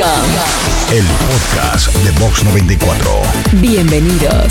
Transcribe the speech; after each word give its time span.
El 0.00 1.04
podcast 1.04 1.94
de 1.96 2.10
Vox 2.12 2.42
94. 2.42 3.20
Bienvenidos 3.60 4.50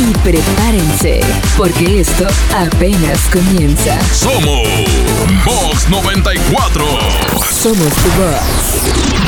y 0.00 0.12
prepárense 0.24 1.20
porque 1.56 2.00
esto 2.00 2.26
apenas 2.52 3.20
comienza. 3.28 3.96
Somos 4.12 4.66
Vox 5.44 5.88
94. 5.88 6.84
Somos 7.48 7.94
tu 7.94 8.10
voz. 8.20 9.18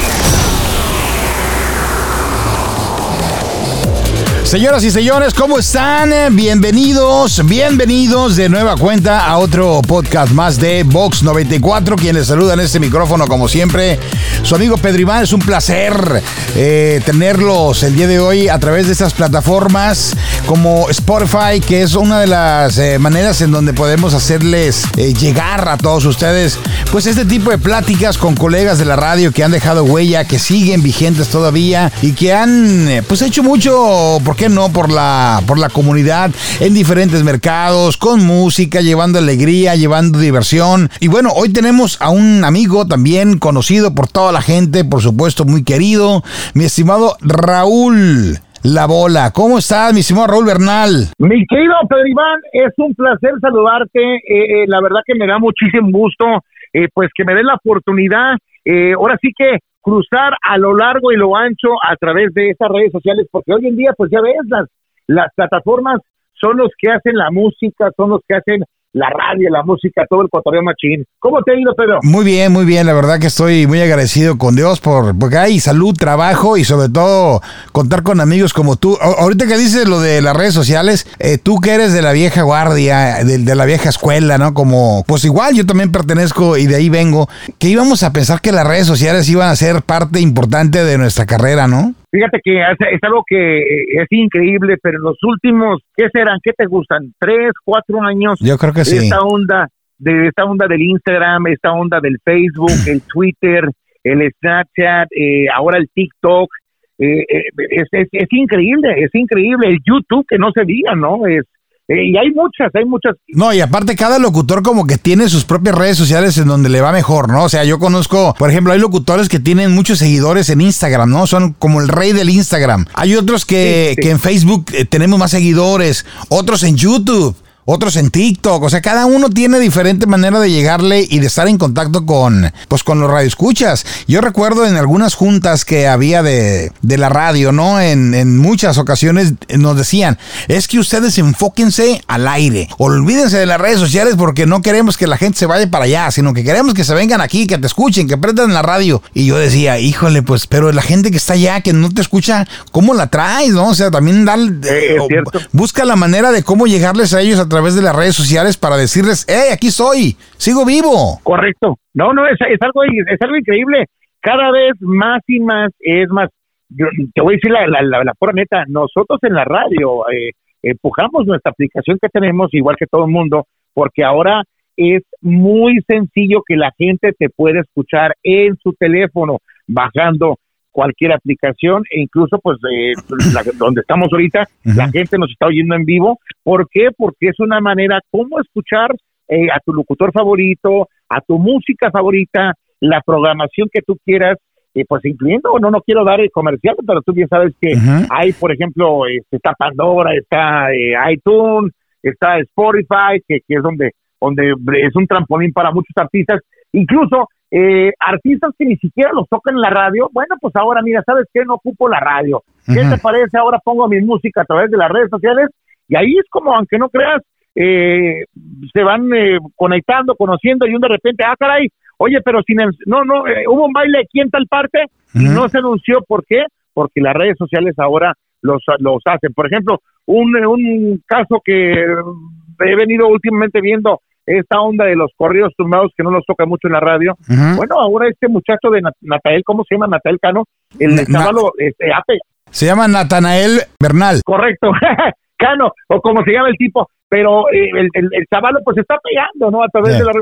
Señoras 4.50 4.82
y 4.82 4.91
señores, 4.91 5.32
¿cómo 5.32 5.61
están? 5.61 6.34
Bienvenidos, 6.34 7.46
bienvenidos 7.46 8.34
de 8.34 8.48
nueva 8.48 8.75
cuenta 8.75 9.27
a 9.27 9.39
otro 9.39 9.80
podcast 9.80 10.32
más 10.32 10.59
de 10.59 10.82
Vox 10.82 11.23
94. 11.23 11.95
Quien 11.95 12.16
les 12.16 12.27
saluda 12.27 12.55
en 12.55 12.61
este 12.61 12.80
micrófono, 12.80 13.29
como 13.29 13.46
siempre, 13.46 14.01
su 14.43 14.55
amigo 14.55 14.77
Pedro. 14.77 15.01
Es 15.01 15.33
un 15.33 15.41
placer 15.41 16.23
eh, 16.57 17.01
tenerlos 17.07 17.83
el 17.83 17.95
día 17.95 18.07
de 18.07 18.21
hoy 18.21 18.48
a 18.48 18.59
través 18.59 18.87
de 18.87 18.93
estas 18.93 19.15
plataformas 19.15 20.15
como 20.47 20.91
Spotify, 20.91 21.61
que 21.67 21.83
es 21.83 21.95
una 21.95 22.21
de 22.21 22.27
las 22.27 22.77
eh, 22.77 22.98
maneras 22.98 23.41
en 23.41 23.51
donde 23.51 23.73
podemos 23.73 24.12
hacerles 24.12 24.84
eh, 24.97 25.15
llegar 25.15 25.69
a 25.69 25.79
todos 25.79 26.05
ustedes, 26.05 26.59
pues 26.93 27.07
este 27.07 27.25
tipo 27.25 27.51
de 27.51 27.59
pláticas 27.59 28.19
con 28.19 28.34
colegas 28.34 28.79
de 28.79 28.84
la 28.84 28.97
radio 28.97 29.33
que 29.33 29.43
han 29.43 29.53
dejado 29.53 29.84
huella, 29.84 30.25
que 30.25 30.39
siguen 30.39 30.83
vigentes 30.83 31.29
todavía 31.29 31.91
y 32.03 32.12
que 32.12 32.34
han, 32.34 32.89
pues, 33.09 33.23
hecho 33.23 33.43
mucho, 33.43 34.19
¿por 34.25 34.37
qué 34.37 34.48
no? 34.48 34.70
Por 34.70 34.91
la, 34.91 35.43
por 35.47 35.59
la 35.59 35.70
comunidad 35.70 36.31
en 36.61 36.75
diferentes 36.75 37.23
mercados, 37.23 37.97
con 37.97 38.25
música, 38.25 38.81
llevando 38.81 39.19
alegría, 39.19 39.77
llevando 39.77 40.19
diversión. 40.19 40.91
Y 41.01 41.09
bueno, 41.09 41.31
hoy 41.34 41.48
tenemos 41.48 41.97
a 42.01 42.11
un 42.11 42.45
amigo 42.45 42.87
también 42.87 43.39
conocido 43.39 43.95
por 43.95 44.09
toda 44.09 44.30
la 44.33 44.43
gente, 44.43 44.84
por 44.84 45.01
supuesto, 45.01 45.45
muy 45.45 45.65
querido, 45.65 46.23
mi 46.55 46.64
estimado 46.64 47.17
Raúl. 47.20 48.39
La 48.62 48.86
bola. 48.86 49.31
¿Cómo 49.34 49.56
estás, 49.56 49.95
mi 49.95 50.00
estimado 50.00 50.27
Raúl 50.27 50.45
Bernal? 50.45 51.09
Mi 51.19 51.47
querido 51.47 51.73
Pedro 51.89 52.06
Iván, 52.06 52.41
es 52.53 52.75
un 52.77 52.95
placer 52.95 53.33
saludarte. 53.41 54.17
Eh, 54.17 54.20
eh, 54.28 54.64
la 54.67 54.83
verdad 54.83 55.01
que 55.06 55.14
me 55.14 55.27
da 55.27 55.39
muchísimo 55.39 55.89
gusto, 55.91 56.27
eh, 56.75 56.89
pues 56.92 57.08
que 57.14 57.25
me 57.25 57.34
den 57.34 57.47
la 57.47 57.55
oportunidad. 57.55 58.36
Eh, 58.67 58.92
ahora 58.92 59.17
sí 59.20 59.31
que 59.34 59.61
cruzar 59.81 60.34
a 60.42 60.58
lo 60.58 60.77
largo 60.77 61.11
y 61.11 61.17
lo 61.17 61.34
ancho 61.36 61.70
a 61.83 61.97
través 61.97 62.34
de 62.34 62.51
estas 62.51 62.69
redes 62.69 62.92
sociales, 62.92 63.27
porque 63.31 63.55
hoy 63.55 63.67
en 63.67 63.77
día, 63.77 63.92
pues 63.97 64.11
ya 64.11 64.20
ves, 64.20 64.36
las, 64.47 64.67
las 65.06 65.28
plataformas 65.34 66.01
son 66.34 66.58
los 66.58 66.70
que 66.78 66.91
hacen 66.91 67.17
la 67.17 67.31
música, 67.31 67.91
son 67.97 68.11
los 68.11 68.20
que 68.28 68.36
hacen 68.36 68.62
la 68.92 69.08
radio, 69.08 69.50
la 69.50 69.62
música, 69.62 70.05
todo 70.08 70.22
el 70.22 70.28
cotorreo 70.28 70.62
machín. 70.62 71.05
¿Cómo 71.19 71.42
te 71.42 71.52
ha 71.52 71.60
ido, 71.60 71.74
Pedro? 71.74 71.98
Muy 72.02 72.24
bien, 72.24 72.52
muy 72.52 72.64
bien. 72.64 72.86
La 72.86 72.92
verdad 72.92 73.20
que 73.20 73.28
estoy 73.28 73.66
muy 73.66 73.80
agradecido 73.80 74.36
con 74.36 74.56
Dios 74.56 74.80
por 74.80 75.16
porque 75.19 75.38
hay 75.38 75.60
salud, 75.60 75.94
trabajo 75.94 76.56
y 76.56 76.64
sobre 76.64 76.88
todo 76.88 77.41
contar 77.72 78.02
con 78.02 78.20
amigos 78.20 78.52
como 78.52 78.77
tú. 78.77 78.98
Ahorita 79.00 79.46
que 79.46 79.56
dices 79.56 79.88
lo 79.88 80.00
de 80.00 80.20
las 80.22 80.36
redes 80.36 80.55
sociales, 80.55 81.06
eh, 81.18 81.38
tú 81.38 81.61
que 81.61 81.72
eres 81.72 81.92
de 81.92 82.02
la 82.02 82.12
vieja 82.12 82.42
guardia, 82.42 83.24
de, 83.24 83.38
de 83.38 83.55
la 83.55 83.64
vieja 83.64 83.88
escuela, 83.88 84.38
¿no? 84.38 84.55
Como, 84.55 85.05
pues 85.06 85.24
igual 85.24 85.55
yo 85.55 85.66
también 85.66 85.92
pertenezco 85.92 86.56
y 86.56 86.66
de 86.66 86.77
ahí 86.77 86.88
vengo, 86.88 87.28
que 87.58 87.68
íbamos 87.68 88.02
a 88.02 88.12
pensar 88.12 88.41
que 88.41 88.52
las 88.52 88.66
redes 88.66 88.86
sociales 88.86 89.28
iban 89.28 89.50
a 89.50 89.56
ser 89.56 89.83
parte 89.83 90.20
importante 90.20 90.84
de 90.84 90.98
nuestra 90.98 91.27
carrera, 91.27 91.68
¿no? 91.68 91.94
Fíjate 92.11 92.41
que 92.42 92.61
es, 92.61 92.77
es 92.92 92.98
algo 93.03 93.22
que 93.27 93.58
eh, 93.58 93.84
es 94.03 94.06
increíble, 94.11 94.77
pero 94.83 94.98
en 94.98 95.05
los 95.05 95.19
últimos, 95.22 95.80
¿qué 95.97 96.08
serán? 96.12 96.39
¿Qué 96.42 96.52
te 96.52 96.67
gustan? 96.67 97.14
¿Tres, 97.19 97.52
cuatro 97.64 98.02
años? 98.02 98.39
Yo 98.41 98.56
creo 98.58 98.72
que 98.72 98.84
sí. 98.84 98.97
Esta 98.97 99.20
onda, 99.20 99.69
de 99.98 100.27
esta 100.27 100.44
onda 100.44 100.67
del 100.67 100.83
Instagram, 100.83 101.47
esta 101.48 101.72
onda 101.72 102.00
del 102.00 102.19
Facebook, 102.25 102.72
el 102.89 103.02
Twitter, 103.02 103.64
el 104.02 104.30
Snapchat, 104.41 105.08
eh, 105.12 105.47
ahora 105.55 105.78
el 105.78 105.89
TikTok. 105.94 106.50
eh, 106.98 107.25
eh, 107.28 107.42
es, 107.70 107.89
es, 107.92 108.08
es 108.12 108.28
increíble, 108.33 108.92
es 109.05 109.14
increíble. 109.14 109.69
El 109.69 109.78
YouTube, 109.86 110.27
que 110.29 110.39
no 110.39 110.51
se 110.52 110.64
diga, 110.64 110.95
¿no? 110.95 111.27
Es, 111.27 111.45
y 111.92 112.17
hay 112.17 112.30
muchas, 112.30 112.70
hay 112.74 112.84
muchas. 112.84 113.14
No, 113.28 113.52
y 113.52 113.61
aparte 113.61 113.96
cada 113.96 114.18
locutor 114.18 114.62
como 114.62 114.86
que 114.86 114.96
tiene 114.96 115.28
sus 115.28 115.45
propias 115.45 115.74
redes 115.74 115.96
sociales 115.96 116.39
en 116.39 116.46
donde 116.46 116.68
le 116.68 116.80
va 116.80 116.92
mejor, 116.92 117.30
¿no? 117.30 117.45
O 117.45 117.48
sea, 117.48 117.64
yo 117.64 117.78
conozco, 117.78 118.34
por 118.39 118.51
ejemplo, 118.51 118.73
hay 118.73 118.78
locutores 118.78 119.28
que 119.28 119.40
tienen 119.40 119.73
muchos 119.73 119.98
seguidores 119.98 120.48
en 120.50 120.61
Instagram, 120.61 121.11
¿no? 121.11 121.27
Son 121.27 121.52
como 121.55 121.80
el 121.80 121.89
rey 121.89 122.12
del 122.12 122.30
Instagram. 122.30 122.86
Hay 122.95 123.17
otros 123.17 123.45
que, 123.45 123.89
Sí, 123.90 123.95
sí. 123.96 124.02
que 124.02 124.11
en 124.11 124.20
Facebook 124.20 124.67
eh, 124.73 124.84
tenemos 124.84 125.18
más 125.18 125.30
seguidores, 125.33 126.06
otros 126.29 126.62
en 126.62 126.77
YouTube. 126.77 127.34
Otros 127.73 127.95
en 127.95 128.11
TikTok, 128.11 128.64
o 128.64 128.69
sea, 128.69 128.81
cada 128.81 129.06
uno 129.06 129.31
tiene 129.31 129.61
diferente 129.61 130.06
manera 130.06 130.41
de 130.41 130.50
llegarle 130.50 131.06
y 131.08 131.20
de 131.20 131.29
estar 131.29 131.47
en 131.47 131.56
contacto 131.56 132.05
con, 132.05 132.53
pues, 132.67 132.82
con 132.82 132.99
los 133.00 133.08
radioescuchas. 133.08 133.87
Yo 134.08 134.20
recuerdo 134.20 134.67
en 134.67 134.75
algunas 134.76 135.14
juntas 135.14 135.64
que 135.64 135.87
había 135.87 136.25
de, 136.25 136.73
de 136.82 136.99
la 136.99 137.09
radio, 137.11 137.53
¿no? 137.53 137.81
En, 137.81 138.12
en 138.14 138.37
muchas 138.38 138.76
ocasiones 138.76 139.35
eh, 139.47 139.56
nos 139.56 139.76
decían, 139.76 140.19
es 140.49 140.67
que 140.67 140.81
ustedes 140.81 141.17
enfóquense 141.19 142.03
al 142.09 142.26
aire, 142.26 142.69
olvídense 142.79 143.38
de 143.38 143.47
las 143.47 143.61
redes 143.61 143.79
sociales 143.79 144.14
porque 144.19 144.47
no 144.47 144.62
queremos 144.62 144.97
que 144.97 145.06
la 145.06 145.17
gente 145.17 145.38
se 145.38 145.47
vaya 145.47 145.70
para 145.70 145.85
allá, 145.85 146.11
sino 146.11 146.35
que 146.35 146.43
queremos 146.43 146.75
que 146.75 146.82
se 146.82 146.94
vengan 146.94 147.20
aquí, 147.20 147.47
que 147.47 147.56
te 147.59 147.69
escuchen, 147.69 148.09
que 148.09 148.19
prendan 148.19 148.53
la 148.53 148.62
radio. 148.62 149.00
Y 149.14 149.26
yo 149.26 149.38
decía, 149.38 149.79
híjole, 149.79 150.23
pues, 150.23 150.49
pero 150.49 150.73
la 150.73 150.82
gente 150.82 151.12
que 151.12 151.19
está 151.19 151.35
allá, 151.35 151.61
que 151.61 151.73
no 151.73 151.88
te 151.91 152.00
escucha, 152.00 152.49
¿cómo 152.73 152.94
la 152.94 153.06
traes, 153.06 153.50
no? 153.50 153.69
O 153.69 153.75
sea, 153.76 153.93
también 153.93 154.25
dar, 154.25 154.41
Eh, 154.41 154.97
cierto. 155.06 155.38
busca 155.53 155.85
la 155.85 155.94
manera 155.94 156.32
de 156.32 156.43
cómo 156.43 156.67
llegarles 156.67 157.14
a 157.14 157.20
ellos 157.20 157.38
a 157.38 157.49
través 157.49 157.60
de 157.75 157.82
las 157.82 157.94
redes 157.94 158.15
sociales 158.15 158.56
para 158.56 158.76
decirles, 158.76 159.26
hey, 159.29 159.50
aquí 159.53 159.71
soy, 159.71 160.17
sigo 160.37 160.65
vivo. 160.65 161.21
Correcto. 161.23 161.79
No, 161.94 162.12
no, 162.12 162.26
es, 162.26 162.38
es 162.41 162.61
algo 162.62 162.82
es 162.85 163.21
algo 163.21 163.37
increíble. 163.37 163.87
Cada 164.21 164.50
vez 164.50 164.73
más 164.81 165.23
y 165.26 165.41
más 165.41 165.71
es 165.81 166.09
más. 166.11 166.29
Yo, 166.69 166.87
te 167.15 167.21
voy 167.21 167.35
a 167.35 167.37
decir 167.37 167.50
la, 167.50 167.67
la, 167.67 167.82
la, 167.82 168.05
la 168.05 168.15
pura 168.15 168.32
neta. 168.32 168.65
Nosotros 168.69 169.19
en 169.23 169.35
la 169.35 169.44
radio 169.44 170.09
eh, 170.11 170.31
empujamos 170.62 171.26
nuestra 171.26 171.50
aplicación 171.50 171.99
que 172.00 172.09
tenemos, 172.09 172.53
igual 172.53 172.76
que 172.79 172.87
todo 172.87 173.05
el 173.05 173.11
mundo, 173.11 173.47
porque 173.75 174.05
ahora 174.05 174.43
es 174.77 175.03
muy 175.21 175.79
sencillo 175.87 176.43
que 176.47 176.56
la 176.56 176.73
gente 176.79 177.12
te 177.19 177.29
pueda 177.29 177.61
escuchar 177.61 178.15
en 178.23 178.56
su 178.62 178.73
teléfono, 178.73 179.38
bajando 179.67 180.38
cualquier 180.70 181.12
aplicación 181.12 181.82
e 181.91 182.00
incluso 182.03 182.38
pues 182.43 182.58
eh, 182.73 182.93
la- 183.35 183.44
donde 183.58 183.81
estamos 183.81 184.08
ahorita 184.12 184.47
la 184.64 184.88
gente 184.88 185.19
nos 185.19 185.31
está 185.31 185.47
oyendo 185.47 185.75
en 185.75 185.85
vivo. 185.85 186.19
¿por 186.43 186.69
qué? 186.70 186.88
porque 186.97 187.29
es 187.29 187.41
una 187.41 187.61
manera 187.61 188.00
como 188.11 188.41
escuchar 188.41 188.91
eh, 189.29 189.49
a 189.53 189.59
tu 189.64 189.73
locutor 189.73 190.12
favorito 190.12 190.88
a 191.09 191.20
tu 191.20 191.38
música 191.38 191.91
favorita 191.91 192.55
la 192.81 193.00
programación 193.05 193.69
que 193.73 193.82
tú 193.82 193.97
quieras 194.05 194.37
eh, 194.75 194.85
pues 194.88 195.05
incluyendo 195.05 195.50
no 195.61 195.70
no 195.70 195.81
quiero 195.82 196.05
dar 196.05 196.20
el 196.20 196.31
comercial 196.31 196.76
pero 196.87 197.03
tú 197.03 197.12
bien 197.12 197.29
sabes 197.29 197.53
que 197.61 197.73
hay 198.11 198.32
por 198.32 198.53
ejemplo 198.53 199.06
este, 199.06 199.37
está 199.37 199.53
Pandora 199.59 200.14
está 200.14 200.73
eh, 200.73 200.94
iTunes 201.12 201.73
está 202.03 202.38
Spotify 202.38 203.20
que, 203.26 203.38
que 203.47 203.55
es 203.56 203.62
donde 203.62 203.91
donde 204.20 204.53
es 204.82 204.94
un 204.97 205.06
trampolín 205.06 205.50
para 205.50 205.70
muchos 205.73 205.97
artistas. 205.97 206.41
Incluso 206.73 207.29
eh, 207.50 207.93
artistas 207.99 208.52
que 208.58 208.64
ni 208.64 208.76
siquiera 208.76 209.11
los 209.12 209.28
tocan 209.28 209.55
en 209.56 209.61
la 209.61 209.70
radio, 209.70 210.08
bueno, 210.12 210.37
pues 210.40 210.55
ahora 210.56 210.82
mira, 210.82 211.02
¿sabes 211.05 211.26
qué? 211.32 211.44
No 211.44 211.55
ocupo 211.55 211.88
la 211.88 212.00
radio. 212.00 212.43
¿Qué 212.64 212.81
Ujú. 212.81 212.90
te 212.90 212.99
parece? 212.99 213.38
Ahora 213.38 213.58
pongo 213.62 213.88
mi 213.88 214.00
música 214.00 214.43
a 214.43 214.44
través 214.44 214.70
de 214.70 214.76
las 214.76 214.90
redes 214.90 215.11
sociales 215.11 215.50
y 215.88 215.96
ahí 215.96 216.16
es 216.19 216.25
como, 216.31 216.55
aunque 216.55 216.78
no 216.78 216.88
creas, 216.88 217.22
eh, 217.55 218.25
se 218.72 218.82
van 218.82 219.12
eh, 219.12 219.38
conectando, 219.56 220.14
conociendo 220.14 220.66
y 220.66 220.75
un 220.75 220.81
de 220.81 220.88
repente, 220.88 221.25
ah, 221.26 221.34
caray, 221.38 221.69
oye, 221.99 222.20
pero 222.25 222.43
sin 222.43 222.61
el, 222.61 222.70
no, 222.87 223.05
no, 223.05 223.26
eh, 223.26 223.44
hubo 223.49 223.67
un 223.67 223.72
baile 223.72 223.99
aquí 224.00 224.20
en 224.20 224.31
tal 224.31 224.46
parte 224.46 224.84
y 225.14 225.25
no 225.25 225.49
se 225.49 225.58
anunció, 225.58 226.02
¿por 226.06 226.25
qué? 226.25 226.44
Porque 226.72 227.00
las 227.00 227.14
redes 227.14 227.37
sociales 227.37 227.75
ahora 227.78 228.14
los, 228.43 228.62
los 228.78 229.02
hacen. 229.05 229.34
Por 229.34 229.46
ejemplo, 229.46 229.81
un, 230.06 230.37
un 230.46 231.02
caso 231.06 231.43
que 231.44 231.72
he 231.72 232.76
venido 232.76 233.08
últimamente 233.08 233.61
viendo, 233.61 234.00
esta 234.26 234.61
onda 234.61 234.85
de 234.85 234.97
los 234.97 235.11
corridos 235.17 235.53
tumbados 235.56 235.93
que 235.97 236.03
no 236.03 236.11
los 236.11 236.25
toca 236.26 236.47
mucho 236.47 236.69
en 236.69 236.73
la 236.75 236.81
radio, 236.81 237.17
bueno, 237.56 237.81
ahora 237.81 238.09
este 238.09 238.29
muchacho 238.29 238.71
de 238.71 238.81
Nat- 238.83 238.94
Natael, 239.00 239.43
¿cómo 239.44 239.65
se 239.69 239.75
llama? 239.75 239.87
Natael 239.89 240.19
Cano, 240.21 240.44
el 240.79 240.94
Na- 240.97 241.05
chaval, 241.06 241.35
este, 241.59 241.93
ha 241.93 242.03
pe- 242.06 242.19
Se 242.50 242.67
llama 242.67 242.87
Natanael 242.89 243.61
Bernal. 243.81 244.21
correcto, 244.25 244.71
Cano, 245.37 245.73
o 245.89 246.00
como 246.00 246.23
se 246.25 246.33
llama 246.33 246.49
el 246.49 246.56
tipo, 246.56 246.89
pero 247.09 247.49
eh, 247.50 247.71
el, 247.75 247.89
el, 247.94 248.09
el 248.12 248.27
chaval 248.33 248.59
pues 248.65 248.77
está 248.79 248.99
pegando, 249.03 249.50
¿no? 249.50 249.65
A 249.65 249.69
través 249.69 249.99
de, 249.99 250.05
la, 250.05 250.12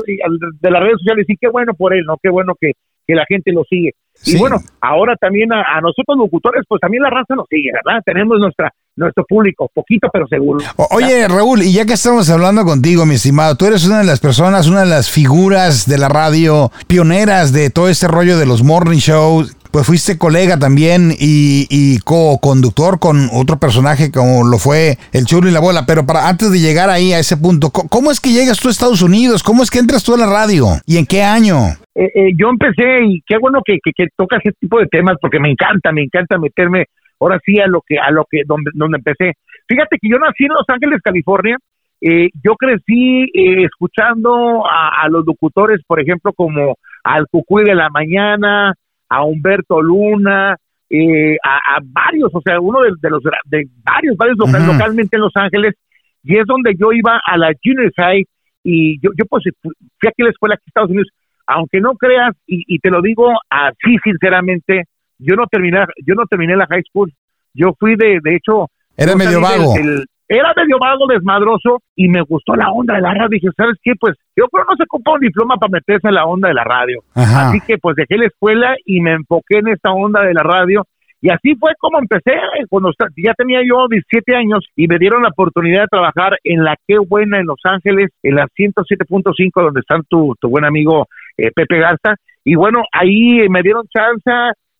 de 0.61 0.71
las 0.71 0.81
redes 0.81 0.95
sociales 0.99 1.25
y 1.27 1.35
qué 1.37 1.49
bueno 1.49 1.73
por 1.73 1.93
él, 1.93 2.03
¿no? 2.05 2.15
Qué 2.23 2.29
bueno 2.29 2.53
que, 2.59 2.71
que 3.09 3.15
la 3.15 3.25
gente 3.27 3.51
lo 3.51 3.63
sigue. 3.63 3.93
Sí. 4.13 4.35
Y 4.35 4.39
bueno, 4.39 4.57
ahora 4.81 5.15
también 5.15 5.51
a, 5.53 5.61
a 5.61 5.81
nosotros 5.81 6.17
locutores, 6.17 6.63
pues 6.67 6.79
también 6.81 7.01
la 7.03 7.09
raza 7.09 7.35
nos 7.35 7.45
sigue, 7.49 7.71
¿verdad? 7.73 8.01
Tenemos 8.05 8.37
nuestra 8.39 8.71
nuestro 8.97 9.23
público, 9.23 9.71
poquito 9.73 10.09
pero 10.11 10.27
seguro. 10.27 10.59
O- 10.75 10.87
Oye, 10.97 11.25
Raúl, 11.29 11.61
y 11.63 11.71
ya 11.71 11.85
que 11.85 11.93
estamos 11.93 12.29
hablando 12.29 12.65
contigo, 12.65 13.05
mi 13.05 13.15
estimado, 13.15 13.55
tú 13.55 13.65
eres 13.65 13.87
una 13.87 13.99
de 13.99 14.03
las 14.03 14.19
personas, 14.19 14.67
una 14.67 14.81
de 14.81 14.87
las 14.87 15.09
figuras 15.09 15.87
de 15.87 15.97
la 15.97 16.09
radio 16.09 16.69
pioneras 16.87 17.53
de 17.53 17.69
todo 17.69 17.87
este 17.87 18.09
rollo 18.09 18.37
de 18.37 18.45
los 18.45 18.61
morning 18.61 18.97
shows. 18.97 19.55
Pues 19.71 19.85
fuiste 19.85 20.17
colega 20.17 20.57
también 20.57 21.11
y, 21.11 21.67
y 21.69 21.99
co-conductor 21.99 22.99
con 22.99 23.29
otro 23.31 23.59
personaje 23.59 24.11
como 24.11 24.43
lo 24.43 24.57
fue 24.57 24.97
el 25.13 25.25
Chulo 25.25 25.47
y 25.47 25.51
la 25.51 25.59
Bola. 25.59 25.85
Pero 25.85 26.05
para 26.05 26.27
antes 26.27 26.51
de 26.51 26.59
llegar 26.59 26.89
ahí 26.89 27.13
a 27.13 27.19
ese 27.19 27.37
punto, 27.37 27.69
¿cómo 27.69 28.09
es 28.11 28.19
que 28.19 28.31
llegas 28.31 28.59
tú 28.59 28.67
a 28.67 28.71
Estados 28.71 29.01
Unidos? 29.01 29.43
¿Cómo 29.43 29.61
es 29.61 29.69
que 29.69 29.79
entras 29.79 30.03
tú 30.03 30.15
a 30.15 30.17
la 30.17 30.25
radio? 30.25 30.65
¿Y 30.85 30.97
en 30.97 31.05
qué 31.05 31.21
año? 31.21 31.55
eh, 31.99 32.11
eh, 32.15 32.31
yo 32.37 32.49
empecé 32.49 33.03
y 33.03 33.21
qué 33.27 33.37
bueno 33.37 33.59
que, 33.65 33.77
que, 33.83 33.91
que 33.91 34.07
tocas 34.15 34.39
este 34.43 34.57
tipo 34.61 34.79
de 34.79 34.87
temas 34.87 35.17
porque 35.21 35.39
me 35.39 35.51
encanta, 35.51 35.91
me 35.91 36.03
encanta 36.03 36.37
meterme 36.37 36.85
ahora 37.19 37.39
sí 37.45 37.59
a 37.59 37.67
lo 37.67 37.81
que, 37.85 37.99
a 37.99 38.09
lo 38.11 38.25
que, 38.29 38.43
donde, 38.45 38.71
donde 38.73 38.97
empecé. 38.97 39.33
Fíjate 39.67 39.97
que 40.01 40.09
yo 40.09 40.17
nací 40.17 40.45
en 40.45 40.53
Los 40.53 40.65
Ángeles, 40.67 41.01
California. 41.03 41.57
Eh, 42.01 42.29
yo 42.41 42.55
crecí 42.55 43.23
eh, 43.33 43.65
escuchando 43.65 44.63
a 44.65 45.07
los 45.09 45.25
locutores, 45.25 45.81
por 45.85 45.99
ejemplo, 45.99 46.31
como 46.31 46.77
al 47.03 47.27
Cucuy 47.29 47.65
de 47.65 47.75
la 47.75 47.89
Mañana, 47.89 48.73
a 49.09 49.23
Humberto 49.23 49.81
Luna, 49.81 50.55
eh, 50.89 51.37
a, 51.43 51.75
a 51.75 51.79
varios, 51.83 52.29
o 52.33 52.41
sea, 52.41 52.59
uno 52.59 52.81
de, 52.81 52.91
de 53.01 53.09
los 53.09 53.21
de 53.45 53.67
varios, 53.83 54.15
varios 54.17 54.37
localmente 54.37 55.17
en 55.17 55.21
Los 55.21 55.35
Ángeles, 55.35 55.75
y 56.23 56.37
es 56.37 56.45
donde 56.45 56.73
yo 56.77 56.91
iba 56.93 57.19
a 57.25 57.37
la 57.37 57.51
junior 57.63 57.91
high 57.97 58.25
y 58.63 58.99
yo, 59.01 59.11
yo 59.17 59.25
pues 59.29 59.43
fui 59.61 59.71
aquí 60.07 60.21
a 60.21 60.25
la 60.25 60.31
escuela 60.31 60.55
aquí 60.55 60.63
en 60.65 60.69
Estados 60.69 60.89
Unidos, 60.89 61.07
aunque 61.47 61.79
no 61.79 61.93
creas, 61.95 62.35
y, 62.47 62.63
y 62.67 62.79
te 62.79 62.89
lo 62.89 63.01
digo 63.01 63.29
así 63.49 63.97
sinceramente, 64.03 64.83
yo 65.17 65.35
no 65.35 65.47
terminé, 65.47 65.79
yo 66.05 66.15
no 66.15 66.25
terminé 66.25 66.55
la 66.55 66.67
high 66.67 66.83
school, 66.89 67.11
yo 67.53 67.73
fui 67.79 67.95
de, 67.95 68.19
de 68.23 68.35
hecho, 68.35 68.67
Era 68.97 69.15
medio 69.15 69.39
del- 69.39 69.41
vago. 69.41 69.73
del- 69.73 70.05
era 70.29 70.53
medio 70.55 70.77
vago, 70.79 71.07
desmadroso, 71.07 71.81
y 71.95 72.07
me 72.07 72.21
gustó 72.21 72.55
la 72.55 72.71
onda 72.71 72.93
de 72.95 73.01
la 73.01 73.13
radio. 73.13 73.29
Dije, 73.29 73.47
¿sabes 73.57 73.77
qué? 73.81 73.93
Pues 73.99 74.15
yo 74.35 74.47
creo 74.47 74.63
no 74.69 74.75
se 74.77 74.83
ocupa 74.83 75.13
un 75.13 75.21
diploma 75.21 75.57
para 75.57 75.71
meterse 75.71 76.07
en 76.07 76.13
la 76.13 76.25
onda 76.25 76.49
de 76.49 76.53
la 76.53 76.63
radio. 76.63 77.01
Ajá. 77.15 77.49
Así 77.49 77.59
que 77.65 77.79
pues 77.79 77.95
dejé 77.95 78.17
la 78.17 78.27
escuela 78.27 78.75
y 78.85 79.01
me 79.01 79.13
enfoqué 79.13 79.57
en 79.57 79.69
esta 79.69 79.91
onda 79.91 80.21
de 80.21 80.35
la 80.35 80.43
radio. 80.43 80.85
Y 81.21 81.31
así 81.31 81.55
fue 81.55 81.71
como 81.79 81.99
empecé, 81.99 82.31
eh, 82.31 82.65
cuando 82.69 82.91
ya 83.17 83.33
tenía 83.33 83.59
yo 83.67 83.87
17 83.89 84.35
años 84.35 84.65
y 84.75 84.87
me 84.87 84.97
dieron 84.99 85.23
la 85.23 85.29
oportunidad 85.29 85.81
de 85.81 85.87
trabajar 85.87 86.37
en 86.43 86.63
la 86.63 86.77
Qué 86.87 86.97
Buena 86.97 87.39
en 87.39 87.47
Los 87.47 87.59
Ángeles, 87.63 88.11
en 88.23 88.35
la 88.35 88.47
107.5, 88.47 89.51
donde 89.55 89.81
está 89.81 89.99
tu, 90.07 90.35
tu 90.39 90.47
buen 90.47 90.63
amigo 90.63 91.07
eh, 91.37 91.51
Pepe 91.53 91.79
Garza. 91.79 92.15
Y 92.45 92.55
bueno, 92.55 92.83
ahí 92.93 93.49
me 93.49 93.61
dieron 93.63 93.85
chance, 93.89 94.31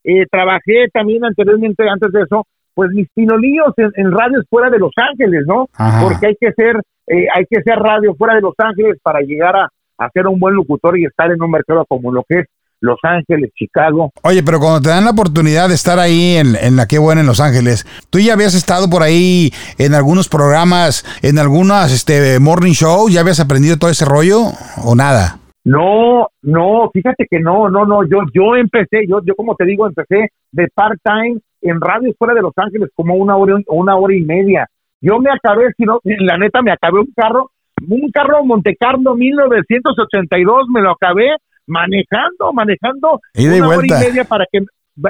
eh, 0.03 0.25
trabajé 0.31 0.87
también 0.93 1.25
anteriormente, 1.25 1.89
antes 1.89 2.11
de 2.11 2.21
eso, 2.21 2.45
pues 2.79 2.91
mis 2.91 3.09
pinolillos 3.13 3.73
en, 3.75 3.91
en 3.95 4.09
radios 4.09 4.45
fuera 4.49 4.69
de 4.69 4.79
Los 4.79 4.93
Ángeles, 4.95 5.43
¿no? 5.45 5.67
Ajá. 5.73 6.01
Porque 6.01 6.27
hay 6.27 6.35
que 6.39 6.53
ser, 6.53 6.77
eh, 7.07 7.27
hay 7.35 7.43
que 7.49 7.61
ser 7.61 7.75
radio 7.75 8.15
fuera 8.15 8.35
de 8.35 8.39
Los 8.39 8.53
Ángeles 8.57 8.95
para 9.03 9.19
llegar 9.19 9.53
a, 9.53 9.67
a 9.97 10.09
ser 10.11 10.27
un 10.27 10.39
buen 10.39 10.55
locutor 10.55 10.97
y 10.97 11.03
estar 11.03 11.29
en 11.29 11.43
un 11.43 11.51
mercado 11.51 11.85
como 11.89 12.13
lo 12.13 12.23
que 12.23 12.39
es 12.39 12.45
Los 12.79 12.97
Ángeles, 13.03 13.51
Chicago. 13.53 14.11
Oye, 14.23 14.43
pero 14.43 14.59
cuando 14.59 14.79
te 14.79 14.91
dan 14.91 15.03
la 15.03 15.11
oportunidad 15.11 15.67
de 15.67 15.75
estar 15.75 15.99
ahí 15.99 16.37
en, 16.37 16.55
en 16.55 16.77
la 16.77 16.87
Qué 16.87 16.99
Buena 16.99 17.19
en 17.19 17.27
Los 17.27 17.41
Ángeles, 17.41 17.85
¿tú 18.09 18.19
ya 18.19 18.31
habías 18.31 18.55
estado 18.55 18.89
por 18.89 19.03
ahí 19.03 19.51
en 19.77 19.93
algunos 19.93 20.29
programas, 20.29 21.03
en 21.21 21.37
algunas 21.37 21.91
este, 21.91 22.39
morning 22.39 22.71
shows? 22.71 23.11
¿Ya 23.11 23.19
habías 23.19 23.41
aprendido 23.41 23.75
todo 23.75 23.89
ese 23.89 24.05
rollo 24.05 24.39
o 24.85 24.95
nada? 24.95 25.39
No, 25.65 26.29
no, 26.43 26.89
fíjate 26.93 27.27
que 27.29 27.41
no, 27.41 27.69
no, 27.69 27.85
no, 27.85 28.07
yo, 28.07 28.19
yo 28.33 28.55
empecé, 28.55 29.05
yo, 29.05 29.19
yo 29.25 29.35
como 29.35 29.55
te 29.55 29.65
digo, 29.65 29.85
empecé 29.85 30.29
de 30.53 30.69
part-time 30.73 31.41
en 31.61 31.79
radios 31.81 32.15
fuera 32.17 32.33
de 32.33 32.41
Los 32.41 32.53
Ángeles 32.57 32.89
como 32.95 33.15
una 33.15 33.35
hora, 33.37 33.55
una 33.67 33.95
hora 33.95 34.15
y 34.15 34.21
media. 34.21 34.67
Yo 35.01 35.19
me 35.19 35.29
acabé, 35.31 35.71
si 35.77 35.83
no, 35.85 35.99
la 36.03 36.37
neta 36.37 36.61
me 36.61 36.71
acabé 36.71 36.99
un 36.99 37.11
carro, 37.15 37.51
un 37.87 38.11
carro 38.11 38.43
Monte 38.43 38.75
Carlo 38.77 39.15
1982, 39.15 40.67
me 40.73 40.81
lo 40.81 40.91
acabé 40.91 41.29
manejando, 41.67 42.51
manejando 42.53 43.19
y 43.33 43.47
una 43.47 43.67
hora 43.67 43.85
y 43.87 43.89
media 43.91 44.23
para 44.23 44.45
que, 44.51 44.59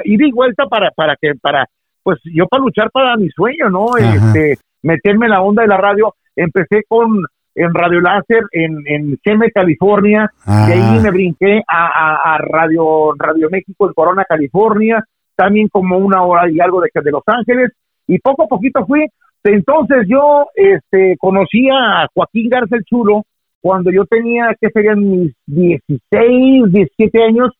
ida 0.04 0.26
y 0.26 0.32
vuelta 0.32 0.66
para, 0.66 0.90
para 0.90 1.16
que, 1.20 1.32
para, 1.40 1.66
pues 2.02 2.18
yo 2.24 2.46
para 2.46 2.62
luchar 2.62 2.90
para 2.90 3.16
mi 3.16 3.28
sueño, 3.30 3.70
¿no? 3.70 3.86
Ajá. 3.96 4.14
Este, 4.14 4.58
meterme 4.82 5.26
en 5.26 5.32
la 5.32 5.42
onda 5.42 5.62
de 5.62 5.68
la 5.68 5.76
radio, 5.78 6.14
empecé 6.36 6.84
con, 6.88 7.22
en 7.54 7.74
Radio 7.74 8.00
Láser, 8.00 8.44
en, 8.52 8.78
en 8.86 9.18
Seme, 9.24 9.50
California, 9.50 10.30
de 10.46 10.72
ahí 10.74 10.80
Ah. 10.82 11.00
me 11.02 11.10
brinqué 11.10 11.62
a, 11.66 11.86
a- 11.86 12.34
a 12.34 12.38
Radio, 12.38 13.12
Radio 13.18 13.48
México 13.50 13.86
en 13.88 13.92
Corona, 13.94 14.24
California, 14.28 15.02
también 15.36 15.68
como 15.68 15.98
una 15.98 16.22
hora 16.22 16.50
y 16.50 16.60
algo 16.60 16.80
de, 16.80 16.90
de 16.92 17.10
Los 17.10 17.22
Ángeles, 17.26 17.72
y 18.06 18.18
poco 18.18 18.44
a 18.44 18.48
poquito 18.48 18.84
fui. 18.86 19.06
Entonces 19.44 20.06
yo 20.08 20.46
este, 20.54 21.16
conocí 21.18 21.68
a 21.70 22.06
Joaquín 22.12 22.48
Garza 22.50 22.76
Chulo 22.84 23.22
cuando 23.60 23.90
yo 23.90 24.04
tenía, 24.04 24.54
que 24.60 24.70
serían 24.70 25.00
mis 25.00 25.32
16, 25.46 26.72
17 26.72 27.22
años, 27.22 27.50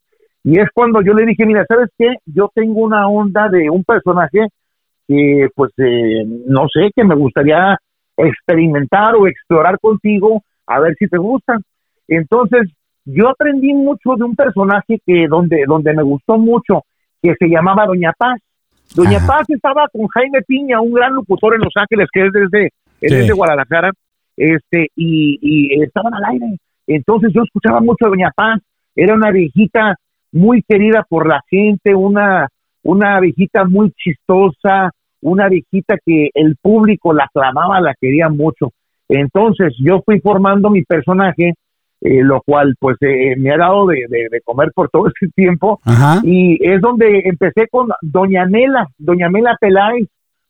y 0.42 0.58
es 0.58 0.68
cuando 0.72 1.02
yo 1.02 1.12
le 1.12 1.26
dije, 1.26 1.44
mira, 1.44 1.64
¿sabes 1.68 1.90
qué? 1.98 2.14
Yo 2.24 2.50
tengo 2.54 2.80
una 2.80 3.08
onda 3.08 3.48
de 3.48 3.68
un 3.68 3.84
personaje 3.84 4.48
que, 5.06 5.48
pues, 5.54 5.72
eh, 5.78 6.24
no 6.46 6.66
sé, 6.72 6.90
que 6.94 7.04
me 7.04 7.14
gustaría 7.14 7.76
experimentar 8.16 9.14
o 9.16 9.26
explorar 9.26 9.78
contigo, 9.78 10.42
a 10.66 10.80
ver 10.80 10.94
si 10.98 11.06
te 11.08 11.18
gustan. 11.18 11.60
Entonces, 12.08 12.70
yo 13.04 13.28
aprendí 13.28 13.74
mucho 13.74 14.14
de 14.16 14.24
un 14.24 14.36
personaje 14.36 15.00
que 15.04 15.26
donde, 15.28 15.64
donde 15.66 15.92
me 15.94 16.02
gustó 16.02 16.38
mucho, 16.38 16.82
que 17.22 17.34
se 17.38 17.48
llamaba 17.48 17.86
Doña 17.86 18.12
Paz. 18.16 18.40
Doña 18.94 19.18
Ajá. 19.18 19.26
Paz 19.26 19.50
estaba 19.50 19.86
con 19.92 20.06
Jaime 20.08 20.42
Piña, 20.42 20.80
un 20.80 20.92
gran 20.92 21.14
locutor 21.14 21.54
en 21.54 21.60
Los 21.60 21.72
Ángeles, 21.76 22.08
que 22.12 22.26
es 22.26 22.32
desde, 22.32 22.64
él 23.00 23.10
Sí. 23.10 23.14
es 23.16 23.26
de 23.28 23.32
Guadalajara, 23.32 23.90
este, 24.36 24.88
y, 24.96 25.38
y 25.40 25.82
estaban 25.82 26.14
al 26.14 26.24
aire. 26.32 26.56
Entonces 26.86 27.30
yo 27.34 27.42
escuchaba 27.42 27.80
mucho 27.80 28.06
a 28.06 28.08
Doña 28.08 28.30
Paz, 28.34 28.60
era 28.96 29.14
una 29.14 29.30
viejita 29.30 29.96
muy 30.32 30.62
querida 30.62 31.06
por 31.08 31.28
la 31.28 31.40
gente, 31.48 31.94
una, 31.94 32.48
una 32.82 33.20
viejita 33.20 33.64
muy 33.64 33.92
chistosa, 33.92 34.90
una 35.20 35.48
viejita 35.48 35.96
que 36.04 36.30
el 36.34 36.56
público 36.60 37.12
la 37.12 37.24
aclamaba, 37.24 37.80
la 37.80 37.94
quería 38.00 38.28
mucho. 38.28 38.72
Entonces 39.08 39.74
yo 39.78 40.02
fui 40.04 40.20
formando 40.20 40.70
mi 40.70 40.82
personaje, 40.82 41.54
eh, 42.02 42.22
lo 42.22 42.40
cual 42.42 42.74
pues 42.78 42.96
eh, 43.02 43.34
me 43.36 43.50
ha 43.52 43.58
dado 43.58 43.86
de, 43.86 44.06
de- 44.08 44.28
de 44.30 44.40
comer 44.42 44.70
por 44.74 44.88
todo 44.90 45.06
este 45.14 45.28
tiempo. 45.34 45.80
Ajá. 45.84 46.20
y 46.24 46.58
es 46.66 46.80
donde 46.80 47.22
empecé 47.24 47.68
con 47.70 47.88
Doña 48.02 48.46
Mela, 48.46 48.86
Doña 48.98 49.28
Mela 49.28 49.56
Peláez, 49.60 50.08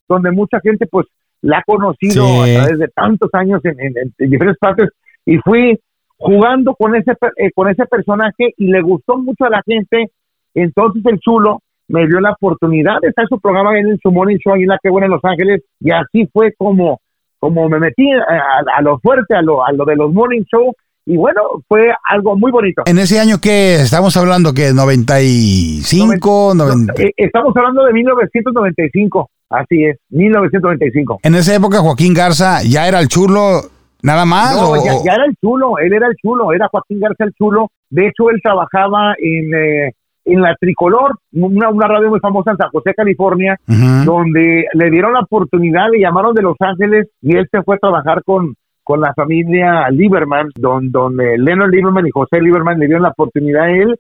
donde 0.09 0.31
mucha 0.31 0.61
gente 0.61 0.87
pues 0.87 1.07
la 1.43 1.59
ha 1.59 1.63
conocido 1.65 2.25
Sí. 2.45 2.51
a 2.51 2.63
través 2.63 2.79
de 2.79 2.89
tantos 2.89 3.31
años 3.33 3.61
en, 3.65 3.81
en- 3.81 3.95
en 4.19 4.31
diferentes 4.31 4.59
partes. 4.59 4.89
Y 5.27 5.39
fui 5.39 5.79
jugando 6.19 6.75
con 6.75 6.95
ese 6.95 7.13
eh, 7.37 7.51
con 7.55 7.69
ese 7.69 7.87
personaje 7.87 8.53
y 8.59 8.67
le 8.67 8.83
gustó 8.83 9.17
mucho 9.19 9.45
a 9.47 9.51
la 9.51 9.63
gente, 9.65 10.11
entonces 10.55 11.03
el 11.07 11.19
chulo 11.19 11.61
me 11.89 12.07
dio 12.07 12.21
la 12.21 12.33
oportunidad 12.33 13.01
de 13.01 13.09
estar 13.09 13.25
en 13.25 13.29
su 13.29 13.41
programa 13.41 13.77
en 13.79 13.99
su 14.03 14.13
morning 14.13 14.37
show 14.37 14.55
ahí 14.55 14.63
en 14.63 14.69
la 14.69 14.79
que 14.83 14.91
buena 14.91 15.07
en 15.07 15.13
Los 15.13 15.25
Ángeles. 15.25 15.63
Y 15.81 15.91
así 15.91 16.29
fue 16.33 16.53
como 16.57 17.01
como 17.39 17.69
me 17.71 17.79
metí 17.81 18.09
a, 18.13 18.19
a- 18.35 18.79
a 18.79 18.83
lo 18.83 18.99
fuerte, 19.01 19.35
a 19.35 19.43
lo, 19.43 19.65
a 19.65 19.73
lo 19.73 19.85
de 19.87 19.97
los 19.97 20.13
morning 20.13 20.43
show 20.43 20.75
y 21.13 21.17
bueno, 21.17 21.41
fue 21.67 21.89
algo 22.09 22.37
muy 22.37 22.53
bonito. 22.53 22.83
En 22.87 22.99
ese 22.99 23.19
año 23.19 23.39
que 23.41 23.75
estamos 23.77 24.17
hablando 24.17 24.53
que 24.55 24.73
95, 24.73 26.53
90. 26.55 26.95
Eh, 27.03 27.13
Estamos 27.17 27.53
hablando 27.57 27.85
de 27.85 27.93
1995, 27.93 29.29
así 29.51 29.85
es, 29.85 29.97
1995. 30.11 31.19
En 31.23 31.35
esa 31.35 31.55
época 31.55 31.79
Joaquín 31.81 32.15
Garza 32.15 32.63
ya 32.63 32.87
era 32.89 33.01
el 33.01 33.09
chulo 33.09 33.63
nada 34.03 34.25
más 34.25 34.55
No, 34.57 34.71
o- 34.71 34.77
ya, 34.85 34.93
ya 35.05 35.15
era 35.15 35.25
el 35.27 35.35
chulo, 35.43 35.79
él 35.79 35.93
era 35.93 36.07
el 36.07 36.15
chulo, 36.17 36.53
era 36.53 36.69
Joaquín 36.71 37.01
García 37.01 37.27
el 37.27 37.33
chulo. 37.35 37.69
De 37.91 38.07
hecho, 38.07 38.31
él 38.31 38.41
trabajaba 38.43 39.15
en, 39.19 39.53
eh, 39.55 39.93
en 40.27 40.41
la 40.43 40.55
Tricolor, 40.61 41.17
una, 41.33 41.71
una 41.71 41.89
radio 41.89 42.09
muy 42.09 42.21
famosa 42.21 42.53
en 42.53 42.57
San 42.57 42.71
José, 42.71 42.95
California, 42.95 43.57
Ujú. 43.69 44.05
donde 44.05 44.65
le 44.75 44.91
dieron 44.91 45.13
la 45.13 45.21
oportunidad, 45.21 45.87
le 45.93 46.01
llamaron 46.01 46.35
de 46.35 46.43
Los 46.43 46.57
Ángeles 46.61 47.09
y 47.21 47.37
él 47.37 47.49
se 47.51 47.63
fue 47.63 47.77
a 47.77 47.79
trabajar 47.79 48.23
con, 48.25 48.55
con 48.91 49.01
la 49.01 49.15
familia 49.15 49.89
Lieberman, 49.91 50.49
don- 50.57 50.91
donde 50.91 51.39
Leonard 51.39 51.71
Lieberman 51.71 52.09
y 52.09 52.11
José 52.11 52.41
Lieberman 52.41 52.77
le 52.81 52.87
dieron 52.87 53.05
la 53.05 53.11
oportunidad 53.11 53.63
a 53.67 53.71
él 53.71 53.95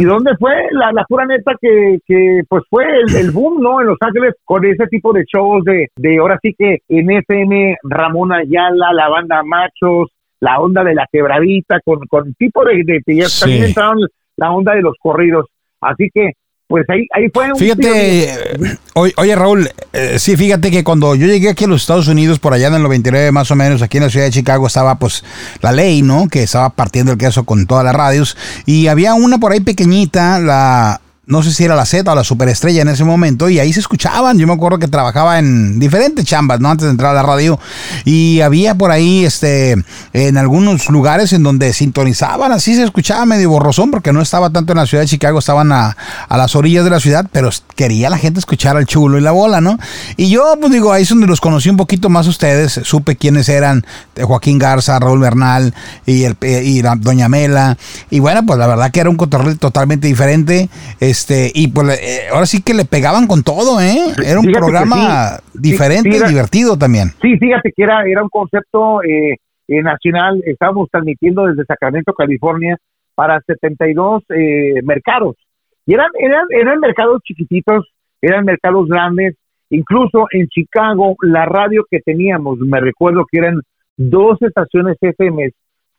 y 0.00 0.04
dónde 0.04 0.32
fue 0.36 0.52
la, 0.72 0.90
la 0.90 1.04
pura 1.04 1.24
neta 1.26 1.52
que, 1.60 1.98
que 2.04 2.40
pues 2.48 2.64
fue 2.68 2.84
el, 2.84 3.14
el 3.14 3.30
boom, 3.30 3.62
¿no? 3.62 3.80
En 3.80 3.86
Los 3.86 3.98
Ángeles 4.00 4.34
con 4.44 4.64
ese 4.64 4.88
tipo 4.88 5.12
de 5.12 5.22
shows 5.32 5.62
de, 5.64 5.86
de 5.94 6.18
ahora 6.18 6.40
sí 6.42 6.52
que 6.58 6.78
en 6.88 7.08
FM 7.12 7.76
Ramón 7.84 8.32
Ayala, 8.32 8.92
la 8.92 9.08
banda 9.08 9.44
Machos, 9.44 10.10
la 10.40 10.58
onda 10.58 10.82
de 10.82 10.96
la 10.96 11.06
quebradita, 11.12 11.78
con, 11.84 12.00
con 12.08 12.34
tipo 12.34 12.64
de, 12.64 12.82
de, 12.84 13.00
de- 13.06 13.22
Sí. 13.26 13.40
también 13.42 13.64
entraron 13.66 13.98
la 14.36 14.50
onda 14.50 14.74
de 14.74 14.82
los 14.82 14.94
corridos. 15.00 15.46
Así 15.80 16.08
que, 16.12 16.32
pues 16.72 16.88
ahí, 16.88 17.06
ahí 17.12 17.28
fue 17.34 17.52
un 17.52 17.58
Fíjate, 17.58 18.30
eh, 18.30 18.78
oye, 18.94 19.12
oye, 19.18 19.36
Raúl, 19.36 19.68
eh, 19.92 20.18
sí, 20.18 20.38
fíjate 20.38 20.70
que 20.70 20.82
cuando 20.82 21.14
yo 21.14 21.26
llegué 21.26 21.50
aquí 21.50 21.64
a 21.64 21.68
los 21.68 21.82
Estados 21.82 22.08
Unidos, 22.08 22.38
por 22.38 22.54
allá 22.54 22.68
en 22.68 22.74
el 22.76 22.82
99 22.82 23.30
más 23.30 23.50
o 23.50 23.56
menos, 23.56 23.82
aquí 23.82 23.98
en 23.98 24.04
la 24.04 24.08
ciudad 24.08 24.24
de 24.24 24.32
Chicago 24.32 24.66
estaba 24.66 24.98
pues 24.98 25.22
la 25.60 25.70
ley, 25.70 26.00
¿no? 26.00 26.28
Que 26.30 26.42
estaba 26.42 26.70
partiendo 26.70 27.12
el 27.12 27.18
queso 27.18 27.44
con 27.44 27.66
todas 27.66 27.84
las 27.84 27.94
radios 27.94 28.38
y 28.64 28.86
había 28.86 29.12
una 29.12 29.36
por 29.36 29.52
ahí 29.52 29.60
pequeñita, 29.60 30.38
la 30.38 31.02
no 31.24 31.40
sé 31.44 31.52
si 31.52 31.64
era 31.64 31.76
la 31.76 31.86
Z 31.86 32.10
o 32.10 32.14
la 32.16 32.24
superestrella 32.24 32.82
en 32.82 32.88
ese 32.88 33.04
momento, 33.04 33.48
y 33.48 33.60
ahí 33.60 33.72
se 33.72 33.78
escuchaban. 33.78 34.38
Yo 34.38 34.46
me 34.48 34.54
acuerdo 34.54 34.80
que 34.80 34.88
trabajaba 34.88 35.38
en 35.38 35.78
diferentes 35.78 36.24
chambas, 36.24 36.58
¿no? 36.58 36.68
Antes 36.68 36.86
de 36.86 36.90
entrar 36.90 37.12
a 37.12 37.14
la 37.14 37.22
radio, 37.22 37.60
y 38.04 38.40
había 38.40 38.74
por 38.74 38.90
ahí, 38.90 39.24
este, 39.24 39.76
en 40.12 40.36
algunos 40.36 40.88
lugares 40.90 41.32
en 41.32 41.44
donde 41.44 41.72
sintonizaban, 41.72 42.50
así 42.50 42.74
se 42.74 42.82
escuchaba 42.82 43.24
medio 43.24 43.50
borrosón, 43.50 43.92
porque 43.92 44.12
no 44.12 44.20
estaba 44.20 44.50
tanto 44.50 44.72
en 44.72 44.78
la 44.78 44.86
ciudad 44.86 45.04
de 45.04 45.08
Chicago, 45.08 45.38
estaban 45.38 45.70
a, 45.70 45.96
a 46.28 46.36
las 46.36 46.56
orillas 46.56 46.82
de 46.82 46.90
la 46.90 46.98
ciudad, 46.98 47.28
pero 47.30 47.50
quería 47.76 48.10
la 48.10 48.18
gente 48.18 48.40
escuchar 48.40 48.76
al 48.76 48.86
chulo 48.86 49.16
y 49.16 49.20
la 49.20 49.30
bola, 49.30 49.60
¿no? 49.60 49.78
Y 50.16 50.28
yo, 50.28 50.56
pues 50.60 50.72
digo, 50.72 50.92
ahí 50.92 51.04
es 51.04 51.08
donde 51.08 51.28
los 51.28 51.40
conocí 51.40 51.70
un 51.70 51.76
poquito 51.76 52.08
más 52.08 52.26
ustedes, 52.26 52.80
supe 52.82 53.14
quiénes 53.14 53.48
eran, 53.48 53.86
eh, 54.16 54.24
Joaquín 54.24 54.58
Garza, 54.58 54.98
Raúl 54.98 55.20
Bernal 55.20 55.72
y, 56.04 56.24
el, 56.24 56.36
eh, 56.40 56.62
y 56.64 56.82
la, 56.82 56.96
Doña 56.96 57.28
Mela, 57.28 57.78
y 58.10 58.18
bueno, 58.18 58.44
pues 58.44 58.58
la 58.58 58.66
verdad 58.66 58.90
que 58.90 58.98
era 58.98 59.08
un 59.08 59.16
cotorreo 59.16 59.54
totalmente 59.56 60.08
diferente. 60.08 60.68
Este, 61.12 61.52
y 61.54 61.68
pues 61.68 62.00
eh, 62.00 62.28
ahora 62.32 62.46
sí 62.46 62.62
que 62.64 62.72
le 62.72 62.86
pegaban 62.86 63.26
con 63.26 63.42
todo, 63.42 63.82
¿eh? 63.82 63.98
Era 64.24 64.40
un 64.40 64.50
programa 64.50 65.40
diferente 65.52 66.08
y 66.08 66.26
divertido 66.26 66.78
también. 66.78 67.08
Sí, 67.20 67.36
fíjate 67.36 67.70
que 67.76 67.82
era, 67.82 68.04
era 68.06 68.22
un 68.22 68.30
concepto 68.30 69.02
eh, 69.02 69.36
eh, 69.68 69.82
nacional. 69.82 70.42
Estábamos 70.46 70.88
transmitiendo 70.90 71.44
desde 71.44 71.66
Sacramento, 71.66 72.14
California, 72.14 72.78
para 73.14 73.42
72 73.42 74.22
eh, 74.30 74.80
mercados. 74.84 75.36
Y 75.84 75.92
eran, 75.92 76.08
eran, 76.18 76.46
eran 76.48 76.80
mercados 76.80 77.20
chiquititos, 77.24 77.92
eran 78.22 78.46
mercados 78.46 78.88
grandes. 78.88 79.36
Incluso 79.68 80.28
en 80.30 80.48
Chicago, 80.48 81.14
la 81.20 81.44
radio 81.44 81.84
que 81.90 82.00
teníamos, 82.00 82.58
me 82.60 82.80
recuerdo 82.80 83.26
que 83.30 83.36
eran 83.36 83.60
dos 83.98 84.40
estaciones 84.40 84.96
FM 84.98 85.50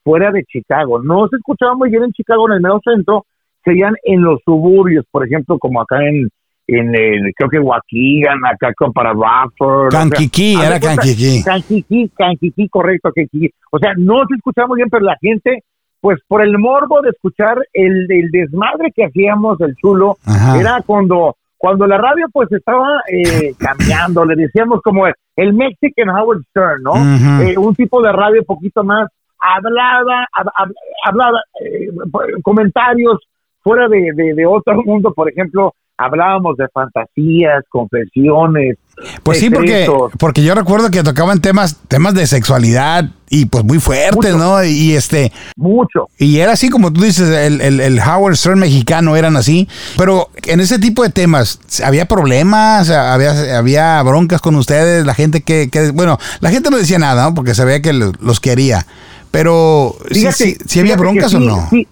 fuera 0.04 0.32
de 0.32 0.44
Chicago. 0.46 1.04
No 1.04 1.28
se 1.28 1.36
escuchaba 1.36 1.76
muy 1.76 1.92
bien 1.92 2.04
en 2.04 2.14
Chicago, 2.14 2.50
en 2.50 2.56
el 2.56 2.62
medio 2.62 2.82
centro, 2.84 3.26
serían 3.64 3.96
en 4.04 4.22
los 4.22 4.40
suburbios, 4.46 5.06
por 5.12 5.26
ejemplo, 5.26 5.58
como 5.60 5.82
acá 5.82 5.98
en, 6.08 6.30
en 6.68 6.96
el, 6.96 7.34
creo 7.36 7.50
que 7.50 7.60
Waukegan, 7.60 8.40
acá 8.46 8.72
para 8.94 9.14
Bradford. 9.14 9.92
Canquiquí, 9.92 10.56
era 10.56 10.80
Canquiquí. 10.80 11.44
Canquiquí, 11.44 12.10
Canquiquí, 12.18 12.70
correcto, 12.70 13.12
Canquiquí. 13.16 13.50
O 13.72 13.80
sea, 13.80 13.94
no 13.98 14.26
se 14.28 14.36
escuchaba 14.36 14.68
muy 14.68 14.78
bien, 14.78 14.90
pero 14.90 15.06
la 15.06 15.18
gente, 15.22 15.64
pues 16.02 16.20
por 16.28 16.42
el 16.42 16.58
morbo 16.58 17.02
de 17.02 17.10
escuchar 17.10 17.58
el, 17.74 18.08
el 18.10 18.30
desmadre 18.32 18.92
que 18.96 19.06
hacíamos 19.06 19.60
el 19.62 19.76
chulo, 19.76 20.18
Ajá. 20.26 20.60
era 20.60 20.82
cuando 20.86 21.36
cuando 21.58 21.88
la 21.88 21.98
radio 21.98 22.26
pues 22.34 22.52
estaba 22.52 23.00
eh, 23.10 23.54
cambiando, 23.58 24.26
le 24.26 24.36
decíamos 24.36 24.82
como 24.82 25.08
el, 25.08 25.14
el 25.38 25.54
Mexican 25.54 26.10
Howard 26.10 26.42
Stern, 26.50 26.84
¿no? 26.84 26.94
Eh, 27.42 27.58
un 27.58 27.74
tipo 27.74 28.02
de 28.02 28.12
radio 28.12 28.42
un 28.42 28.46
poquito 28.46 28.84
más 28.84 29.08
hablada, 29.40 30.28
hab- 30.38 31.42
eh, 31.62 31.88
comentarios 32.44 33.18
fuera 33.64 33.88
de, 33.88 34.12
de, 34.16 34.34
de 34.34 34.46
otro 34.46 34.84
mundo, 34.84 35.14
por 35.14 35.30
ejemplo, 35.32 35.74
hablábamos 35.98 36.58
de 36.58 36.66
fantasías, 36.74 37.64
confesiones. 37.70 38.78
Pues 39.24 39.40
sí, 39.40 39.50
porque, 39.50 39.88
porque 40.20 40.44
yo 40.44 40.54
recuerdo 40.54 40.92
que 40.92 41.02
tocaban 41.04 41.40
temas, 41.42 41.78
temas 41.88 42.14
de 42.14 42.28
sexualidad 42.28 43.06
y 43.30 43.46
pues 43.46 43.64
muy 43.64 43.80
fuertes, 43.80 44.34
Mucho. 44.34 44.38
¿no? 44.38 44.64
Y 44.64 44.94
este, 44.94 45.32
Mucho. 45.56 46.08
y 46.20 46.38
era 46.40 46.52
así 46.54 46.70
como 46.70 46.92
tú 46.94 47.02
dices, 47.02 47.28
el, 47.30 47.62
el, 47.62 47.80
el 47.80 48.00
Howard 48.00 48.36
Stern 48.36 48.60
mexicano 48.60 49.16
eran 49.16 49.36
así, 49.36 49.68
pero 49.98 50.30
en 50.46 50.60
ese 50.60 50.78
tipo 50.78 51.02
de 51.04 51.10
temas, 51.10 51.60
¿había 51.84 52.06
problemas? 52.06 52.90
¿Había, 52.92 53.58
había 53.58 54.02
broncas 54.04 54.42
con 54.42 54.56
ustedes? 54.56 55.06
La 55.06 55.16
gente 55.16 55.42
que, 55.42 55.70
que- 55.72 55.90
bueno, 55.92 56.20
la 56.40 56.52
gente 56.52 56.70
no 56.70 56.78
decía 56.78 57.00
nada, 57.00 57.24
¿no? 57.30 57.34
Porque 57.34 57.56
sabía 57.56 57.82
que 57.82 57.94
lo- 57.94 58.12
los 58.20 58.40
quería, 58.40 58.86
pero 59.32 59.96
¿sí, 60.10 60.16
Fíjate, 60.20 60.36
sí- 60.36 60.58
sí 60.68 60.80
había 60.80 60.96
broncas 60.98 61.34
o 61.34 61.40
sí, 61.40 61.46
no? 61.48 61.68
Sí, 61.72 61.88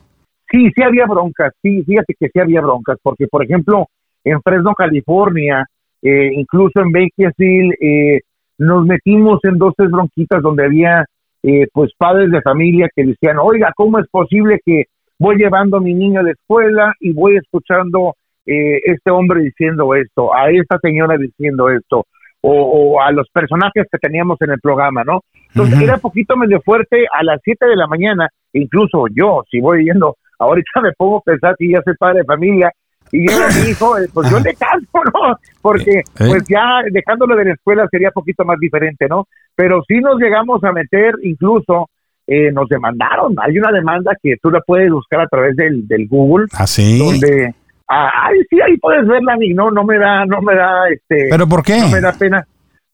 sí, 0.51 0.69
sí 0.75 0.83
había 0.83 1.05
broncas, 1.05 1.53
sí, 1.61 1.83
fíjate 1.83 2.15
que 2.19 2.29
sí 2.29 2.39
había 2.39 2.61
broncas, 2.61 2.97
porque 3.01 3.27
por 3.27 3.43
ejemplo, 3.43 3.87
en 4.23 4.41
Fresno, 4.41 4.73
California, 4.73 5.65
eh, 6.01 6.31
incluso 6.35 6.81
en 6.81 6.91
Bakersfield, 6.91 7.73
eh, 7.79 8.21
nos 8.57 8.85
metimos 8.85 9.39
en 9.43 9.57
dos, 9.57 9.73
tres 9.75 9.89
bronquitas 9.89 10.41
donde 10.41 10.65
había 10.65 11.05
eh, 11.43 11.67
pues 11.73 11.91
padres 11.97 12.29
de 12.29 12.41
familia 12.41 12.89
que 12.95 13.03
decían, 13.03 13.37
oiga, 13.39 13.71
¿cómo 13.75 13.97
es 13.99 14.07
posible 14.09 14.59
que 14.63 14.85
voy 15.17 15.37
llevando 15.37 15.77
a 15.77 15.81
mi 15.81 15.93
niño 15.93 16.19
a 16.19 16.23
la 16.23 16.31
escuela 16.31 16.93
y 16.99 17.13
voy 17.13 17.37
escuchando 17.37 18.15
eh, 18.45 18.79
este 18.83 19.11
hombre 19.11 19.41
diciendo 19.41 19.93
esto, 19.95 20.35
a 20.35 20.51
esta 20.51 20.77
señora 20.79 21.17
diciendo 21.17 21.69
esto, 21.69 22.05
o, 22.41 22.51
o 22.51 23.01
a 23.01 23.11
los 23.11 23.29
personajes 23.29 23.85
que 23.91 23.97
teníamos 23.99 24.41
en 24.41 24.51
el 24.51 24.59
programa, 24.59 25.03
¿no? 25.03 25.21
Entonces 25.49 25.75
Ujú. 25.75 25.83
era 25.83 25.97
poquito 25.97 26.35
medio 26.35 26.61
fuerte 26.61 27.05
a 27.13 27.23
las 27.23 27.39
7 27.43 27.67
de 27.67 27.75
la 27.75 27.87
mañana, 27.87 28.29
incluso 28.53 29.05
yo, 29.13 29.43
si 29.49 29.59
voy 29.59 29.85
yendo, 29.85 30.15
ahorita 30.41 30.81
me 30.81 30.91
pongo 30.93 31.17
a 31.17 31.21
pensar 31.21 31.55
que 31.57 31.69
ya 31.69 31.81
soy 31.83 31.95
padre 31.95 32.19
de 32.19 32.25
familia 32.25 32.71
y 33.11 33.29
yo 33.29 33.37
a 33.43 33.47
mi 33.49 33.69
hijo, 33.71 33.97
eh, 33.97 34.07
pues 34.13 34.29
yo 34.29 34.39
le 34.39 34.53
canso, 34.55 35.03
¿no? 35.13 35.37
Porque 35.61 36.01
pues 36.17 36.43
ya 36.47 36.81
dejándolo 36.91 37.35
de 37.35 37.45
la 37.45 37.53
escuela 37.53 37.87
sería 37.91 38.11
poquito 38.11 38.45
más 38.45 38.57
diferente, 38.59 39.07
¿no? 39.09 39.27
Pero 39.55 39.81
sí 39.87 39.99
nos 39.99 40.17
llegamos 40.19 40.63
a 40.63 40.71
meter, 40.71 41.15
incluso 41.23 41.89
eh, 42.25 42.51
nos 42.51 42.69
demandaron, 42.69 43.35
hay 43.41 43.57
una 43.57 43.71
demanda 43.71 44.15
que 44.21 44.35
tú 44.41 44.49
la 44.49 44.61
puedes 44.61 44.89
buscar 44.89 45.21
a 45.21 45.27
través 45.27 45.55
del, 45.57 45.87
del 45.87 46.07
Google, 46.07 46.47
Así. 46.53 46.99
donde, 46.99 47.53
ah, 47.89 48.09
ay, 48.27 48.39
sí, 48.49 48.61
ahí 48.61 48.77
puedes 48.77 49.05
verla 49.05 49.35
y 49.41 49.53
no, 49.53 49.71
no 49.71 49.83
me 49.83 49.97
da, 49.97 50.25
no 50.25 50.41
me 50.41 50.55
da, 50.55 50.87
este, 50.89 51.27
¿Pero 51.29 51.47
por 51.47 51.63
qué? 51.63 51.79
no 51.81 51.89
me 51.89 51.99
da 51.99 52.13
pena. 52.13 52.45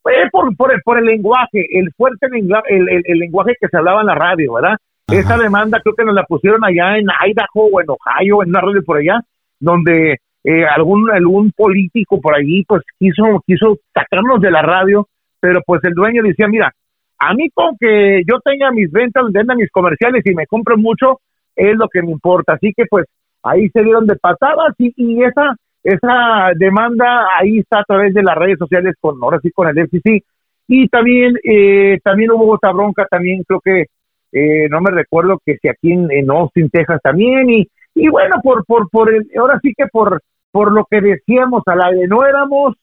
Eh, 0.05 0.29
por, 0.31 0.55
por, 0.55 0.73
el, 0.73 0.81
por 0.81 0.97
el 0.97 1.05
lenguaje, 1.05 1.65
el 1.77 1.91
fuerte 1.95 2.27
el, 2.31 2.89
el, 2.89 3.03
el 3.05 3.19
lenguaje 3.19 3.53
que 3.59 3.67
se 3.67 3.77
hablaba 3.77 4.01
en 4.01 4.07
la 4.07 4.15
radio, 4.15 4.53
¿verdad? 4.53 4.77
Ajá. 5.09 5.19
Esa 5.19 5.37
demanda 5.37 5.79
creo 5.81 5.95
que 5.95 6.03
nos 6.03 6.15
la 6.15 6.23
pusieron 6.23 6.63
allá 6.65 6.97
en 6.97 7.07
Idaho 7.07 7.69
o 7.71 7.81
en 7.81 7.87
Ohio, 7.89 8.43
en 8.43 8.49
una 8.49 8.61
radio 8.61 8.83
por 8.83 8.97
allá, 8.97 9.21
donde 9.59 10.17
eh, 10.43 10.65
algún 10.65 11.09
algún 11.09 11.51
político 11.51 12.19
por 12.19 12.35
allí 12.35 12.63
pues 12.65 12.83
quiso 12.99 13.41
quiso 13.45 13.77
sacarnos 13.93 14.41
de 14.41 14.51
la 14.51 14.61
radio, 14.61 15.07
pero 15.39 15.61
pues 15.65 15.81
el 15.83 15.93
dueño 15.93 16.23
decía, 16.23 16.47
mira, 16.47 16.73
a 17.19 17.33
mí 17.33 17.49
con 17.53 17.75
que 17.79 18.21
yo 18.27 18.39
tenga 18.43 18.71
mis 18.71 18.91
ventas, 18.91 19.23
venda 19.31 19.55
mis 19.55 19.71
comerciales 19.71 20.23
y 20.25 20.35
me 20.35 20.45
compren 20.45 20.81
mucho, 20.81 21.21
es 21.55 21.75
lo 21.75 21.87
que 21.87 22.01
me 22.01 22.11
importa. 22.11 22.53
Así 22.53 22.73
que 22.75 22.83
pues 22.89 23.05
ahí 23.43 23.69
se 23.69 23.83
dieron 23.83 24.05
de 24.05 24.15
patadas 24.17 24.73
y, 24.77 24.93
y 24.95 25.23
esa 25.23 25.55
esa 25.83 26.51
demanda 26.55 27.27
ahí 27.39 27.59
está 27.59 27.79
a 27.79 27.83
través 27.83 28.13
de 28.13 28.23
las 28.23 28.35
redes 28.35 28.59
sociales 28.59 28.95
con 28.99 29.15
ahora 29.21 29.39
sí 29.41 29.51
con 29.51 29.69
el 29.69 29.87
FCC 29.87 30.21
y 30.67 30.89
también 30.89 31.35
eh, 31.43 31.97
también 32.03 32.31
hubo 32.31 32.55
otra 32.55 32.73
bronca 32.73 33.07
también 33.09 33.43
creo 33.47 33.61
que 33.61 33.85
eh, 34.31 34.67
no 34.69 34.81
me 34.81 34.91
recuerdo 34.91 35.39
que 35.45 35.57
si 35.61 35.67
aquí 35.69 35.91
en, 35.93 36.11
en 36.11 36.29
Austin 36.29 36.69
Texas 36.69 36.99
también 37.03 37.49
y 37.49 37.67
y 37.95 38.09
bueno 38.09 38.35
por 38.43 38.63
por 38.65 38.89
por 38.89 39.13
el, 39.13 39.27
ahora 39.39 39.59
sí 39.61 39.73
que 39.75 39.85
por 39.91 40.21
por 40.51 40.71
lo 40.71 40.85
que 40.89 41.01
decíamos 41.01 41.63
al 41.65 41.81
aire 41.81 42.07
no 42.07 42.25
éramos 42.25 42.75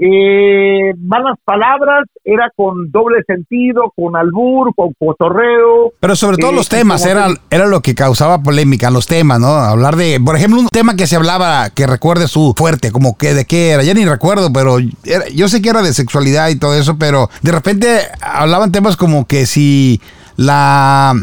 eh, 0.00 0.94
malas 0.96 1.36
palabras 1.44 2.04
era 2.24 2.52
con 2.54 2.90
doble 2.92 3.22
sentido 3.26 3.92
con 3.96 4.14
albur 4.14 4.72
con 4.76 4.92
cotorreo 4.98 5.92
Pero 5.98 6.14
sobre 6.14 6.36
todo 6.36 6.52
Eh, 6.52 6.54
los 6.54 6.68
temas, 6.68 7.04
era, 7.04 7.26
era 7.50 7.66
lo 7.66 7.80
que 7.80 7.96
causaba 7.96 8.40
polémica, 8.42 8.90
los 8.92 9.06
temas, 9.08 9.40
¿no? 9.40 9.48
Hablar 9.48 9.96
de, 9.96 10.20
por 10.24 10.36
ejemplo, 10.36 10.60
un 10.60 10.68
tema 10.68 10.94
que 10.94 11.08
se 11.08 11.16
hablaba, 11.16 11.70
que 11.70 11.86
recuerde 11.88 12.28
su 12.28 12.54
fuerte, 12.56 12.92
como 12.92 13.18
que 13.18 13.34
de 13.34 13.44
qué 13.44 13.70
era, 13.70 13.82
ya 13.82 13.92
ni 13.92 14.04
recuerdo, 14.04 14.52
pero 14.52 14.78
era- 15.04 15.28
yo 15.34 15.48
sé 15.48 15.60
que 15.60 15.70
era 15.70 15.82
de 15.82 15.92
sexualidad 15.92 16.48
y 16.50 16.58
todo 16.58 16.74
eso, 16.78 16.96
pero 16.96 17.28
de 17.42 17.50
repente 17.52 17.88
hablaban 18.20 18.70
temas 18.70 18.96
como 18.96 19.26
que 19.26 19.46
si 19.46 20.00
la, 20.38 21.14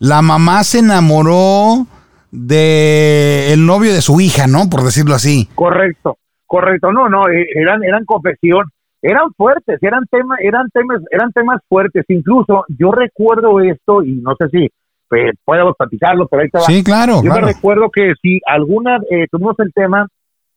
la 0.00 0.22
mamá 0.22 0.64
se 0.64 0.80
enamoró 0.80 1.86
de 2.32 3.52
el 3.52 3.64
novio 3.64 3.94
de 3.94 4.02
su 4.02 4.20
hija, 4.20 4.48
¿no? 4.48 4.68
Por 4.68 4.82
decirlo 4.82 5.14
así. 5.14 5.48
Correcto, 5.54 6.18
correcto. 6.46 6.92
No, 6.92 7.08
no, 7.08 7.28
eh, 7.28 7.46
eran 7.54 7.84
eran 7.84 8.04
confesión, 8.04 8.64
eran 9.00 9.32
fuertes, 9.36 9.80
eran 9.80 10.04
temas, 10.10 10.38
eran 10.42 10.68
temas, 10.70 11.00
eran 11.12 11.30
temas 11.32 11.60
fuertes. 11.68 12.04
Incluso 12.08 12.64
yo 12.76 12.90
recuerdo 12.90 13.60
esto 13.60 14.02
y 14.02 14.14
no 14.14 14.34
sé 14.36 14.48
si 14.48 14.64
eh, 14.64 15.32
podemos 15.44 15.76
platicarlo, 15.78 16.26
pero 16.26 16.42
ahí 16.42 16.48
va. 16.52 16.60
Sí, 16.62 16.82
claro, 16.82 17.22
yo 17.22 17.30
claro. 17.30 17.46
me 17.46 17.52
recuerdo 17.52 17.88
que 17.88 18.14
si 18.20 18.40
alguna 18.46 18.98
eh, 19.10 19.26
tuvimos 19.30 19.54
el 19.60 19.72
tema 19.72 20.08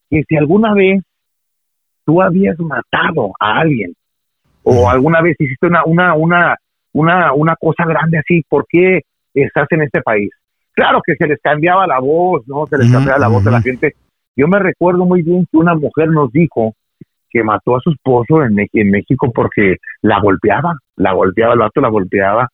que 0.09 0.23
si 0.27 0.35
alguna 0.35 0.73
vez 0.73 1.03
tú 2.05 2.23
habías 2.23 2.57
matado 2.59 3.33
a 3.39 3.59
alguien 3.59 3.93
o 4.63 4.89
alguna 4.89 5.21
vez 5.21 5.35
hiciste 5.39 5.67
una 5.67 5.83
una 5.85 6.15
una 6.15 6.55
una 6.93 7.33
una 7.33 7.55
cosa 7.55 7.85
grande 7.85 8.19
así, 8.19 8.43
¿por 8.47 8.65
qué 8.69 9.01
estás 9.33 9.67
en 9.71 9.81
este 9.81 10.01
país? 10.01 10.29
Claro 10.73 11.01
que 11.05 11.15
se 11.15 11.27
les 11.27 11.39
cambiaba 11.41 11.85
la 11.87 11.99
voz, 11.99 12.41
¿no? 12.47 12.65
Se 12.67 12.77
les 12.77 12.91
cambiaba 12.91 13.19
la 13.19 13.27
voz 13.27 13.43
de 13.43 13.51
la 13.51 13.61
gente. 13.61 13.93
Yo 14.35 14.47
me 14.47 14.57
recuerdo 14.59 15.05
muy 15.05 15.21
bien 15.21 15.45
que 15.51 15.57
una 15.57 15.75
mujer 15.75 16.07
nos 16.09 16.31
dijo 16.31 16.73
que 17.29 17.43
mató 17.43 17.75
a 17.75 17.79
su 17.79 17.91
esposo 17.91 18.43
en, 18.43 18.55
en 18.71 18.91
México 18.91 19.31
porque 19.33 19.77
la 20.01 20.19
golpeaba, 20.19 20.73
la 20.95 21.13
golpeaba, 21.13 21.53
el 21.53 21.59
vato 21.59 21.81
la 21.81 21.89
golpeaba. 21.89 22.47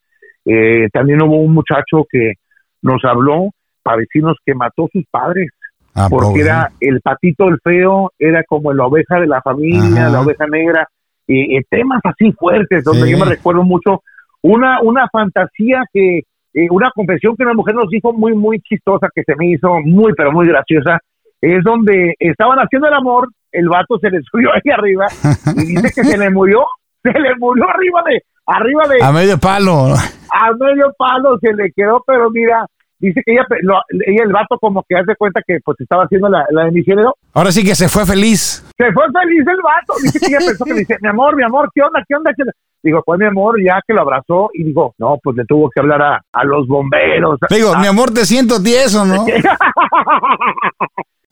Eh, 0.46 0.88
también 0.91 1.22
hubo 1.22 1.38
un 1.38 1.53
muchacho 1.53 2.05
que 2.10 2.34
nos 2.81 3.03
habló 3.05 3.50
para 3.84 3.98
decirnos 3.98 4.38
que 4.46 4.53
mató 4.55 4.86
a 4.86 4.89
sus 4.91 5.03
padres 5.12 5.50
Ah, 5.96 6.08
porque 6.10 6.27
pobre. 6.27 6.41
era 6.43 6.72
el 6.79 7.01
patito 7.01 7.48
el 7.50 7.58
feo, 7.63 8.12
era 8.19 8.43
como 8.43 8.72
la 8.74 8.86
oveja 8.86 9.19
de 9.19 9.27
la 9.27 9.41
familia, 9.41 10.03
Ajá. 10.05 10.10
la 10.10 10.22
oveja 10.22 10.46
negra, 10.48 10.88
y, 11.27 11.60
temas 11.63 12.00
así 12.03 12.31
fuertes, 12.34 12.84
donde 12.84 13.05
Sí. 13.05 13.12
yo 13.12 13.17
me 13.17 13.25
recuerdo 13.25 13.63
mucho 13.63 14.03
una, 14.41 14.81
una 14.81 15.08
fantasía 15.12 15.84
que, 15.93 16.19
eh, 16.53 16.67
una 16.72 16.91
confesión 16.96 17.36
que 17.36 17.43
una 17.43 17.53
mujer 17.53 17.75
nos 17.75 17.89
dijo 17.89 18.13
muy, 18.13 18.34
muy 18.34 18.60
chistosa, 18.62 19.08
que 19.13 19.24
se 19.24 19.36
me 19.36 19.48
hizo 19.51 19.69
muy, 19.86 20.13
pero 20.13 20.31
muy 20.31 20.48
graciosa, 20.48 21.00
es 21.41 21.63
donde 21.63 22.15
estaban 22.19 22.58
haciendo 22.60 22.88
el 22.88 22.93
amor, 22.93 23.29
el 23.51 23.69
vato 23.69 23.98
se 24.00 24.10
le 24.10 24.22
subió 24.31 24.50
ahí 24.53 24.72
arriba 24.72 25.05
y 25.55 25.65
dice 25.65 25.91
que 25.93 26.03
se 26.03 26.17
le 26.17 26.29
murió, 26.29 26.65
se 27.03 27.12
le 27.12 27.36
murió 27.38 27.65
arriba 27.69 28.01
de, 28.10 28.22
arriba 28.46 28.84
de, 28.88 29.03
A 29.03 29.12
medio 29.12 29.38
palo. 29.38 29.93
a 29.93 30.51
medio 30.60 30.93
palo 30.98 31.38
se 31.39 31.53
le 31.53 31.72
quedó, 31.75 32.03
pero 32.05 32.29
mira, 32.29 32.65
dice 33.00 33.22
que 33.25 33.31
ella, 33.34 33.46
lo- 33.62 33.81
ella 34.05 34.24
el 34.24 34.31
vato 34.34 34.58
como 34.60 34.84
que 34.88 34.96
hace 34.98 35.15
cuenta 35.15 35.41
que 35.48 35.60
pues 35.63 35.79
estaba 35.79 36.03
haciendo 36.03 36.29
la, 36.29 36.46
la 36.51 36.65
de 36.65 36.72
misionero, 36.72 37.15
Ahora 37.34 37.51
sí 37.51 37.63
que 37.63 37.75
se 37.75 37.88
fue 37.88 38.05
feliz. 38.05 38.65
se 38.77 38.91
fue 38.91 39.03
feliz 39.12 39.39
el 39.48 39.62
vato, 39.63 39.93
dice 40.03 40.19
que 40.19 40.25
ella 40.27 40.39
pensó 40.46 40.65
que 40.65 40.74
le 40.74 40.79
dice, 40.79 40.98
mi 41.01 41.08
amor, 41.10 41.36
mi 41.36 41.43
amor, 41.43 41.69
¿qué 41.74 41.81
onda, 41.81 42.03
qué 42.08 42.15
onda? 42.15 42.31
¿Qué 42.36 42.41
onda?". 42.43 42.53
Digo, 42.81 43.01
pues 43.05 43.19
mi 43.19 43.25
amor, 43.25 43.62
ya 43.63 43.81
que 43.86 43.93
lo 43.93 44.01
abrazó 44.01 44.50
y 44.53 44.63
dijo, 44.63 44.93
no, 44.98 45.17
pues 45.21 45.36
le 45.36 45.43
tuvo 45.45 45.69
que 45.69 45.81
hablar 45.81 46.01
a, 46.01 46.21
a 46.31 46.43
los 46.45 46.65
bomberos. 46.67 47.38
Digo, 47.50 47.75
mi 47.77 47.88
amor, 47.88 48.12
te 48.13 48.25
siento 48.25 48.62
tieso, 48.63 49.05
¿no? 49.05 49.25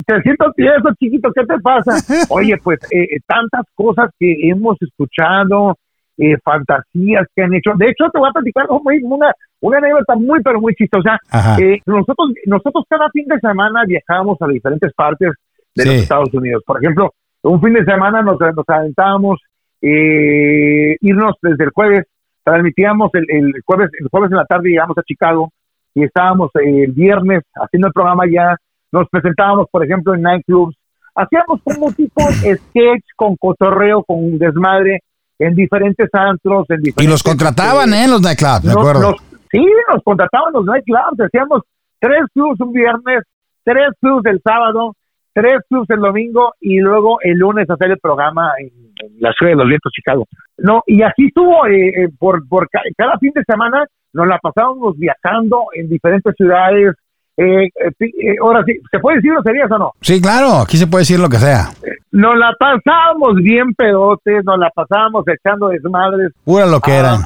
Te 0.05 0.21
siento 0.21 0.45
tieso, 0.55 0.89
chiquito, 0.99 1.29
¿qué 1.35 1.45
te 1.45 1.59
pasa? 1.59 1.91
Oye, 2.29 2.55
pues 2.63 2.79
eh, 2.91 3.03
eh, 3.03 3.19
tantas 3.27 3.63
cosas 3.75 4.09
que 4.17 4.35
hemos 4.49 4.77
escuchado, 4.81 5.75
eh, 6.17 6.37
fantasías 6.45 7.27
que 7.35 7.43
han 7.43 7.53
hecho. 7.53 7.71
De 7.75 7.89
hecho, 7.89 8.05
te 8.13 8.17
voy 8.19 8.29
a 8.29 8.31
platicar 8.31 8.67
muy, 8.83 8.99
una, 9.03 9.33
una 9.59 9.77
anécdota 9.79 10.15
muy, 10.15 10.41
pero 10.41 10.61
muy 10.61 10.73
chistosa. 10.75 11.17
Eh, 11.59 11.79
nosotros, 11.85 12.29
nosotros 12.45 12.85
cada 12.89 13.09
fin 13.09 13.25
de 13.27 13.37
semana 13.39 13.81
viajábamos 13.85 14.37
a 14.41 14.47
diferentes 14.47 14.93
partes 14.93 15.31
de 15.75 15.83
Sí. 15.83 15.89
los 15.89 15.97
Estados 16.03 16.33
Unidos. 16.33 16.63
Por 16.65 16.81
ejemplo, 16.81 17.11
un 17.43 17.61
fin 17.61 17.73
de 17.73 17.83
semana 17.83 18.21
nos, 18.21 18.39
nos 18.39 18.65
aventábamos 18.69 19.41
eh, 19.81 20.95
irnos 21.01 21.35
desde 21.41 21.63
el 21.65 21.69
jueves, 21.71 22.05
transmitíamos 22.43 23.09
el, 23.13 23.25
el 23.29 23.53
jueves, 23.65 23.89
el 23.99 24.07
jueves 24.09 24.31
en 24.31 24.37
la 24.37 24.45
tarde 24.45 24.69
llegamos 24.69 24.97
a 24.97 25.03
Chicago 25.03 25.51
y 25.93 26.03
estábamos 26.03 26.51
eh, 26.55 26.83
el 26.85 26.91
viernes 26.91 27.43
haciendo 27.55 27.87
el 27.87 27.93
programa 27.93 28.23
ya, 28.31 28.55
nos 28.91 29.07
presentábamos, 29.09 29.67
por 29.71 29.83
ejemplo, 29.85 30.13
en 30.15 30.21
nightclubs, 30.21 30.75
hacíamos 31.15 31.61
como 31.63 31.91
tipo 31.93 32.21
sketch 32.31 33.05
con 33.15 33.35
cotorreo, 33.37 34.03
con 34.03 34.37
desmadre 34.37 35.01
en 35.39 35.53
diferentes 35.55 36.09
antros, 36.13 36.65
en 36.69 36.77
diferentes... 36.81 37.05
Y 37.05 37.07
los 37.07 37.21
contrataban, 37.23 37.93
¿eh? 37.93 38.07
Los 38.07 38.21
nightclubs, 38.21 38.63
me 38.63 38.73
nos- 38.73 38.77
acuerdo. 38.77 39.11
nos- 39.11 39.21
sí, 39.51 39.65
nos 39.93 40.03
contrataban 40.03 40.53
los 40.53 40.65
nightclubs, 40.65 41.19
hacíamos 41.19 41.61
tres 41.99 42.21
clubs 42.33 42.59
un 42.61 42.71
viernes, 42.73 43.23
tres 43.63 43.89
clubs 44.01 44.25
el 44.25 44.41
sábado, 44.41 44.95
tres 45.33 45.57
clubs 45.69 45.89
el 45.91 45.99
domingo 45.99 46.53
y 46.59 46.79
luego 46.79 47.19
el 47.21 47.37
lunes 47.37 47.69
hacer 47.69 47.91
el 47.91 47.99
programa 47.99 48.53
en 48.59 48.71
la 49.19 49.31
ciudad 49.33 49.51
de 49.53 49.57
los 49.57 49.67
vientos, 49.67 49.91
Chicago. 49.93 50.25
No, 50.57 50.81
y 50.87 51.01
así 51.03 51.27
estuvo 51.27 51.65
eh, 51.67 51.87
eh, 51.89 52.09
por, 52.17 52.47
por 52.47 52.69
ca- 52.69 52.81
cada 52.97 53.17
fin 53.19 53.31
de 53.35 53.43
semana, 53.47 53.85
nos 54.13 54.27
la 54.27 54.37
pasábamos 54.39 54.97
viajando 54.97 55.65
en 55.73 55.89
diferentes 55.89 56.33
ciudades. 56.35 56.93
Eh, 57.39 57.65
eh, 57.65 57.91
eh, 57.99 58.35
ahora 58.41 58.63
sí, 58.65 58.73
¿se 58.89 58.97
puede 58.99 59.17
decir 59.17 59.31
groserías 59.31 59.69
o 59.71 59.77
no? 59.77 59.91
Sí, 60.01 60.19
claro, 60.19 60.61
aquí 60.63 60.75
se 60.77 60.87
puede 60.87 61.01
decir 61.03 61.19
lo 61.19 61.29
que 61.29 61.37
sea. 61.37 61.65
Nos 62.11 62.35
la 62.35 62.51
pasábamos 62.57 63.35
bien 63.35 63.73
pedotes, 63.75 64.43
nos 64.43 64.57
la 64.57 64.71
pasábamos 64.71 65.23
echando 65.27 65.67
desmadres, 65.67 66.31
Pura 66.43 66.65
lo 66.65 66.79
que 66.79 66.95
era. 66.95 67.17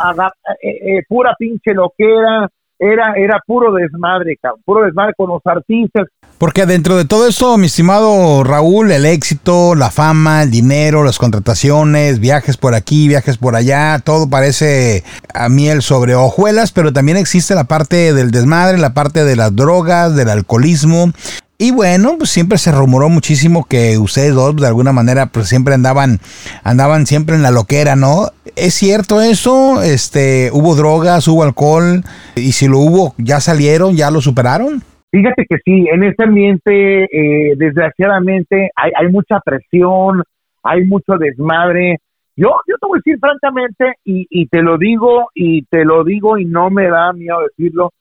pura 1.07 1.33
pinche 1.39 1.73
loquera, 1.73 2.19
era, 2.37 2.49
era 2.81 3.39
puro 3.45 3.71
desmadre, 3.73 4.37
puro 4.65 4.83
desmadre 4.83 5.13
con 5.15 5.29
los 5.29 5.41
artistas. 5.45 6.07
Porque 6.41 6.65
dentro 6.65 6.97
de 6.97 7.05
todo 7.05 7.27
esto, 7.27 7.55
mi 7.59 7.67
estimado 7.67 8.43
Raúl, 8.43 8.91
el 8.91 9.05
éxito, 9.05 9.75
la 9.75 9.91
fama, 9.91 10.41
el 10.41 10.49
dinero, 10.49 11.03
las 11.03 11.19
contrataciones, 11.19 12.19
viajes 12.19 12.57
por 12.57 12.73
aquí, 12.73 13.07
viajes 13.07 13.37
por 13.37 13.55
allá, 13.55 13.99
todo 14.03 14.27
parece 14.27 15.03
a 15.35 15.49
miel 15.49 15.83
sobre 15.83 16.15
hojuelas, 16.15 16.71
pero 16.71 16.91
también 16.91 17.17
existe 17.17 17.53
la 17.53 17.65
parte 17.65 18.15
del 18.15 18.31
desmadre, 18.31 18.79
la 18.79 18.95
parte 18.95 19.23
de 19.23 19.35
las 19.35 19.55
drogas, 19.55 20.15
del 20.15 20.29
alcoholismo. 20.29 21.11
Y 21.63 21.69
bueno, 21.69 22.15
pues 22.17 22.31
siempre 22.31 22.57
se 22.57 22.71
rumoró 22.71 23.07
muchísimo 23.07 23.67
que 23.69 23.99
ustedes 23.99 24.33
dos 24.33 24.55
de 24.55 24.65
alguna 24.65 24.93
manera 24.93 25.27
pues 25.27 25.47
siempre 25.47 25.75
andaban 25.75 26.17
andaban 26.63 27.05
siempre 27.05 27.35
en 27.35 27.43
la 27.43 27.51
loquera, 27.51 27.95
¿no? 27.95 28.29
¿Es 28.55 28.73
cierto 28.73 29.21
eso? 29.21 29.79
Este, 29.83 30.49
hubo 30.53 30.73
drogas, 30.73 31.27
hubo 31.27 31.43
alcohol 31.43 32.01
y 32.35 32.53
si 32.53 32.67
lo 32.67 32.79
hubo, 32.79 33.13
ya 33.19 33.39
salieron, 33.39 33.95
ya 33.95 34.09
lo 34.09 34.21
superaron? 34.21 34.81
Fíjate 35.11 35.45
que 35.47 35.57
sí, 35.63 35.85
en 35.93 36.03
este 36.03 36.23
ambiente, 36.23 37.03
eh, 37.03 37.53
desgraciadamente, 37.55 38.71
hay, 38.75 38.91
hay 38.97 39.11
mucha 39.11 39.39
presión, 39.45 40.23
hay 40.63 40.87
mucho 40.87 41.19
desmadre. 41.19 41.99
Yo, 42.35 42.55
yo 42.67 42.75
te 42.81 42.87
voy 42.87 42.97
a 42.97 43.01
decir 43.05 43.19
francamente, 43.19 43.99
y, 44.03 44.25
y 44.31 44.47
te 44.47 44.63
lo 44.63 44.79
digo, 44.79 45.29
y 45.35 45.65
te 45.65 45.85
lo 45.85 46.03
digo, 46.03 46.39
y 46.39 46.45
no 46.45 46.71
me 46.71 46.87
da 46.87 47.13
miedo 47.13 47.37
decirlo, 47.55 47.91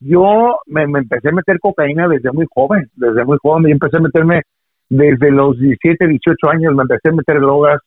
yo 0.00 0.56
me, 0.66 0.86
me 0.86 1.00
empecé 1.00 1.28
a 1.28 1.32
meter 1.32 1.58
cocaína 1.60 2.08
desde 2.08 2.32
muy 2.32 2.46
joven, 2.52 2.88
desde 2.96 3.24
muy 3.24 3.38
joven, 3.42 3.68
y 3.68 3.72
empecé 3.72 3.98
a 3.98 4.00
meterme 4.00 4.42
desde 4.88 5.30
los 5.30 5.58
17, 5.58 6.08
18 6.08 6.50
años, 6.50 6.74
me 6.74 6.82
empecé 6.82 7.10
a 7.10 7.12
meter 7.12 7.40
drogas, 7.40 7.80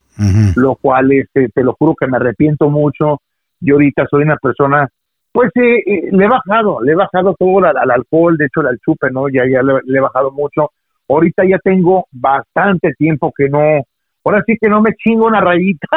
lo 0.56 0.76
cual 0.76 1.12
este, 1.12 1.49
te 1.49 1.63
lo 1.63 1.73
juro 1.73 1.95
que 1.99 2.08
me 2.08 2.17
arrepiento 2.17 2.69
mucho. 2.69 3.19
Yo 3.60 3.76
ahorita 3.76 4.06
soy 4.10 4.23
una 4.23 4.38
persona, 4.38 4.88
pues 5.32 5.52
eh, 5.56 5.84
eh, 5.86 6.10
le 6.12 6.26
he 6.26 6.30
bajado, 6.30 6.82
le 6.82 6.93
he 6.93 6.95
bajado 6.95 7.36
todo 7.38 7.65
al, 7.65 7.78
al 7.78 7.91
alcohol, 7.91 8.38
de 8.38 8.45
hecho 8.45 8.62
al 8.62 8.80
chupe, 8.80 9.10
¿no? 9.12 9.28
Ya, 9.28 9.43
ya 9.49 9.62
le, 9.62 9.80
le 9.86 9.97
he 9.97 10.02
bajado 10.02 10.32
mucho. 10.32 10.69
Ahorita 11.10 11.43
ya 11.45 11.58
tengo 11.60 12.06
bastante 12.12 12.93
tiempo 12.93 13.34
que 13.36 13.49
no, 13.49 13.60
ahora 14.23 14.41
sí 14.45 14.58
que 14.60 14.69
no 14.69 14.82
me 14.82 14.93
chingo 14.95 15.28
una 15.28 15.41
rayita, 15.41 15.88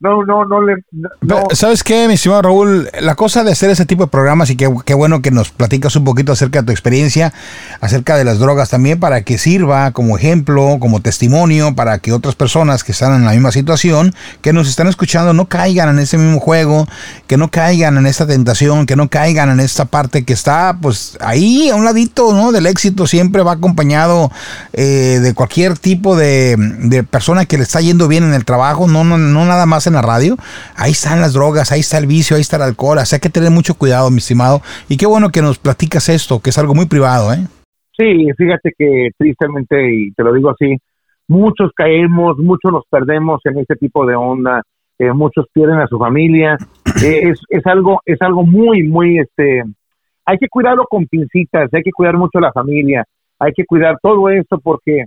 no, 0.00 0.24
no, 0.24 0.44
no 0.44 0.60
le, 0.62 0.76
no, 1.22 1.48
¿Sabes 1.52 1.82
qué, 1.82 2.06
mi 2.06 2.14
estimado 2.14 2.42
Raúl? 2.42 2.88
La 3.00 3.16
cosa 3.16 3.42
de 3.42 3.50
hacer 3.50 3.70
ese 3.70 3.84
tipo 3.84 4.04
de 4.04 4.10
programas 4.10 4.48
y 4.48 4.56
qué, 4.56 4.72
qué 4.84 4.94
bueno 4.94 5.22
que 5.22 5.32
nos 5.32 5.50
platicas 5.50 5.96
un 5.96 6.04
poquito 6.04 6.30
acerca 6.30 6.60
de 6.60 6.66
tu 6.66 6.72
experiencia, 6.72 7.32
acerca 7.80 8.16
de 8.16 8.22
las 8.22 8.38
drogas 8.38 8.70
también, 8.70 9.00
para 9.00 9.22
que 9.22 9.38
sirva 9.38 9.90
como 9.90 10.16
ejemplo, 10.16 10.76
como 10.78 11.00
testimonio, 11.00 11.74
para 11.74 11.98
que 11.98 12.12
otras 12.12 12.36
personas 12.36 12.84
que 12.84 12.92
están 12.92 13.12
en 13.16 13.24
la 13.24 13.32
misma 13.32 13.50
situación, 13.50 14.14
que 14.40 14.52
nos 14.52 14.68
están 14.68 14.86
escuchando, 14.86 15.32
no 15.32 15.46
caigan 15.46 15.88
en 15.88 15.98
ese 15.98 16.16
mismo 16.16 16.38
juego, 16.38 16.86
que 17.26 17.36
no 17.36 17.50
caigan 17.50 17.98
en 17.98 18.06
esta 18.06 18.24
tentación, 18.24 18.86
que 18.86 18.94
no 18.94 19.08
caigan 19.08 19.50
en 19.50 19.58
esta 19.58 19.86
parte 19.86 20.24
que 20.24 20.32
está, 20.32 20.78
pues, 20.80 21.18
ahí 21.20 21.70
a 21.70 21.74
un 21.74 21.84
ladito, 21.84 22.32
¿no? 22.32 22.52
Del 22.52 22.66
éxito 22.66 23.08
siempre 23.08 23.42
va 23.42 23.52
acompañado 23.52 24.30
eh, 24.74 25.18
de 25.20 25.34
cualquier 25.34 25.76
tipo 25.76 26.16
de, 26.16 26.54
de 26.56 27.02
persona 27.02 27.46
que 27.46 27.56
le 27.56 27.64
está 27.64 27.80
yendo 27.80 28.06
bien 28.06 28.22
en 28.22 28.34
el 28.34 28.44
trabajo, 28.44 28.86
no, 28.86 29.02
no, 29.02 29.18
no 29.18 29.44
nada 29.44 29.66
más 29.66 29.87
en 29.88 29.94
la 29.94 30.02
radio. 30.02 30.36
Ahí 30.76 30.92
están 30.92 31.20
las 31.20 31.34
drogas, 31.34 31.72
ahí 31.72 31.80
está 31.80 31.98
el 31.98 32.06
vicio, 32.06 32.36
ahí 32.36 32.42
está 32.42 32.56
el 32.56 32.62
alcohol. 32.62 32.98
Así 32.98 33.16
hay 33.16 33.20
que 33.20 33.30
tener 33.30 33.50
mucho 33.50 33.74
cuidado, 33.74 34.10
mi 34.10 34.18
estimado. 34.18 34.60
Y 34.88 34.96
qué 34.96 35.06
bueno 35.06 35.30
que 35.30 35.42
nos 35.42 35.58
platicas 35.58 36.08
esto, 36.08 36.40
que 36.40 36.50
es 36.50 36.58
algo 36.58 36.74
muy 36.74 36.86
privado, 36.86 37.32
¿eh? 37.32 37.38
Sí, 37.96 38.28
fíjate 38.36 38.72
que 38.78 39.10
tristemente, 39.18 39.92
y 39.92 40.12
te 40.12 40.22
lo 40.22 40.32
digo 40.32 40.50
así, 40.50 40.76
muchos 41.26 41.72
caemos, 41.74 42.38
muchos 42.38 42.70
nos 42.72 42.84
perdemos 42.88 43.40
en 43.44 43.58
este 43.58 43.74
tipo 43.74 44.06
de 44.06 44.14
onda, 44.14 44.62
eh, 44.98 45.12
muchos 45.12 45.46
pierden 45.52 45.80
a 45.80 45.86
su 45.86 45.98
familia, 45.98 46.56
eh, 47.02 47.30
es, 47.30 47.40
es 47.48 47.66
algo, 47.66 48.00
es 48.04 48.20
algo 48.22 48.44
muy, 48.44 48.84
muy, 48.84 49.18
este, 49.18 49.64
hay 50.24 50.38
que 50.38 50.48
cuidarlo 50.48 50.84
con 50.88 51.06
pincitas, 51.06 51.72
hay 51.72 51.82
que 51.82 51.92
cuidar 51.92 52.16
mucho 52.16 52.38
a 52.38 52.42
la 52.42 52.52
familia, 52.52 53.04
hay 53.38 53.52
que 53.52 53.64
cuidar 53.64 53.98
todo 54.02 54.28
esto 54.28 54.58
porque 54.58 55.04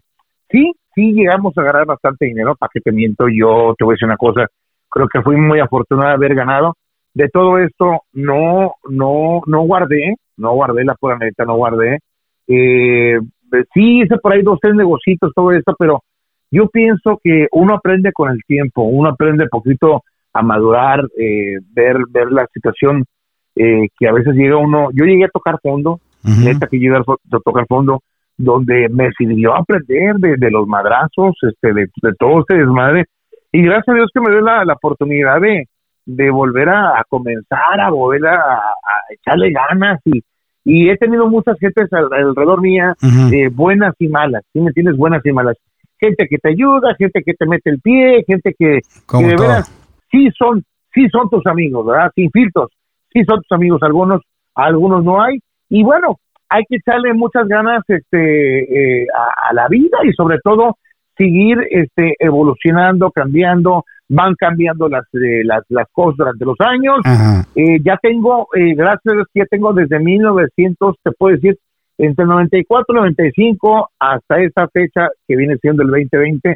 sí, 0.50 0.74
sí 0.94 1.14
llegamos 1.14 1.58
a 1.58 1.64
ganar 1.64 1.86
bastante 1.86 2.26
dinero, 2.26 2.56
para 2.56 2.70
que 2.74 2.82
te 2.82 2.92
miento, 2.92 3.26
yo 3.28 3.74
te 3.78 3.84
voy 3.84 3.94
a 3.94 3.96
decir 3.96 4.08
una 4.08 4.18
cosa, 4.18 4.48
creo 4.92 5.08
que 5.08 5.22
fui 5.22 5.38
muy 5.38 5.60
afortunado 5.60 6.10
de 6.10 6.16
haber 6.16 6.36
ganado, 6.36 6.76
de 7.14 7.30
todo 7.30 7.58
esto 7.58 8.02
no, 8.14 8.74
no, 8.90 9.42
no 9.46 9.62
guardé, 9.64 10.16
no 10.38 10.54
guardé 10.54 10.84
la 10.84 10.96
pura 10.96 11.18
neta, 11.18 11.46
no 11.46 11.56
guardé, 11.56 12.00
eh, 12.48 13.20
sí 13.74 14.02
hice 14.02 14.18
por 14.18 14.34
ahí 14.34 14.42
dos, 14.42 14.60
tres 14.62 14.76
negocios, 14.76 15.18
todo 15.36 15.52
esto, 15.52 15.76
pero 15.78 16.04
yo 16.52 16.68
pienso 16.68 17.20
que 17.24 17.48
uno 17.52 17.76
aprende 17.76 18.12
con 18.12 18.30
el 18.30 18.40
tiempo, 18.46 18.84
uno 18.84 19.10
aprende 19.10 19.48
poquito 19.48 20.04
a 20.34 20.42
madurar, 20.42 21.02
eh, 21.18 21.60
ver, 21.74 21.98
ver 22.10 22.32
la 22.32 22.48
situación 22.54 23.06
eh, 23.56 23.88
que 23.98 24.08
a 24.08 24.14
veces 24.14 24.34
llega 24.36 24.58
uno, 24.58 24.90
yo 24.94 25.06
llegué 25.06 25.26
a 25.26 25.30
tocar 25.30 25.60
fondo, 25.62 26.00
Ujú. 26.24 26.46
neta 26.46 26.68
que 26.68 26.78
llegué 26.78 26.96
a 26.96 27.00
a 27.00 27.40
tocar 27.44 27.66
fondo, 27.68 28.02
donde 28.38 28.88
me 28.90 29.10
sirvió 29.18 29.56
aprender 29.56 30.16
de, 30.16 30.36
de 30.38 30.52
los 30.52 30.68
madrazos, 30.68 31.36
este, 31.42 31.74
de, 31.74 31.88
de 32.02 32.14
todo 32.18 32.42
este 32.42 32.58
desmadre, 32.58 33.06
y 33.52 33.62
gracias 33.64 33.90
a 33.90 33.94
Dios 33.94 34.10
que 34.14 34.22
me 34.22 34.32
dio 34.32 34.42
la, 34.42 34.64
la 34.66 34.74
oportunidad 34.74 35.40
de, 35.42 35.68
de 36.06 36.30
volver 36.32 36.70
a, 36.70 37.00
a 37.00 37.04
comenzar, 37.08 37.80
a 37.80 37.90
volver 37.90 38.26
a, 38.28 38.36
a 38.58 38.74
echarle 39.10 39.52
ganas, 39.52 40.00
y, 40.06 40.22
y 40.64 40.90
he 40.90 40.98
tenido 40.98 41.28
muchas 41.30 41.58
gentes 41.60 41.92
al- 41.94 42.12
alrededor 42.14 42.62
mía, 42.62 42.96
eh, 43.34 43.50
buenas 43.52 43.94
y 44.00 44.08
malas, 44.08 44.44
¿sí 44.54 44.60
me 44.60 44.68
entiendes? 44.68 44.98
Buenas 44.98 45.26
y 45.26 45.32
malas. 45.32 45.58
Gente 46.00 46.28
que 46.28 46.38
te 46.38 46.50
ayuda, 46.50 46.96
gente 46.98 47.22
que 47.24 47.34
te 47.34 47.46
mete 47.46 47.70
el 47.70 47.80
pie, 47.80 48.24
gente 48.26 48.56
que, 48.58 48.66
de 49.30 49.36
todo. 49.36 49.48
veras 49.48 49.72
sí 50.12 50.30
son, 50.38 50.64
sí 50.94 51.08
son 51.10 51.30
tus 51.30 51.46
amigos, 51.48 51.86
¿verdad? 51.86 52.12
Sin 52.16 52.30
filtros, 52.32 52.70
sí 53.12 53.24
son 53.24 53.38
tus 53.42 53.52
amigos, 53.52 53.82
algunos, 53.84 54.22
algunos 54.56 55.04
no 55.04 55.22
hay. 55.22 55.40
Y 55.70 55.84
bueno, 55.84 56.18
hay 56.50 56.64
que 56.68 56.78
echarle 56.78 57.14
muchas 57.14 57.48
ganas 57.48 57.82
este, 57.88 59.04
eh, 59.04 59.08
a, 59.16 59.50
a 59.50 59.54
la 59.54 59.68
vida 59.70 60.00
y 60.04 60.12
sobre 60.14 60.38
todo 60.44 60.76
seguir 61.22 61.60
este, 61.70 62.16
evolucionando, 62.20 63.12
cambiando, 63.12 63.86
van 64.10 64.34
cambiando 64.36 64.90
las, 64.90 65.04
eh, 65.14 65.44
las, 65.44 65.64
las 65.70 65.88
cosas 65.92 66.18
durante 66.18 66.46
los 66.46 66.60
años. 66.60 67.00
Eh, 67.56 67.80
ya 67.84 67.98
tengo, 68.02 68.48
eh, 68.56 68.74
gracias 68.76 69.14
a 69.14 69.16
Dios, 69.18 69.28
ya 69.36 69.46
tengo 69.46 69.74
desde 69.74 70.00
1900, 70.00 70.96
te 71.04 71.12
puedo 71.12 71.36
decir, 71.36 71.58
entre 71.98 72.24
el 72.24 72.30
94 72.30 72.86
y 72.90 73.00
95 73.00 73.90
hasta 74.00 74.42
esta 74.42 74.68
fecha 74.70 75.10
que 75.28 75.36
viene 75.36 75.58
siendo 75.58 75.84
el 75.84 75.90
2020, 75.90 76.56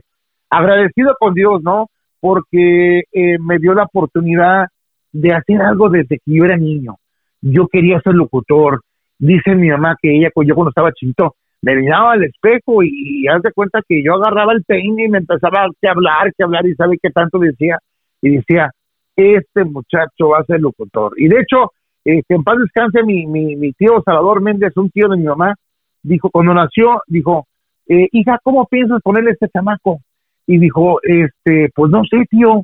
agradecido 0.49 1.15
con 1.19 1.34
Dios, 1.34 1.62
¿no? 1.62 1.89
Porque 2.19 3.04
eh, 3.12 3.38
me 3.39 3.60
dio 3.60 3.75
la 3.75 3.84
oportunidad 3.84 4.65
de 5.12 5.34
hacer 5.34 5.62
algo 5.62 5.89
desde 5.89 6.17
que 6.17 6.32
yo 6.34 6.45
era 6.45 6.58
niño. 6.58 6.95
Yo 7.41 7.67
quería 7.67 7.99
ser 8.01 8.15
locutor. 8.15 8.82
Dice 9.19 9.54
mi 9.54 9.69
mamá 9.69 9.95
que 10.01 10.17
ella, 10.17 10.30
yo 10.34 10.56
cuando 10.56 10.69
estaba 10.69 10.91
chiquito, 10.91 11.36
me 11.65 11.75
miraba 11.75 12.12
al 12.12 12.23
espejo 12.23 12.84
y, 12.84 12.91
y 12.93 13.28
haz 13.28 13.41
de 13.41 13.51
cuenta 13.51 13.82
que 13.89 14.04
yo 14.04 14.13
agarraba 14.13 14.54
el 14.54 14.63
peine 14.63 15.06
y 15.06 15.10
me 15.10 15.17
empezaba 15.17 15.62
a 15.62 15.89
hablar, 15.89 16.32
que 16.38 16.43
hablar 16.43 16.67
y 16.67 16.75
sabe 16.75 16.99
qué 17.01 17.10
tanto 17.10 17.39
decía. 17.39 17.80
Y 18.21 18.38
decía, 18.38 18.69
este 19.15 19.63
muchacho 19.63 20.30
va 20.30 20.39
a 20.39 20.45
ser 20.45 20.62
locutor. 20.62 21.13
Y 21.17 21.28
de 21.28 21.38
hecho, 21.39 21.71
eh, 22.06 22.21
que 22.30 22.36
en 22.36 22.43
paz 22.43 22.58
descanse 22.60 23.01
mi, 23.01 23.25
mi, 23.25 23.56
mi 23.56 23.73
tío 23.73 23.99
Salvador 24.06 24.41
Méndez, 24.41 24.78
un 24.78 24.91
tío 24.91 25.08
de 25.08 25.17
mi 25.17 25.23
mamá, 25.23 25.56
dijo, 26.04 26.30
cuando 26.30 26.54
nació, 26.54 27.01
dijo, 27.08 27.47
eh, 27.88 28.10
hija, 28.12 28.38
¿cómo 28.43 28.67
piensas 28.67 29.01
ponerle 29.01 29.32
este 29.32 29.49
chamaco? 29.49 30.01
Y 30.45 30.60
dijo, 30.60 30.99
este, 31.01 31.71
pues 31.73 31.89
no 31.89 32.04
sé, 32.04 32.25
tío. 32.30 32.62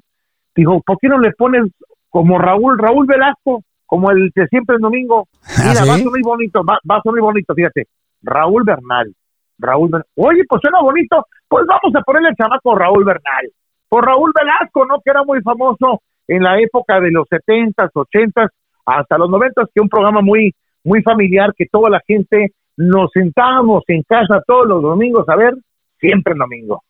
Dijo, 0.56 0.80
¿por 0.86 1.00
qué 1.00 1.08
no 1.08 1.18
le 1.18 1.32
pones 1.32 1.72
como 2.12 2.38
Raúl, 2.38 2.78
Raúl 2.78 3.08
Velasco, 3.08 3.64
como 3.88 4.12
el 4.12 4.30
de 4.36 4.46
siempre 4.46 4.76
el 4.76 4.82
domingo? 4.84 5.28
Mira, 5.58 5.82
¿Ah, 5.82 5.86
va 5.88 5.96
a 5.96 5.98
muy 5.98 6.22
bonito, 6.22 6.64
va, 6.64 6.78
va 6.88 6.98
a 6.98 7.02
muy 7.04 7.20
bonito, 7.20 7.56
fíjate. 7.56 7.88
Raúl 8.22 8.64
Bernal. 8.64 9.14
Raúl 9.58 9.90
Bernal. 9.90 10.08
Oye, 10.16 10.44
pues 10.48 10.62
suena 10.62 10.82
bonito, 10.82 11.26
pues 11.48 11.66
vamos 11.68 11.96
a 11.96 12.02
ponerle 12.02 12.30
el 12.30 12.36
chamaco 12.36 12.76
Raúl 12.76 13.04
Bernal. 13.04 13.52
Por 13.90 14.06
Raúl 14.06 14.32
Velasco, 14.34 14.86
¿no? 14.86 15.00
Que 15.04 15.12
era 15.12 15.24
muy 15.24 15.42
famoso 15.42 16.02
en 16.28 16.44
la 16.44 16.60
época 16.60 17.00
de 17.00 17.12
los 17.12 17.28
setentas, 17.30 17.92
ochentas, 17.94 18.52
hasta 18.86 19.18
los 19.18 19.30
noventas, 19.30 19.68
que 19.74 19.82
un 19.82 19.90
programa 19.90 20.22
muy, 20.22 20.54
muy 20.84 21.02
familiar, 21.02 21.54
que 21.56 21.66
toda 21.66 21.90
la 21.90 22.02
gente 22.08 22.54
nos 22.78 23.12
sentábamos 23.12 23.84
en 23.88 24.04
casa 24.04 24.42
todos 24.48 24.68
los 24.68 24.82
domingos 24.82 25.28
a 25.28 25.36
ver, 25.36 25.54
siempre 26.00 26.34
en 26.34 26.40
domingo. 26.40 26.84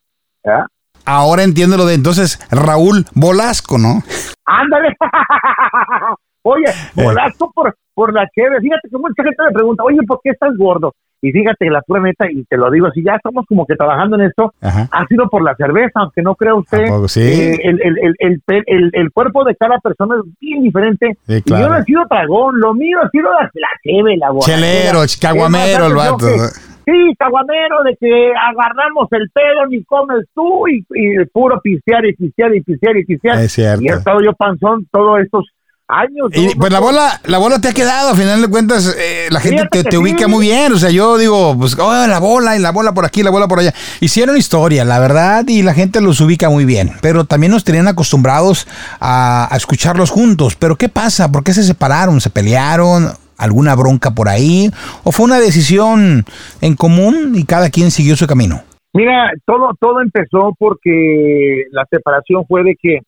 ¿verdad? 0.44 0.66
Ahora 1.06 1.44
entiendo 1.44 1.78
lo 1.78 1.86
de 1.86 1.96
entonces 1.96 2.40
Raúl 2.52 3.06
Volasco, 3.16 3.78
¿no? 3.78 4.02
Ándale. 4.46 4.96
Oye, 6.44 6.66
volazo 6.96 7.52
por, 7.54 7.76
por 7.94 8.14
la 8.14 8.28
chévere. 8.30 8.62
Fíjate 8.62 8.90
que 8.90 8.98
mucha 8.98 9.24
gente 9.24 9.44
me 9.46 9.52
pregunta, 9.52 9.84
oye, 9.84 10.00
¿por 10.08 10.20
qué 10.24 10.32
estás 10.32 10.58
gordo? 10.58 10.94
Y 11.24 11.32
fíjate, 11.32 11.70
la 11.70 11.82
pura 11.82 12.02
neta, 12.02 12.26
y 12.32 12.44
te 12.46 12.58
lo 12.58 12.72
digo 12.72 12.88
así, 12.88 13.04
ya 13.04 13.16
estamos 13.16 13.46
como 13.48 13.66
que 13.68 13.76
trabajando 13.76 14.16
en 14.16 14.24
esto, 14.24 14.54
Ajá. 14.60 14.90
ha 14.92 15.06
sido 15.08 15.30
por 15.30 15.44
la 15.44 15.56
cerveza, 15.56 16.00
aunque 16.00 16.22
no 16.24 16.34
crea 16.36 16.56
usted. 16.56 16.86
¿A 16.86 16.90
poco 16.90 17.08
sí? 17.08 17.22
eh, 17.22 17.60
el, 17.64 17.80
el, 17.82 18.42
el, 18.66 18.90
el, 18.94 19.12
cuerpo 19.12 19.44
de 19.44 19.56
cada 19.56 19.78
persona 19.80 20.16
es 20.16 20.32
bien 20.40 20.64
diferente. 20.64 21.16
Sí, 21.28 21.42
Y 21.46 21.50
yo 21.50 21.70
no 21.70 21.78
he 21.78 21.84
sido 21.84 22.02
tragón, 22.10 22.60
lo 22.60 22.74
mío 22.74 22.98
ha 23.04 23.10
sido 23.10 23.30
la, 23.32 23.50
la 23.54 23.68
cheve, 23.84 24.18
la. 24.18 24.30
Chelero, 24.40 25.00
caguamero 25.22 25.88
el 25.88 25.94
vato. 25.96 26.18
que- 26.26 26.72
Sí, 26.84 27.16
caguamero, 27.20 27.84
de 27.84 27.96
que 27.98 28.32
agarramos 28.36 29.08
el 29.12 29.30
pedo, 29.30 29.68
ni 29.70 29.84
comes 29.84 30.26
tú, 30.34 30.68
y, 30.68 30.84
y 30.96 31.24
puro 31.32 31.62
pistear 31.62 32.04
y 32.08 32.14
pistear 32.16 32.56
y 32.56 32.62
pistear 32.64 32.98
y 32.98 33.06
pistear. 33.06 33.40
Es 33.40 33.52
cierto. 33.52 33.84
Y 33.84 33.88
he 33.90 33.92
estado 33.92 34.20
yo 34.22 34.34
panzón 34.34 34.88
todos 34.92 35.20
estos 35.22 35.46
años. 35.92 36.30
Y 36.34 36.56
pues 36.56 36.72
la 36.72 36.80
bola, 36.80 37.20
la 37.26 37.38
bola 37.38 37.60
te 37.60 37.68
ha 37.68 37.74
quedado, 37.74 38.12
a 38.12 38.16
final 38.16 38.42
de 38.42 38.48
cuentas, 38.48 38.96
eh, 38.98 39.28
la 39.30 39.40
gente 39.40 39.84
te, 39.84 39.98
ubica 39.98 40.28
muy 40.28 40.48
bien. 40.48 40.74
O 40.74 40.78
sea, 40.78 40.90
yo 40.90 41.18
digo, 41.18 41.56
pues, 41.58 41.78
oh, 41.78 42.08
la 42.08 42.20
bola, 42.20 42.56
y 42.56 42.60
la 42.60 42.72
bola 42.72 42.94
por 42.94 43.06
aquí, 43.06 43.24
la 43.24 43.30
bola 43.30 43.48
por 43.48 43.60
allá. 43.60 43.74
Hicieron 44.00 44.38
historia, 44.38 44.86
la 44.86 45.00
verdad, 45.00 45.44
y 45.48 45.64
la 45.64 45.74
gente 45.74 46.02
los 46.02 46.22
ubica 46.22 46.50
muy 46.50 46.66
bien. 46.66 46.92
Pero 47.02 47.26
también 47.26 47.52
nos 47.52 47.64
tenían 47.64 47.88
acostumbrados 47.88 48.68
a, 49.00 49.54
a 49.54 49.58
escucharlos 49.58 50.10
juntos. 50.10 50.56
Pero 50.56 50.78
¿qué 50.78 50.90
pasa? 50.90 51.32
¿Por 51.32 51.44
qué 51.44 51.54
se 51.54 51.64
separaron? 51.64 52.22
¿Se 52.22 52.30
pelearon? 52.30 53.10
¿Alguna 53.38 53.76
bronca 53.76 54.12
por 54.12 54.30
ahí? 54.30 54.70
¿O 55.04 55.12
fue 55.12 55.26
una 55.26 55.40
decisión 55.40 56.24
en 56.62 56.76
común 56.76 57.34
y 57.36 57.44
cada 57.44 57.70
quien 57.70 57.90
siguió 57.90 58.16
su 58.16 58.28
camino? 58.28 58.62
Mira, 58.94 59.32
todo, 59.46 59.72
todo 59.80 60.02
empezó 60.02 60.54
porque 60.60 61.64
la 61.72 61.86
separación 61.90 62.46
fue 62.48 62.64
de 62.64 62.76
que 62.80 63.00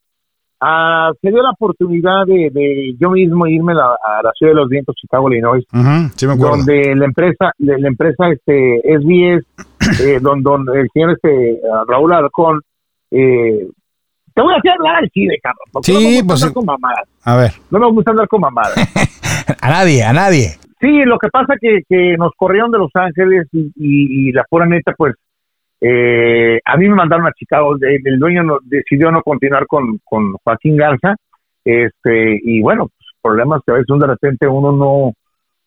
ah, 0.65 1.11
se 1.21 1.29
dio 1.29 1.41
la 1.43 1.51
oportunidad 1.51 2.25
de, 2.25 2.49
de 2.51 2.95
yo 2.99 3.09
mismo 3.11 3.45
irme 3.47 3.73
la- 3.73 3.97
a 4.05 4.21
la 4.23 4.31
ciudad 4.37 4.53
de 4.53 4.59
los 4.61 4.69
vientos, 4.69 4.95
Chicago, 4.95 5.29
Illinois, 5.31 5.63
sí 6.15 6.27
me 6.27 6.35
donde 6.37 6.95
la 6.95 7.05
empresa, 7.05 7.51
la, 7.59 7.77
la 7.77 7.87
empresa 7.87 8.29
este 8.29 8.81
SBS, 8.85 9.45
eh, 10.03 10.19
donde, 10.21 10.43
donde 10.49 10.79
el 10.81 10.87
señor 10.93 11.11
este 11.11 11.59
ah, 11.73 11.83
Raúl 11.87 12.13
Alarcón, 12.13 12.61
eh, 13.11 13.67
te 14.33 14.41
voy 14.41 14.53
a 14.53 14.57
hacer 14.57 14.71
hablar 14.71 14.95
al 14.97 15.09
chile, 15.09 15.35
Sí, 15.83 15.93
no 15.93 15.99
me 15.99 16.05
gusta 16.15 16.27
pues, 16.27 16.41
andar 16.43 16.53
con 16.53 16.65
mamadas, 16.65 17.09
A 17.23 17.35
ver, 17.37 17.51
no 17.69 17.79
me 17.79 17.91
gusta 17.91 18.11
andar 18.11 18.27
con 18.27 18.41
mamadas. 18.41 18.75
a 19.61 19.69
nadie, 19.69 20.03
a 20.03 20.13
nadie. 20.13 20.47
Sí, 20.81 20.89
lo 21.05 21.17
que 21.19 21.29
pasa 21.29 21.53
que, 21.61 21.81
que 21.87 22.15
nos 22.17 22.31
corrieron 22.35 22.69
de 22.71 22.77
Los 22.79 22.91
Ángeles 22.95 23.47
y, 23.53 23.59
y- 23.75 24.29
y 24.29 24.31
la 24.33 24.43
pura 24.49 24.65
neta, 24.65 24.93
pues, 24.97 25.13
eh, 25.85 26.59
a 26.63 26.77
mí 26.77 26.87
me 26.87 26.95
mandaron 26.95 27.27
a 27.27 27.33
Chicago. 27.33 27.75
El, 27.81 28.01
el 28.05 28.19
dueño 28.19 28.43
no- 28.43 28.59
decidió 28.63 29.11
no 29.11 29.21
continuar 29.21 29.67
con, 29.67 29.99
con 30.03 30.31
Joaquín 30.43 30.77
Garza. 30.77 31.15
Este, 31.65 32.39
y 32.43 32.61
bueno, 32.61 32.87
pues, 32.87 33.07
problemas 33.21 33.61
que 33.65 33.71
a 33.73 33.75
veces 33.75 33.99
de 33.99 34.07
repente 34.07 34.47
uno 34.47 34.71
no, 34.71 35.13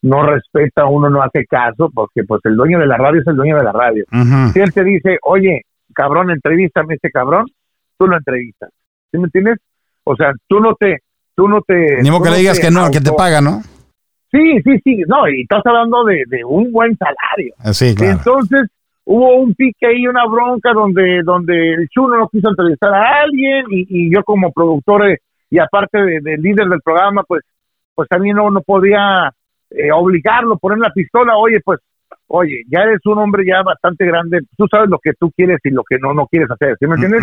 no 0.02 0.22
respeta, 0.24 0.86
uno 0.86 1.10
no 1.10 1.22
hace 1.22 1.44
caso, 1.46 1.90
porque 1.94 2.22
pues 2.24 2.40
el 2.44 2.56
dueño 2.56 2.78
de 2.78 2.86
la 2.86 2.96
radio 2.96 3.20
es 3.20 3.26
el 3.26 3.36
dueño 3.36 3.56
de 3.56 3.64
la 3.64 3.72
radio. 3.72 4.04
Si 4.52 4.60
él 4.60 4.72
te 4.72 4.84
dice, 4.84 5.18
oye, 5.22 5.62
cabrón, 5.94 6.30
entrevístame 6.30 6.94
a 6.94 6.96
este 6.96 7.10
cabrón, 7.10 7.46
tú 7.98 8.06
lo 8.06 8.16
entrevistas. 8.16 8.70
¿Sí 9.10 9.18
me 9.18 9.24
entiendes? 9.24 9.58
O 10.04 10.14
sea, 10.16 10.32
tú 10.48 10.60
no 10.60 10.74
te, 10.74 10.98
tú 11.34 11.48
no 11.48 11.60
te. 11.62 12.02
Ni 12.02 12.10
modo 12.10 12.22
que 12.22 12.28
no 12.30 12.34
le 12.34 12.40
digas 12.40 12.60
que 12.60 12.70
no, 12.70 12.90
que 12.90 13.00
te 13.00 13.12
paga, 13.12 13.40
¿no? 13.40 13.60
Sí, 14.30 14.60
sí, 14.64 14.78
sí, 14.84 15.02
no, 15.06 15.26
y 15.28 15.42
estás 15.42 15.62
hablando 15.64 16.04
de, 16.04 16.24
de 16.26 16.44
un 16.44 16.70
buen 16.72 16.96
salario. 16.96 17.54
Sí, 17.72 17.94
claro. 17.94 18.18
Entonces 18.18 18.68
hubo 19.06 19.36
un 19.36 19.54
pique 19.54 19.86
ahí, 19.86 20.06
una 20.06 20.26
bronca 20.26 20.72
donde 20.72 21.22
donde 21.24 21.74
el 21.74 21.88
chulo 21.88 22.18
no 22.18 22.28
quiso 22.28 22.50
entrevistar 22.50 22.92
a 22.92 23.22
alguien 23.22 23.64
y, 23.70 23.86
y 23.88 24.14
yo 24.14 24.22
como 24.22 24.52
productor 24.52 25.10
eh, 25.10 25.18
y 25.48 25.58
aparte 25.58 25.98
de, 26.02 26.20
de 26.20 26.36
líder 26.36 26.68
del 26.68 26.82
programa, 26.82 27.22
pues 27.26 27.42
pues 27.96 28.08
también 28.08 28.36
no, 28.36 28.50
no 28.50 28.60
podía 28.60 29.32
eh, 29.70 29.90
obligarlo, 29.90 30.58
poner 30.58 30.78
la 30.78 30.90
pistola, 30.90 31.36
oye, 31.36 31.60
pues, 31.64 31.80
oye, 32.28 32.62
ya 32.68 32.80
eres 32.82 33.00
un 33.06 33.18
hombre 33.18 33.44
ya 33.44 33.62
bastante 33.62 34.04
grande, 34.04 34.40
tú 34.56 34.66
sabes 34.70 34.88
lo 34.88 34.98
que 34.98 35.12
tú 35.18 35.32
quieres 35.34 35.58
y 35.64 35.70
lo 35.70 35.82
que 35.82 35.98
no, 35.98 36.12
no 36.12 36.26
quieres 36.26 36.50
hacer, 36.50 36.76
¿sí 36.78 36.86
me 36.86 36.94
entiendes? 36.94 37.22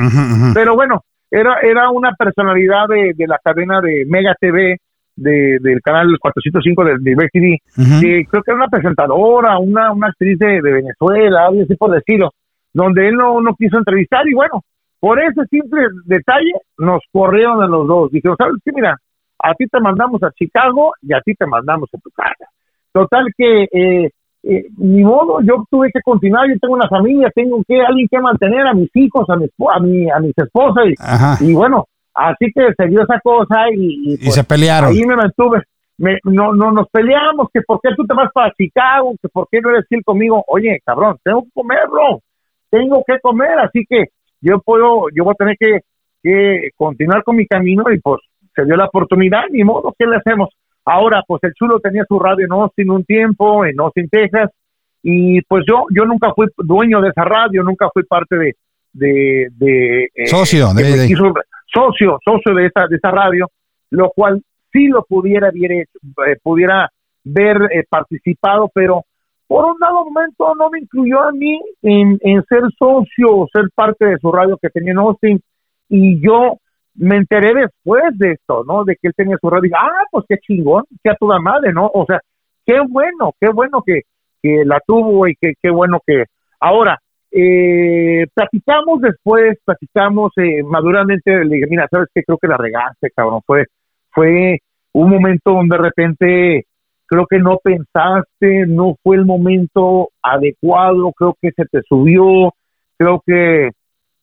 Pero 0.54 0.76
bueno, 0.76 1.04
era, 1.30 1.60
era 1.62 1.90
una 1.92 2.14
personalidad 2.16 2.88
de, 2.90 3.14
de 3.16 3.28
la 3.28 3.38
cadena 3.42 3.82
de 3.82 4.06
Mega 4.08 4.36
TV, 4.40 4.78
de, 5.16 5.58
del 5.62 5.82
canal 5.82 6.08
405 6.20 6.84
de, 6.84 6.92
de 7.00 7.30
TV, 7.32 7.58
Ujú. 7.78 8.02
que 8.02 8.26
creo 8.30 8.44
que 8.44 8.52
era 8.52 8.56
una 8.56 8.68
presentadora, 8.68 9.58
una, 9.60 9.92
una 9.92 10.08
actriz 10.08 10.38
de, 10.40 10.62
de 10.62 10.72
Venezuela, 10.72 11.48
algo 11.48 11.64
así 11.64 11.76
por 11.76 11.92
decirlo, 11.92 12.32
donde 12.74 13.08
él 13.08 13.16
no, 13.16 13.40
no 13.42 13.56
quiso 13.56 13.78
entrevistar 13.78 14.28
y 14.28 14.34
bueno, 14.34 14.62
por 15.00 15.20
ese 15.22 15.46
simple 15.50 15.82
detalle 16.06 16.54
nos 16.78 17.02
corrieron 17.12 17.62
a 17.62 17.68
los 17.68 17.86
dos. 17.88 18.12
Dijeron, 18.12 18.38
¿sabes 18.38 18.56
qué? 18.64 18.72
Mira, 18.74 18.98
a 19.40 19.54
ti 19.54 19.66
te 19.68 19.80
mandamos 19.82 20.24
a 20.24 20.32
Chicago 20.32 20.94
y 21.02 21.14
a 21.14 21.20
ti 21.20 21.34
te 21.36 21.46
mandamos 21.46 21.90
a 21.94 21.98
tu 21.98 22.10
casa. 22.12 22.50
Total 22.94 23.26
que, 23.36 23.64
eh, 23.64 24.10
eh, 24.44 24.66
ni 24.78 25.04
modo, 25.04 25.42
yo 25.42 25.66
tuve 25.70 25.90
que 25.92 26.00
continuar, 26.02 26.48
yo 26.48 26.58
tengo 26.60 26.76
una 26.76 26.88
familia, 26.88 27.30
tengo 27.36 27.62
que 27.68 27.82
alguien 27.82 28.08
que 28.10 28.20
mantener 28.20 28.66
a 28.66 28.74
mis 28.74 28.90
hijos, 28.96 29.30
a, 29.30 29.36
mi, 29.36 29.46
a, 29.46 29.80
mi, 29.80 30.10
a 30.10 30.20
mis 30.20 30.38
esposas 30.38 30.86
y 31.42 31.54
bueno, 31.54 31.86
así 32.14 32.46
que 32.54 32.74
se 32.78 32.88
dio 32.88 33.02
esa 33.04 33.20
cosa 33.22 33.66
y, 33.74 33.86
y, 33.86 34.14
Y 34.14 34.18
pues, 34.18 34.36
se 34.36 34.44
pelearon. 34.44 34.92
ahí 34.92 35.04
me 35.06 35.16
mantuve. 35.16 35.64
Me, 35.98 36.18
no, 36.24 36.54
no 36.54 36.72
nos 36.72 36.90
peleamos, 36.90 37.50
que 37.54 37.62
por 37.62 37.80
qué 37.82 37.90
tú 37.96 38.04
te 38.06 38.16
vas 38.16 38.30
para 38.34 38.52
Chicago, 38.54 39.14
que 39.22 39.30
por 39.30 39.48
qué 39.52 39.62
no 39.62 39.70
eres 39.70 39.86
fiel 39.88 40.04
conmigo. 40.04 40.44
Oye, 40.48 40.80
cabrón, 40.86 41.18
tengo 41.24 41.44
que 41.44 41.50
comerlo, 41.54 42.22
tengo 42.72 43.04
que 43.06 43.20
comer, 43.20 43.60
así 43.60 43.86
que 43.88 44.06
yo 44.42 44.60
puedo, 44.60 45.06
yo 45.16 45.24
voy 45.24 45.34
a 45.34 45.36
tener 45.36 45.56
que, 45.60 45.80
que 46.24 46.70
continuar 46.76 47.24
con 47.24 47.36
mi 47.36 47.46
camino 47.46 47.84
y 47.94 48.00
pues 48.00 48.22
se 48.56 48.66
dio 48.66 48.76
la 48.76 48.86
oportunidad, 48.86 49.44
ni 49.52 49.64
modo, 49.64 49.94
¿qué 49.98 50.06
le 50.08 50.18
hacemos? 50.18 50.50
Ahora, 50.84 51.22
pues 51.28 51.42
el 51.44 51.54
chulo 51.54 51.80
tenía 51.80 52.04
su 52.08 52.20
radio 52.20 52.46
en 52.46 52.52
Austin 52.54 52.90
un 52.90 53.06
tiempo, 53.06 53.64
en 53.64 53.80
Austin, 53.80 54.10
Texas, 54.10 54.50
y 55.04 55.42
pues 55.44 55.64
yo, 55.68 55.86
yo 55.96 56.06
nunca 56.06 56.34
fui 56.34 56.48
dueño 56.58 57.02
de 57.02 57.10
esa 57.10 57.24
radio, 57.24 57.64
nunca 57.64 57.88
fui 57.94 58.04
parte 58.04 58.36
de, 58.36 58.56
de, 58.94 59.48
de 59.52 60.04
eh, 60.16 60.28
Socio, 60.28 60.74
de- 60.74 60.84
de- 60.84 61.08
quiso- 61.08 61.34
socio, 61.74 62.20
socio 62.24 62.54
de 62.54 62.68
esa, 62.68 62.88
de 62.88 62.98
esa 62.98 63.12
radio, 63.12 63.50
lo 63.90 64.12
cual 64.12 64.42
sí 64.72 64.88
lo 64.88 65.04
pudiera 65.04 65.48
haber 65.48 65.72
eh, 65.72 65.86
pudiera 66.42 66.90
ver 67.24 67.58
eh, 67.72 67.84
participado, 67.90 68.70
pero 68.74 69.06
por 69.48 69.66
un 69.66 69.80
dado 69.80 70.06
momento 70.06 70.54
no 70.56 70.70
me 70.70 70.80
incluyó 70.80 71.22
a 71.22 71.32
mí 71.32 71.60
en, 71.82 72.18
ser 72.50 72.64
socio 72.78 73.38
o 73.38 73.48
ser 73.52 73.66
parte 73.76 74.06
de 74.06 74.18
su 74.18 74.32
radio 74.32 74.58
que 74.58 74.70
tenía 74.70 74.92
en 74.92 75.00
Austin 75.00 75.42
y 75.90 76.20
yo 76.22 76.58
me 76.96 77.18
enteré 77.18 77.54
después 77.54 78.04
de 78.18 78.32
esto, 78.32 78.64
¿no? 78.66 78.84
De 78.84 78.96
que 78.96 79.10
él 79.10 79.14
tenía 79.16 79.38
su 79.40 79.50
radio 79.50 79.70
y 79.70 79.74
ah, 79.76 80.06
pues 80.12 80.26
qué 80.28 80.38
chingón, 80.38 80.86
qué 81.04 81.12
a 81.12 81.16
toda 81.16 81.40
madre, 81.40 81.72
¿no? 81.72 81.90
O 81.94 82.06
sea, 82.06 82.20
qué 82.66 82.80
bueno, 82.88 83.34
qué 83.40 83.50
bueno 83.50 83.84
que, 83.86 84.02
que 84.42 84.64
la 84.66 84.80
tuvo 84.86 85.28
y 85.28 85.36
que 85.36 85.54
qué 85.62 85.70
bueno 85.70 86.00
que... 86.06 86.26
Ahora, 86.60 87.00
eh, 87.36 88.28
platicamos 88.34 89.02
después, 89.02 89.58
platicamos 89.66 90.32
eh, 90.38 90.62
maduramente, 90.64 91.44
le 91.44 91.56
dije, 91.56 91.68
mira, 91.68 91.88
¿sabes 91.90 92.10
qué? 92.14 92.24
Creo 92.24 92.38
que 92.38 92.48
la 92.48 92.58
regaste, 92.58 93.10
cabrón, 93.16 93.42
fue, 93.46 93.66
fue 94.12 94.60
un 94.94 95.10
momento 95.10 95.52
donde 95.52 95.76
de 95.76 95.82
repente 95.82 96.66
creo 97.08 97.26
que 97.28 97.40
no 97.40 97.58
pensaste, 97.64 98.68
no 98.68 98.98
fue 99.02 99.16
el 99.16 99.26
momento 99.26 100.10
adecuado, 100.22 101.12
creo 101.18 101.36
que 101.42 101.50
se 101.52 101.66
te 101.66 101.82
subió, 101.90 102.54
creo 102.98 103.24
que, 103.26 103.72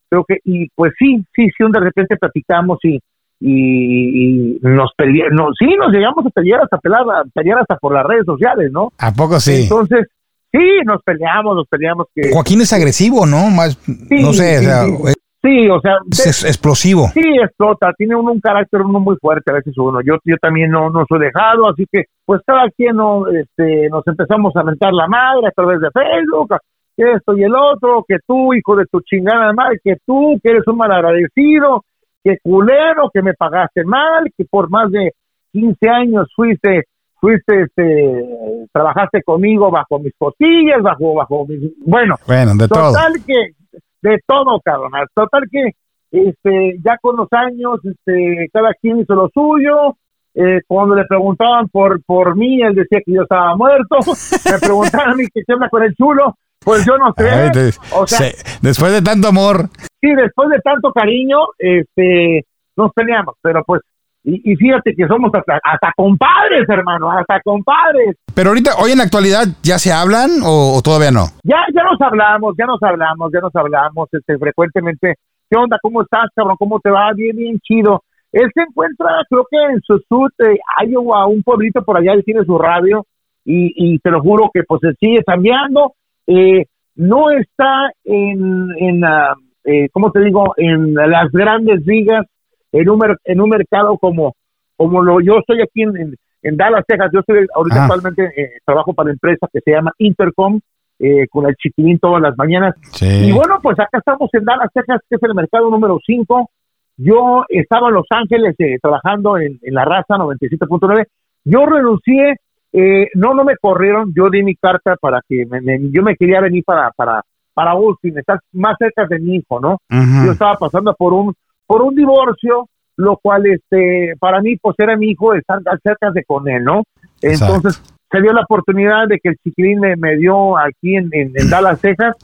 creo 0.08 0.24
que, 0.24 0.38
y 0.44 0.68
pues 0.74 0.92
sí, 0.96 1.24
sí, 1.34 1.48
sí, 1.56 1.64
de 1.68 1.80
repente 1.80 2.16
platicamos 2.16 2.78
y, 2.84 3.00
y, 3.40 4.54
y 4.54 4.58
nos 4.62 4.92
peleamos, 4.96 5.32
no, 5.32 5.48
sí, 5.58 5.66
nos 5.76 5.90
llegamos 5.92 6.24
a 6.24 6.30
pelear 6.30 6.60
hasta 6.62 6.78
pelar, 6.78 7.02
a 7.02 7.24
pelear 7.34 7.58
hasta 7.58 7.76
por 7.76 7.92
las 7.92 8.06
redes 8.06 8.24
sociales, 8.24 8.70
¿no? 8.70 8.92
¿A 8.98 9.12
poco 9.12 9.40
sí? 9.40 9.64
Entonces, 9.64 10.06
sí, 10.52 10.80
nos 10.84 11.02
peleamos, 11.02 11.56
nos 11.56 11.68
peleamos 11.68 12.06
que... 12.14 12.32
Joaquín 12.32 12.60
es 12.60 12.72
agresivo, 12.72 13.26
¿no? 13.26 13.50
Más, 13.50 13.78
Sí, 13.84 14.22
no 14.22 14.32
sé, 14.32 14.56
o 14.56 14.60
sí, 14.60 14.64
sea, 14.64 14.84
sí. 14.84 15.12
Sí, 15.42 15.68
o 15.70 15.80
sea, 15.80 15.96
es, 16.10 16.26
es 16.26 16.44
explosivo. 16.44 17.08
Sí, 17.14 17.22
explota, 17.42 17.92
tiene 17.96 18.14
uno 18.14 18.32
un 18.32 18.40
carácter 18.40 18.82
uno 18.82 19.00
muy 19.00 19.16
fuerte 19.16 19.50
a 19.50 19.54
veces 19.54 19.72
uno. 19.78 20.00
Yo 20.02 20.16
yo 20.24 20.36
también 20.36 20.70
no 20.70 20.90
no 20.90 21.06
soy 21.08 21.18
dejado, 21.18 21.70
así 21.70 21.86
que 21.90 22.04
pues 22.26 22.42
cada 22.46 22.68
quien 22.76 22.96
no 22.96 23.26
este 23.26 23.88
nos 23.88 24.06
empezamos 24.06 24.54
a 24.56 24.64
mentar 24.64 24.92
la 24.92 25.06
madre 25.06 25.48
a 25.48 25.50
través 25.52 25.80
de 25.80 25.88
Facebook, 25.90 26.54
que 26.94 27.12
esto 27.12 27.38
y 27.38 27.44
el 27.44 27.54
otro, 27.54 28.04
que 28.06 28.16
tú 28.26 28.52
hijo 28.52 28.76
de 28.76 28.84
tu 28.84 29.00
chingada 29.00 29.54
madre, 29.54 29.78
que 29.82 29.96
tú 30.04 30.38
que 30.42 30.50
eres 30.50 30.66
un 30.66 30.76
malagradecido, 30.76 31.84
que 32.22 32.36
culero, 32.42 33.08
que 33.12 33.22
me 33.22 33.32
pagaste 33.32 33.82
mal, 33.84 34.24
que 34.36 34.44
por 34.44 34.68
más 34.68 34.90
de 34.90 35.12
15 35.52 35.88
años 35.88 36.28
fuiste 36.36 36.84
fuiste 37.20 37.62
este 37.62 38.24
trabajaste 38.72 39.22
conmigo 39.22 39.70
bajo 39.70 39.98
mis 39.98 40.12
costillas, 40.18 40.82
bajo 40.82 41.14
bajo 41.14 41.46
mis 41.46 41.60
bueno, 41.84 42.16
Bueno, 42.26 42.52
de 42.56 42.68
todo. 42.68 42.92
Total 42.92 43.12
que, 43.26 43.78
de 44.02 44.18
todo, 44.26 44.60
cabrón. 44.64 44.92
Total 45.14 45.42
que, 45.50 45.70
este, 46.10 46.78
ya 46.84 46.96
con 47.00 47.16
los 47.16 47.28
años, 47.32 47.78
este, 47.84 48.48
cada 48.52 48.72
quien 48.80 48.98
hizo 49.00 49.14
lo 49.14 49.28
suyo. 49.32 49.96
Eh, 50.32 50.60
cuando 50.68 50.94
le 50.94 51.04
preguntaban 51.06 51.68
por, 51.68 52.00
por 52.04 52.36
mí, 52.36 52.62
él 52.62 52.74
decía 52.74 53.00
que 53.04 53.12
yo 53.12 53.22
estaba 53.22 53.56
muerto. 53.56 53.96
Me 54.52 54.58
preguntaban 54.60 55.10
a 55.10 55.14
mí 55.16 55.24
que 55.34 55.42
se 55.44 55.52
habla 55.52 55.68
con 55.68 55.82
el 55.82 55.94
chulo. 55.96 56.34
Pues 56.64 56.84
yo 56.86 56.96
no 56.98 57.12
sé. 57.16 57.28
Ay, 57.28 57.50
te- 57.50 57.70
o 57.92 58.06
sea, 58.06 58.18
se- 58.18 58.36
después 58.62 58.92
de 58.92 59.02
tanto 59.02 59.28
amor, 59.28 59.68
sí, 60.00 60.08
después 60.14 60.48
de 60.50 60.60
tanto 60.60 60.92
cariño, 60.92 61.38
este, 61.58 62.44
nos 62.76 62.92
peleamos. 62.92 63.34
Pero 63.42 63.64
pues, 63.64 63.80
y, 64.24 64.52
y 64.52 64.56
fíjate 64.56 64.94
que 64.94 65.06
somos 65.06 65.30
hasta, 65.34 65.58
hasta 65.62 65.92
compadres, 65.96 66.68
hermano, 66.68 67.10
hasta 67.10 67.40
compadres. 67.40 68.16
pero 68.34 68.50
ahorita, 68.50 68.72
hoy 68.82 68.92
en 68.92 68.98
la 68.98 69.04
actualidad, 69.04 69.44
¿ya 69.62 69.78
se 69.78 69.92
hablan 69.92 70.42
o, 70.44 70.76
o 70.76 70.82
todavía 70.82 71.10
no? 71.10 71.26
ya 71.42 71.58
ya 71.74 71.82
nos 71.84 72.00
hablamos, 72.00 72.54
ya 72.58 72.66
nos 72.66 72.82
hablamos, 72.82 73.30
ya 73.32 73.40
nos 73.40 73.54
hablamos 73.54 74.08
este, 74.12 74.38
frecuentemente. 74.38 75.14
¿Qué 75.48 75.58
onda? 75.58 75.78
¿Cómo 75.82 76.02
estás, 76.02 76.30
cabrón? 76.34 76.56
¿Cómo 76.58 76.78
te 76.80 76.90
va? 76.90 77.12
Bien, 77.14 77.36
bien 77.36 77.58
chido. 77.60 78.02
Él 78.32 78.48
se 78.54 78.62
encuentra, 78.62 79.08
creo 79.28 79.44
que 79.50 79.56
en 79.72 79.80
Susut, 79.80 80.32
eh, 80.38 80.58
Iowa, 80.86 81.26
un 81.26 81.42
pueblito 81.42 81.82
por 81.82 81.96
allá, 81.96 82.12
él 82.12 82.22
tiene 82.24 82.44
su 82.44 82.56
radio 82.56 83.04
y, 83.44 83.72
y 83.74 83.98
te 83.98 84.10
lo 84.10 84.20
juro 84.20 84.50
que 84.54 84.62
pues 84.62 84.80
se 84.82 84.94
sigue 84.94 85.24
cambiando. 85.26 85.94
Eh, 86.26 86.66
no 86.94 87.30
está 87.30 87.90
en, 88.04 88.68
en 88.78 89.04
ah, 89.04 89.34
eh, 89.64 89.88
¿cómo 89.92 90.12
te 90.12 90.20
digo? 90.20 90.54
En 90.56 90.94
las 90.94 91.32
grandes 91.32 91.84
ligas, 91.86 92.26
en 92.72 92.88
un, 92.88 92.98
mer- 92.98 93.18
en 93.24 93.40
un 93.40 93.48
mercado 93.50 93.96
como, 93.98 94.34
como 94.76 95.02
lo 95.02 95.20
yo 95.20 95.38
estoy 95.38 95.60
aquí 95.62 95.82
en, 95.82 95.96
en, 95.96 96.14
en 96.42 96.56
Dallas, 96.56 96.84
Texas. 96.86 97.10
Yo 97.12 97.20
estoy 97.20 97.46
ahorita 97.54 97.76
Ah. 97.76 97.84
actualmente 97.84 98.30
eh, 98.36 98.50
trabajo 98.64 98.92
para 98.94 99.08
la 99.08 99.12
empresa 99.14 99.46
que 99.52 99.60
se 99.60 99.70
llama 99.72 99.92
Intercom, 99.98 100.60
eh, 100.98 101.26
con 101.28 101.46
el 101.46 101.54
chiquilín 101.56 101.98
todas 101.98 102.20
las 102.22 102.36
mañanas. 102.36 102.74
Sí. 102.92 103.06
Y 103.28 103.32
bueno, 103.32 103.58
pues 103.62 103.78
acá 103.80 103.98
estamos 103.98 104.28
en 104.34 104.44
Dallas, 104.44 104.70
Texas, 104.74 105.00
que 105.08 105.16
es 105.16 105.22
el 105.22 105.34
mercado 105.34 105.70
número 105.70 105.98
5. 106.04 106.50
Yo 106.96 107.44
estaba 107.48 107.88
en 107.88 107.94
Los 107.94 108.06
Ángeles 108.10 108.54
eh, 108.58 108.76
trabajando 108.82 109.38
en, 109.38 109.58
en 109.62 109.74
la 109.74 109.84
raza 109.86 110.16
97.9. 110.16 111.06
Yo 111.44 111.64
renuncié, 111.64 112.36
eh, 112.74 113.08
no, 113.14 113.32
no 113.34 113.44
me 113.44 113.56
corrieron, 113.56 114.12
yo 114.14 114.28
di 114.28 114.42
mi 114.42 114.54
carta 114.56 114.96
para 115.00 115.20
que 115.26 115.46
me- 115.46 115.62
me- 115.62 115.90
yo 115.90 116.02
me 116.02 116.14
quería 116.16 116.40
venir 116.42 116.62
para, 116.64 116.90
para, 116.90 117.22
para 117.54 117.70
Austin, 117.70 118.18
estar 118.18 118.38
más 118.52 118.76
cerca 118.78 119.06
de 119.06 119.18
mi 119.18 119.36
hijo, 119.36 119.58
¿no? 119.60 119.78
Yo 120.26 120.32
estaba 120.32 120.56
pasando 120.56 120.94
por 120.94 121.14
un, 121.14 121.34
por 121.70 121.82
un 121.82 121.94
divorcio, 121.94 122.68
lo 122.96 123.16
cual 123.22 123.46
este, 123.46 124.14
para 124.18 124.40
mí 124.40 124.56
pues 124.56 124.74
era 124.80 124.96
mi 124.96 125.10
hijo 125.10 125.34
estar 125.34 125.60
cerca 125.84 126.10
de 126.10 126.24
con 126.24 126.48
él, 126.48 126.64
¿no? 126.64 126.82
Entonces 127.22 127.80
se 128.10 128.20
dio 128.20 128.32
la 128.32 128.40
oportunidad 128.42 129.06
de 129.06 129.20
que 129.20 129.28
el 129.28 129.36
chiquilín 129.36 129.78
me, 129.78 129.94
me 129.94 130.16
dio 130.16 130.58
aquí 130.58 130.96
en, 130.96 131.08
en, 131.12 131.30
en 131.32 131.48
Dallas, 131.48 131.80
Texas, 131.80 132.16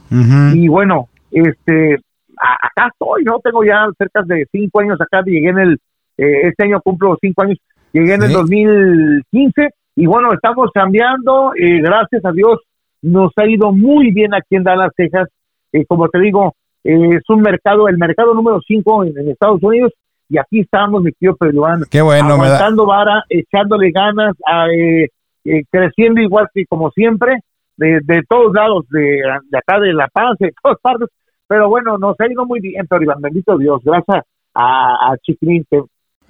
y 0.52 0.66
bueno, 0.66 1.06
este, 1.30 1.96
acá 2.36 2.88
estoy, 2.92 3.22
¿no? 3.22 3.38
Tengo 3.38 3.62
ya 3.64 3.86
cerca 3.96 4.22
de 4.24 4.46
cinco 4.50 4.80
años 4.80 5.00
acá, 5.00 5.22
llegué 5.24 5.50
en 5.50 5.58
el, 5.60 5.78
eh, 6.18 6.48
este 6.48 6.64
año 6.64 6.80
cumplo 6.82 7.16
cinco 7.20 7.42
años, 7.42 7.58
llegué 7.92 8.14
en 8.14 8.22
el 8.22 8.28
Sí. 8.30 8.34
2015 8.34 9.68
y 9.94 10.06
bueno, 10.06 10.32
estamos 10.32 10.70
cambiando, 10.74 11.52
eh, 11.54 11.80
gracias 11.80 12.24
a 12.24 12.32
Dios 12.32 12.58
nos 13.00 13.30
ha 13.36 13.46
ido 13.46 13.70
muy 13.70 14.10
bien 14.10 14.34
aquí 14.34 14.56
en 14.56 14.64
Dallas, 14.64 14.90
Texas, 14.96 15.28
Eh, 15.72 15.84
como 15.86 16.08
te 16.08 16.18
digo, 16.18 16.54
es 16.86 17.22
un 17.28 17.40
mercado, 17.40 17.88
el 17.88 17.98
mercado 17.98 18.34
número 18.34 18.60
cinco 18.66 19.04
en, 19.04 19.16
en 19.18 19.30
Estados 19.30 19.62
Unidos 19.62 19.92
y 20.28 20.38
aquí 20.38 20.60
estamos, 20.60 21.02
mi 21.02 21.12
tío 21.12 21.36
Pedro 21.36 21.54
Iván, 21.54 21.82
Qué 21.90 22.02
bueno, 22.02 22.36
me 22.36 22.48
da, 22.48 22.56
aguantando 22.56 22.86
vara, 22.86 23.24
echándole 23.28 23.90
ganas, 23.90 24.34
a, 24.44 24.66
eh, 24.68 25.08
eh, 25.44 25.62
creciendo 25.70 26.20
igual 26.20 26.48
que 26.52 26.66
como 26.66 26.90
siempre, 26.90 27.40
de, 27.76 28.00
de 28.02 28.22
todos 28.28 28.52
lados, 28.52 28.86
de, 28.90 29.22
de 29.50 29.58
acá 29.58 29.78
de 29.78 29.92
La 29.92 30.08
Paz, 30.08 30.36
de 30.38 30.52
todas 30.62 30.78
partes. 30.80 31.08
Pero 31.48 31.68
bueno, 31.68 31.96
nos 31.98 32.18
ha 32.18 32.30
ido 32.30 32.44
muy 32.44 32.60
bien, 32.60 32.86
pero 32.88 33.04
Iván, 33.04 33.20
bendito 33.20 33.56
Dios, 33.56 33.80
gracias 33.84 34.24
a, 34.54 35.12
a 35.12 35.16
Chiquilín, 35.18 35.64
que 35.70 35.80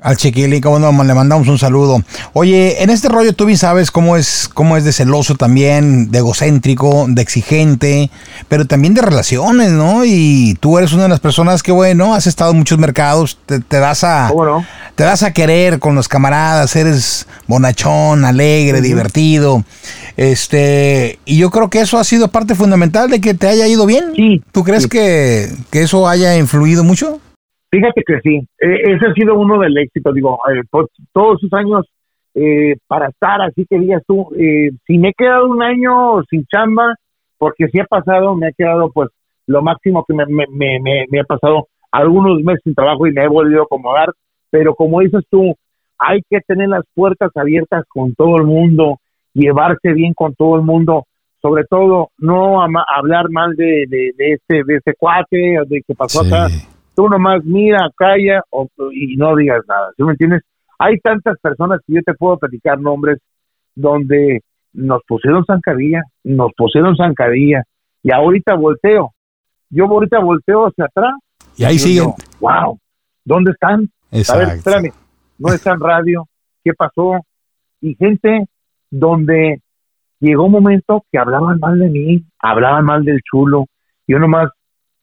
al 0.03 0.17
chiquilín, 0.17 0.61
como 0.61 0.79
no, 0.79 1.05
le 1.05 1.15
mandamos 1.15 1.49
un 1.49 1.59
saludo. 1.59 2.03
Oye, 2.35 2.83
en 2.83 2.91
este 2.91 3.09
rollo 3.09 3.33
tú 3.33 3.47
bien 3.47 3.59
sabes 3.59 3.91
cómo 3.91 4.17
es, 4.17 4.49
cómo 4.53 4.77
es 4.77 4.85
de 4.85 4.93
celoso 4.93 5.37
también, 5.37 6.11
de 6.11 6.19
egocéntrico, 6.19 7.07
de 7.09 7.23
exigente, 7.23 8.11
pero 8.49 8.67
también 8.67 8.95
de 8.95 9.01
relaciones, 9.01 9.71
¿no? 9.71 10.05
Y 10.05 10.57
tú 10.61 10.77
eres 10.79 10.93
una 10.93 11.05
de 11.05 11.09
las 11.09 11.21
personas 11.21 11.63
que, 11.63 11.73
bueno, 11.73 12.15
has 12.15 12.27
estado 12.27 12.51
en 12.51 12.59
muchos 12.59 12.79
mercados, 12.79 13.39
te, 13.47 13.61
te 13.61 13.79
das 13.79 14.05
a, 14.05 14.31
te 14.95 15.05
das 15.05 15.23
a 15.23 15.33
querer 15.33 15.79
con 15.79 15.95
los 15.95 16.09
camaradas, 16.09 16.77
eres 16.77 17.27
bonachón, 17.47 18.25
alegre, 18.25 18.83
divertido. 18.83 19.65
Este, 20.19 21.19
y 21.25 21.39
yo 21.39 21.51
creo 21.51 21.71
que 21.71 21.81
eso 21.81 21.99
ha 21.99 22.05
sido 22.05 22.29
parte 22.29 22.55
fundamental 22.55 23.11
de 23.11 23.21
que 23.21 23.35
te 23.35 23.49
haya 23.49 23.67
ido 23.67 23.87
bien. 23.87 24.05
Sí, 24.15 24.43
¿Tú 24.53 24.63
crees 24.63 24.85
sí. 24.85 24.89
que, 24.91 25.51
que 25.71 25.83
eso 25.83 26.07
haya 26.07 26.37
influido 26.37 26.85
mucho? 26.85 27.21
Fíjate 27.77 28.03
que 28.07 28.21
sí, 28.21 28.37
eh, 28.59 28.81
ese 28.95 29.07
ha 29.07 29.13
sido 29.13 29.35
uno 29.39 29.59
del 29.59 29.77
éxito, 29.77 30.11
digo, 30.13 30.39
eh, 30.51 30.63
por 30.71 30.89
todos 31.13 31.39
esos 31.43 31.53
años 31.53 31.87
eh, 32.35 32.77
para 32.87 33.09
estar 33.09 33.43
así 33.43 33.67
que 33.69 33.79
digas 33.79 34.03
tú, 34.07 34.29
eh, 34.39 34.71
si 34.87 34.97
me 34.97 35.09
he 35.11 35.13
quedado 35.13 35.47
un 35.47 35.63
año 35.63 36.23
sin 36.31 36.47
chamba, 36.47 36.95
porque 37.39 37.67
si 37.69 37.79
ha 37.79 37.85
pasado, 37.85 38.35
me 38.35 38.47
ha 38.49 38.53
quedado 38.53 38.91
pues 38.93 39.11
lo 39.47 39.61
máximo 39.61 40.05
que 40.09 40.15
me, 40.15 40.25
me, 40.27 40.47
me, 40.51 40.81
me- 40.81 41.05
me 41.11 41.21
ha 41.21 41.25
pasado 41.25 41.67
algunos 41.93 42.43
meses 42.43 42.63
sin 42.65 42.75
trabajo 42.75 43.07
y 43.07 43.13
me 43.13 43.25
he 43.25 43.29
volvido 43.29 43.61
a 43.61 43.65
acomodar, 43.65 44.09
pero 44.51 44.75
como 44.75 45.01
dices 45.01 45.23
tú, 45.31 45.55
hay 45.99 46.21
que 46.31 46.41
tener 46.47 46.69
las 46.71 46.85
puertas 46.95 47.31
abiertas 47.37 47.85
con 47.89 48.15
todo 48.15 48.37
el 48.39 48.45
mundo, 48.45 49.01
llevarse 49.35 49.93
bien 49.93 50.15
con 50.15 50.35
todo 50.35 50.57
el 50.57 50.63
mundo, 50.63 51.05
sobre 51.43 51.65
todo 51.65 52.09
no 52.19 52.63
ama- 52.63 52.87
hablar 52.97 53.29
mal 53.31 53.55
de, 53.55 53.85
de, 53.89 54.13
de 54.17 54.33
este 54.33 54.63
de 54.65 54.77
este 54.77 54.95
cuate, 54.99 55.59
de 55.69 55.83
que 55.87 55.95
pasó 55.95 56.21
acá, 56.27 56.49
tú 56.97 57.09
nomás 57.09 57.45
mira, 57.45 57.89
calla 57.95 58.43
o- 58.51 58.69
y 58.93 59.17
no 59.17 59.37
digas 59.37 59.63
nada, 59.69 59.91
¿sí 59.97 60.03
me 60.03 60.13
entiendes? 60.13 60.43
Hay 60.79 60.99
tantas 61.01 61.39
personas 61.41 61.81
que 61.87 61.95
yo 61.95 62.01
te 62.05 62.15
puedo 62.15 62.39
platicar 62.39 62.81
nombres 62.81 63.19
donde 63.75 64.41
nos 64.73 65.03
pusieron 65.07 65.45
zancadilla, 65.45 66.03
nos 66.25 66.53
pusieron 66.57 66.97
zancadilla 66.97 67.63
y 68.03 68.13
ahorita 68.13 68.55
volteo, 68.55 69.13
yo 69.71 69.85
ahorita 69.87 70.19
volteo 70.21 70.67
hacia 70.67 70.87
atrás 70.87 71.15
Y 71.57 71.65
ahí 71.65 71.77
y 71.77 71.79
siguen. 71.79 72.05
digo, 72.05 72.17
wow, 72.41 72.79
¿dónde 73.25 73.51
están? 73.53 73.89
A 74.35 74.37
ver, 74.39 74.49
espérame, 74.57 74.93
no 75.39 75.53
está 75.53 75.73
en 75.73 75.81
radio, 75.81 76.25
¿qué 76.65 76.73
pasó? 76.75 77.21
Y 77.81 77.95
gente 77.95 78.47
donde 78.91 79.61
llegó 80.21 80.45
un 80.45 80.53
momento 80.53 81.05
que 81.11 81.19
hablaban 81.19 81.59
mal 81.59 81.79
de 81.79 81.89
mí, 81.89 82.25
hablaban 82.39 82.85
mal 82.85 83.05
del 83.05 83.21
chulo, 83.23 83.67
yo 84.07 84.19
nomás 84.19 84.51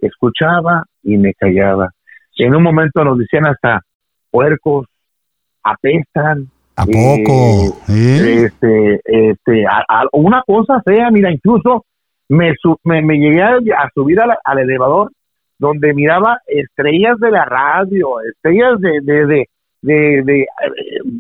escuchaba 0.06 0.84
y 1.04 1.18
me 1.18 1.34
callaba. 1.34 1.90
En 2.38 2.56
un 2.56 2.64
momento 2.64 3.04
nos 3.04 3.18
decían 3.18 3.46
hasta 3.46 3.82
puercos, 4.32 4.88
apestan, 5.64 6.48
¿A 6.76 6.86
Eh, 6.88 7.24
poco? 7.24 7.78
¿Eh? 7.88 8.46
este, 8.46 9.00
este, 9.06 9.66
a- 9.68 9.86
a- 9.88 10.08
una 10.14 10.42
cosa 10.46 10.82
fea, 10.84 11.12
mira, 11.12 11.32
incluso 11.32 11.86
me, 12.30 12.54
su- 12.60 12.80
me, 12.84 13.02
me 13.04 13.18
llegué 13.20 13.44
a, 13.44 13.58
a 13.58 13.90
subir 13.94 14.18
la- 14.18 14.40
al 14.44 14.58
elevador 14.60 15.12
donde 15.60 15.94
miraba 15.94 16.40
estrellas 16.48 17.20
de 17.20 17.30
la 17.30 17.46
radio, 17.46 18.20
estrellas 18.22 18.80
de, 18.80 19.02
de, 19.02 19.26
de, 19.28 19.50
de, 19.84 20.24
de- 20.24 20.42
eh, 20.42 20.48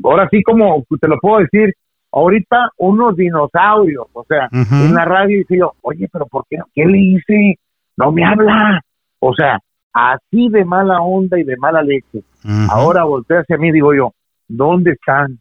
ahora 0.03 0.27
sí 0.31 0.41
como 0.41 0.83
te 0.99 1.07
lo 1.07 1.19
puedo 1.19 1.39
decir, 1.41 1.75
ahorita 2.11 2.69
unos 2.77 3.15
dinosaurios, 3.15 4.07
o 4.13 4.23
sea, 4.27 4.49
en 4.51 4.93
la 4.95 5.05
radio 5.05 5.37
dice 5.37 5.57
yo, 5.59 5.73
oye, 5.81 6.07
pero 6.11 6.25
¿por 6.25 6.45
qué? 6.49 6.57
¿Qué 6.73 6.83
le 6.85 6.97
hice? 6.97 7.59
No 7.97 8.11
me 8.11 8.25
habla. 8.25 8.81
O 9.19 9.33
sea, 9.33 9.59
así 9.93 10.49
de 10.49 10.65
mala 10.65 11.01
onda 11.01 11.39
y 11.39 11.43
de 11.43 11.57
mala 11.57 11.81
leche. 11.81 12.23
Ahora 12.69 13.03
voltea 13.03 13.39
hacia 13.39 13.57
mí 13.57 13.69
y 13.69 13.73
digo 13.73 13.93
yo, 13.93 14.13
¿dónde 14.47 14.91
están? 14.91 15.39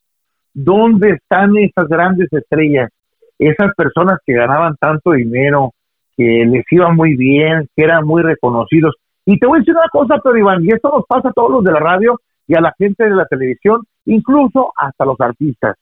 ¿dónde 0.55 1.11
están 1.11 1.57
esas 1.57 1.89
grandes 1.89 2.29
estrellas? 2.33 2.91
Esas 3.39 3.75
personas 3.77 4.19
que 4.25 4.35
ganaban 4.35 4.77
tanto 4.79 5.13
dinero, 5.13 5.73
que 6.17 6.45
les 6.47 6.65
iba 6.71 6.93
muy 6.93 7.17
bien, 7.17 7.69
que 7.75 7.85
eran 7.85 8.07
muy 8.07 8.23
reconocidos. 8.23 8.95
Y 9.25 9.39
te 9.39 9.47
voy 9.47 9.59
a 9.59 9.61
decir 9.61 9.75
una 9.75 9.89
cosa, 9.91 10.21
pero 10.23 10.37
Iván, 10.37 10.65
y 10.65 10.69
esto 10.69 10.91
nos 10.91 11.07
pasa 11.07 11.31
a 11.31 11.33
todos 11.33 11.51
los 11.51 11.65
de 11.65 11.73
la 11.73 11.81
radio 11.81 12.21
y 12.47 12.57
a 12.57 12.61
la 12.61 12.73
gente 12.77 13.05
de 13.05 13.15
la 13.15 13.27
televisión, 13.27 13.83
incluso 14.05 14.73
hasta 14.77 15.05
los 15.05 15.21
artistas. 15.21 15.77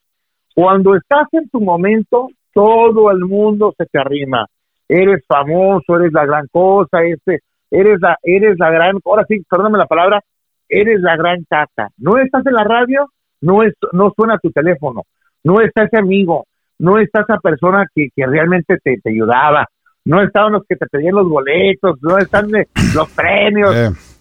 Cuando 0.55 0.95
estás 0.95 1.27
en 1.33 1.49
tu 1.49 1.61
momento, 1.61 2.29
todo 2.53 3.11
el 3.11 3.19
mundo 3.25 3.73
se 3.77 3.85
te 3.85 3.99
arrima. 3.99 4.45
Eres 4.93 5.23
famoso, 5.25 5.95
eres 5.95 6.11
la 6.11 6.25
gran 6.25 6.47
cosa, 6.51 7.03
este, 7.03 7.39
eres 7.69 8.01
la, 8.01 8.17
eres 8.23 8.57
la 8.59 8.69
gran, 8.71 8.97
ahora 9.05 9.23
sí, 9.27 9.41
perdóname 9.49 9.77
la 9.77 9.85
palabra, 9.85 10.21
eres 10.67 10.99
la 10.99 11.15
gran 11.15 11.45
caca. 11.49 11.89
No 11.97 12.17
estás 12.17 12.45
en 12.45 12.53
la 12.53 12.65
radio, 12.65 13.07
no 13.39 13.63
es, 13.63 13.73
no 13.93 14.11
suena 14.15 14.37
tu 14.37 14.51
teléfono, 14.51 15.03
no 15.45 15.61
está 15.61 15.83
ese 15.83 15.97
amigo, 15.97 16.45
no 16.77 16.97
está 16.97 17.21
esa 17.21 17.37
persona 17.37 17.85
que, 17.95 18.09
que 18.13 18.25
realmente 18.25 18.77
te, 18.83 18.97
te 19.01 19.11
ayudaba, 19.11 19.67
no 20.03 20.21
estaban 20.21 20.53
los 20.53 20.63
que 20.67 20.75
te 20.75 20.87
pedían 20.87 21.15
los 21.15 21.29
boletos, 21.29 21.97
no 22.01 22.17
están 22.17 22.49
los 22.49 23.09
premios, 23.11 23.73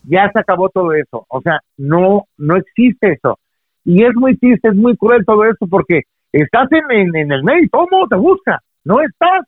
ya 0.04 0.30
se 0.32 0.38
acabó 0.38 0.68
todo 0.68 0.92
eso. 0.92 1.24
O 1.28 1.40
sea, 1.40 1.58
no, 1.78 2.24
no 2.36 2.56
existe 2.56 3.12
eso. 3.12 3.38
Y 3.84 4.04
es 4.04 4.14
muy 4.14 4.36
triste, 4.36 4.68
es 4.68 4.76
muy 4.76 4.96
cruel 4.96 5.24
todo 5.24 5.44
esto 5.44 5.66
porque 5.66 6.02
estás 6.32 6.68
en, 6.72 7.16
en, 7.16 7.32
el 7.32 7.42
medio, 7.42 7.68
todo 7.72 7.86
mundo 7.90 8.06
te 8.08 8.16
busca, 8.16 8.60
no 8.84 9.00
estás. 9.00 9.46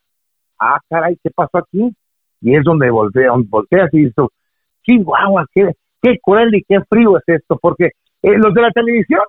Ah, 0.63 0.79
caray, 0.89 1.17
¿qué 1.23 1.29
pasó 1.29 1.57
aquí? 1.57 1.93
Y 2.41 2.55
es 2.55 2.63
donde 2.63 2.89
volteas, 2.89 3.33
volteas 3.47 3.89
y 3.93 4.05
dices, 4.05 4.25
chihuahua, 4.83 5.45
qué, 5.53 5.71
qué 6.01 6.17
cruel 6.21 6.55
y 6.55 6.63
qué 6.63 6.79
frío 6.89 7.17
es 7.17 7.23
esto, 7.27 7.57
porque 7.61 7.91
eh, 8.21 8.37
los 8.37 8.53
de 8.53 8.61
la 8.61 8.71
televisión 8.71 9.21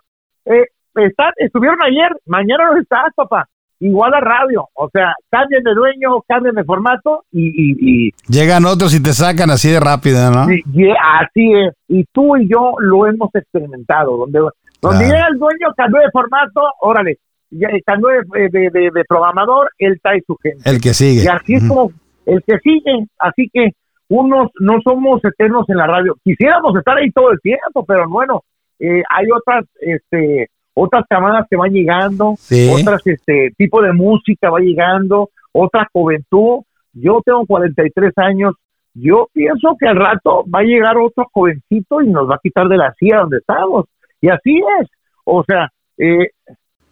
eh, 0.45 0.67
están, 0.95 1.33
estuvieron 1.39 1.81
ayer, 1.83 2.11
mañana 2.27 2.71
no 2.71 2.81
estás, 2.81 3.13
papá 3.15 3.49
igual 3.81 4.15
a 4.15 4.21
radio, 4.21 4.69
o 4.75 4.89
sea, 4.91 5.15
cambian 5.31 5.63
de 5.63 5.75
dueño, 5.75 6.23
cambian 6.27 6.55
de 6.55 6.65
formato 6.65 7.25
y, 7.33 8.11
Llegan 8.29 8.65
otros 8.65 8.95
y 8.95 9.03
te 9.03 9.13
sacan 9.13 9.51
así 9.51 9.71
de 9.71 9.81
rápido, 9.81 10.31
¿no? 10.31 10.51
Y, 10.51 10.91
así 10.91 11.53
es, 11.53 11.75
y 11.89 12.05
tú 12.13 12.37
y 12.37 12.49
yo 12.49 12.75
lo 12.79 13.07
hemos 13.07 13.35
experimentado, 13.35 14.17
donde, 14.17 14.41
donde 14.81 15.05
llega 15.05 15.29
el 15.31 15.39
dueño, 15.39 15.75
cambió 15.77 16.01
de 16.01 16.11
formato, 16.11 16.63
órale, 16.81 17.19
ya 17.55 17.69
cambió 17.87 18.09
de, 18.33 18.71
de, 18.71 19.05
programador, 19.09 19.71
él 19.79 19.99
trae 20.03 20.21
su 20.27 20.37
gente. 20.37 20.69
El 20.69 20.81
que 20.81 20.93
sigue. 20.93 21.25
Y 21.25 21.27
así 21.27 21.55
es 21.55 21.69
como 21.69 21.93
el 22.27 22.43
que 22.47 22.59
sigue, 22.59 23.07
así 23.19 23.49
que 23.53 23.71
unos 24.09 24.51
no 24.61 24.81
somos 24.83 25.25
eternos 25.25 25.69
en 25.69 25.77
la 25.77 25.87
radio, 25.87 26.17
quisiéramos 26.23 26.77
estar 26.77 26.97
ahí 26.97 27.11
todo 27.11 27.31
el 27.31 27.41
tiempo, 27.41 27.85
pero 27.87 28.09
bueno, 28.09 28.43
eh, 28.79 29.03
hay 29.09 29.27
otras, 29.31 29.65
este 29.81 30.49
otras 30.75 31.05
camadas 31.09 31.47
que 31.49 31.57
van 31.57 31.71
llegando, 31.71 32.31
otras 32.31 33.07
este 33.07 33.53
tipo 33.57 33.81
de 33.81 33.93
música 33.93 34.51
va 34.51 34.59
llegando, 34.59 35.31
otra 35.53 35.89
juventud. 35.93 36.65
Yo 36.93 37.21
tengo 37.25 37.47
43 37.47 38.13
años, 38.17 38.55
yo 38.93 39.29
pienso 39.33 39.77
que 39.79 39.87
al 39.87 39.97
rato 39.97 40.45
va 40.53 40.61
a 40.61 40.65
llegar 40.65 40.97
otro 40.99 41.27
jovencito 41.33 42.03
y 42.03 42.09
nos 42.09 42.29
va 42.29 42.37
a 42.37 42.41
quitar 42.43 42.69
de 42.69 42.77
la 42.77 42.93
silla 42.95 43.21
donde 43.21 43.39
estamos. 43.39 43.87
Y 44.21 44.29
así 44.29 44.61
es. 44.81 44.89
O 45.25 45.45
sea, 45.45 45.71
eh, 45.99 46.31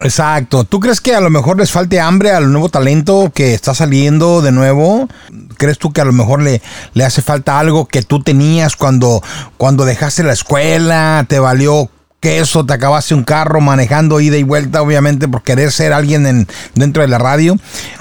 Exacto. 0.02 0.64
¿Tú 0.64 0.80
crees 0.80 1.00
que 1.00 1.14
a 1.14 1.20
lo 1.20 1.30
mejor 1.30 1.58
les 1.58 1.70
falte 1.70 2.00
hambre 2.00 2.32
al 2.32 2.50
nuevo 2.52 2.68
talento 2.68 3.30
que 3.34 3.54
está 3.54 3.74
saliendo 3.74 4.42
de 4.42 4.52
nuevo? 4.52 5.08
¿Crees 5.56 5.78
tú 5.78 5.92
que 5.92 6.00
a 6.00 6.04
lo 6.04 6.12
mejor 6.12 6.42
le, 6.42 6.60
le 6.94 7.04
hace 7.04 7.22
falta 7.22 7.58
algo 7.58 7.86
que 7.86 8.02
tú 8.02 8.22
tenías 8.22 8.76
cuando, 8.76 9.22
cuando 9.56 9.84
dejaste 9.84 10.22
la 10.22 10.32
escuela? 10.32 11.24
¿Te 11.28 11.38
valió 11.38 11.88
que 12.22 12.38
eso, 12.38 12.64
te 12.64 12.72
acabaste 12.72 13.16
un 13.16 13.24
carro 13.24 13.60
manejando 13.60 14.20
ida 14.20 14.38
y 14.38 14.44
vuelta, 14.44 14.80
obviamente, 14.80 15.26
por 15.26 15.42
querer 15.42 15.72
ser 15.72 15.92
alguien 15.92 16.24
en, 16.24 16.46
dentro 16.76 17.02
de 17.02 17.08
la 17.08 17.18
radio. 17.18 17.56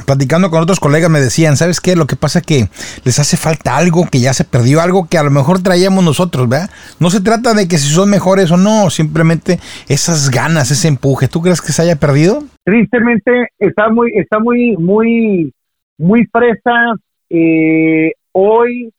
Platicando 0.05 0.51
con 0.51 0.61
otros 0.61 0.79
colegas 0.79 1.09
me 1.09 1.19
decían, 1.19 1.57
¿sabes 1.57 1.81
qué? 1.81 1.95
Lo 1.95 2.05
que 2.05 2.15
pasa 2.15 2.39
es 2.39 2.45
que 2.45 2.67
les 3.03 3.17
hace 3.17 3.35
falta 3.35 3.75
algo 3.75 4.05
que 4.11 4.19
ya 4.19 4.33
se 4.33 4.43
perdió, 4.43 4.79
algo 4.79 5.07
que 5.09 5.17
a 5.17 5.23
lo 5.23 5.31
mejor 5.31 5.63
traíamos 5.63 6.03
nosotros, 6.03 6.47
¿verdad? 6.47 6.69
No 6.99 7.09
se 7.09 7.21
trata 7.21 7.55
de 7.55 7.67
que 7.67 7.79
si 7.79 7.89
son 7.89 8.11
mejores 8.11 8.51
o 8.51 8.57
no, 8.57 8.91
simplemente 8.91 9.57
esas 9.89 10.29
ganas, 10.29 10.69
ese 10.69 10.87
empuje. 10.87 11.27
¿Tú 11.27 11.41
crees 11.41 11.59
que 11.59 11.71
se 11.71 11.81
haya 11.81 11.95
perdido? 11.95 12.43
Tristemente 12.63 13.47
está 13.57 13.89
muy, 13.89 14.11
está 14.13 14.37
muy, 14.37 14.77
muy, 14.77 15.51
muy 15.97 16.27
fresa. 16.31 16.93
Eh, 17.27 18.11
hoy, 18.33 18.93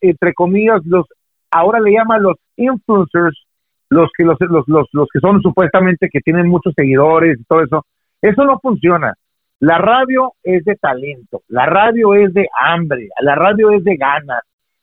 entre 0.00 0.32
comillas, 0.32 0.80
los, 0.84 1.06
ahora 1.50 1.80
le 1.80 1.90
llaman 1.90 2.22
los 2.22 2.36
influencers, 2.56 3.47
los 3.90 4.10
que 4.16 4.24
los, 4.24 4.36
los, 4.40 4.68
los, 4.68 4.88
los 4.92 5.08
que 5.12 5.20
son 5.20 5.40
supuestamente 5.42 6.08
que 6.10 6.20
tienen 6.20 6.48
muchos 6.48 6.74
seguidores 6.74 7.38
y 7.38 7.44
todo 7.44 7.62
eso, 7.62 7.84
eso 8.20 8.44
no 8.44 8.58
funciona. 8.60 9.14
La 9.60 9.78
radio 9.78 10.32
es 10.42 10.64
de 10.64 10.76
talento, 10.76 11.42
la 11.48 11.66
radio 11.66 12.14
es 12.14 12.32
de 12.32 12.48
hambre, 12.60 13.08
la 13.20 13.34
radio 13.34 13.72
es 13.72 13.82
de 13.82 13.96
ganas. 13.96 14.42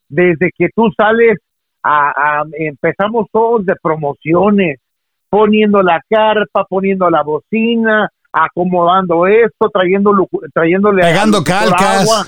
Desde 0.10 0.52
que 0.56 0.68
tú 0.76 0.92
sales, 0.98 1.40
a, 1.84 2.44
empezamos 2.54 3.28
todos 3.32 3.66
de 3.66 3.76
promociones, 3.82 4.80
poniendo 5.30 5.82
la 5.82 6.02
carpa, 6.10 6.66
poniendo 6.68 7.10
la 7.10 7.24
bocina, 7.24 8.10
acomodando 8.32 9.28
esto, 9.28 9.70
trayendo, 9.70 10.28
trayéndole 10.54 11.04
pegando 11.04 11.44
calcas, 11.44 12.28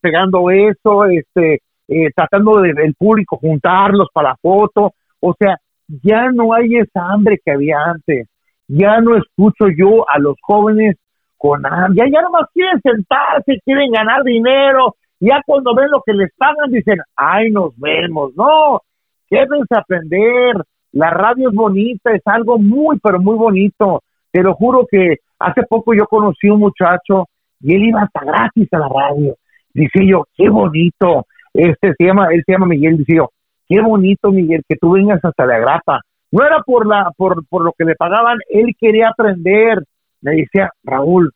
pegando 0.00 0.50
eso, 0.50 1.04
este, 1.06 1.60
eh, 1.88 2.10
tratando 2.14 2.60
del 2.60 2.74
de, 2.74 2.94
público 2.96 3.36
juntarlos 3.36 4.08
para 4.12 4.30
la 4.30 4.36
foto. 4.40 4.94
O 5.20 5.34
sea, 5.38 5.56
ya 6.02 6.30
no 6.30 6.52
hay 6.52 6.76
esa 6.76 7.06
hambre 7.12 7.38
que 7.44 7.52
había 7.52 7.76
antes. 7.84 8.28
Ya 8.68 9.00
no 9.00 9.16
escucho 9.16 9.66
yo 9.76 10.08
a 10.08 10.18
los 10.18 10.36
jóvenes 10.42 10.96
con 11.36 11.64
hambre. 11.66 12.02
Ya, 12.04 12.20
ya 12.20 12.28
más 12.28 12.48
quieren 12.52 12.80
sentarse, 12.80 13.60
quieren 13.64 13.90
ganar 13.90 14.22
dinero. 14.22 14.94
Ya 15.18 15.40
cuando 15.44 15.74
ven 15.74 15.90
lo 15.90 16.02
que 16.04 16.14
les 16.14 16.30
pagan 16.36 16.70
dicen, 16.70 16.98
ay, 17.16 17.50
nos 17.50 17.78
vemos. 17.78 18.32
No, 18.36 18.80
quédense 19.28 19.74
aprender. 19.76 20.56
La 20.92 21.10
radio 21.10 21.50
es 21.50 21.54
bonita, 21.54 22.12
es 22.12 22.22
algo 22.24 22.58
muy, 22.58 22.98
pero 23.02 23.20
muy 23.20 23.36
bonito. 23.36 24.02
Te 24.32 24.42
lo 24.42 24.54
juro 24.54 24.86
que 24.90 25.16
hace 25.38 25.62
poco 25.68 25.94
yo 25.94 26.06
conocí 26.06 26.48
un 26.48 26.60
muchacho 26.60 27.26
y 27.60 27.74
él 27.74 27.84
iba 27.84 28.02
hasta 28.02 28.24
gratis 28.24 28.68
a 28.72 28.78
la 28.78 28.88
radio. 28.88 29.36
Dice 29.74 30.06
yo, 30.06 30.26
qué 30.36 30.48
bonito. 30.48 31.26
Este 31.52 31.94
se 31.96 32.04
llama, 32.04 32.28
él 32.32 32.42
se 32.46 32.52
llama 32.52 32.66
Miguel. 32.66 32.96
Dice 32.98 33.16
yo, 33.16 33.30
qué 33.70 33.80
bonito, 33.80 34.32
Miguel, 34.32 34.62
que 34.68 34.76
tú 34.76 34.90
vengas 34.92 35.24
hasta 35.24 35.46
la 35.46 35.58
grapa. 35.58 36.00
No 36.32 36.44
era 36.44 36.60
por, 36.66 36.86
la, 36.86 37.12
por, 37.16 37.46
por 37.46 37.62
lo 37.64 37.72
que 37.72 37.84
le 37.84 37.94
pagaban, 37.94 38.38
él 38.48 38.74
quería 38.78 39.10
aprender. 39.10 39.84
Me 40.20 40.32
decía, 40.32 40.70
Raúl, 40.82 41.30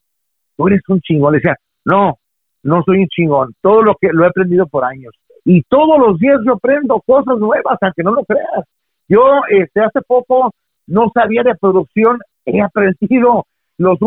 tú 0.56 0.66
eres 0.66 0.82
un 0.88 1.00
chingón. 1.00 1.32
Le 1.32 1.38
decía, 1.38 1.56
no, 1.84 2.18
no 2.64 2.82
soy 2.82 2.98
un 3.02 3.06
chingón. 3.06 3.54
Todo 3.62 3.82
lo 3.82 3.94
que 3.94 4.08
lo 4.12 4.24
he 4.24 4.28
aprendido 4.28 4.66
por 4.66 4.84
años. 4.84 5.14
Y 5.44 5.62
todos 5.62 5.98
los 5.98 6.18
días 6.18 6.40
yo 6.44 6.54
aprendo 6.54 7.00
cosas 7.06 7.38
nuevas, 7.38 7.78
aunque 7.80 8.02
no 8.02 8.12
lo 8.12 8.24
creas. 8.24 8.64
Yo 9.08 9.20
este, 9.50 9.80
hace 9.80 10.00
poco 10.06 10.50
no 10.88 11.10
sabía 11.14 11.42
de 11.44 11.54
producción, 11.54 12.18
he 12.44 12.60
aprendido 12.60 13.44
los, 13.78 13.98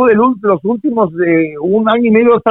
los 0.41 0.65
últimos 0.65 1.13
de 1.13 1.53
un 1.61 1.89
año 1.89 2.05
y 2.05 2.11
medio, 2.11 2.41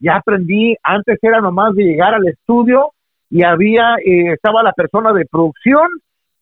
ya 0.00 0.16
aprendí, 0.16 0.74
antes 0.82 1.18
era 1.22 1.40
nomás 1.40 1.74
de 1.74 1.84
llegar 1.84 2.14
al 2.14 2.26
estudio 2.26 2.92
y 3.30 3.44
había, 3.44 3.94
eh, 4.04 4.32
estaba 4.32 4.62
la 4.62 4.72
persona 4.72 5.12
de 5.12 5.24
producción, 5.24 5.86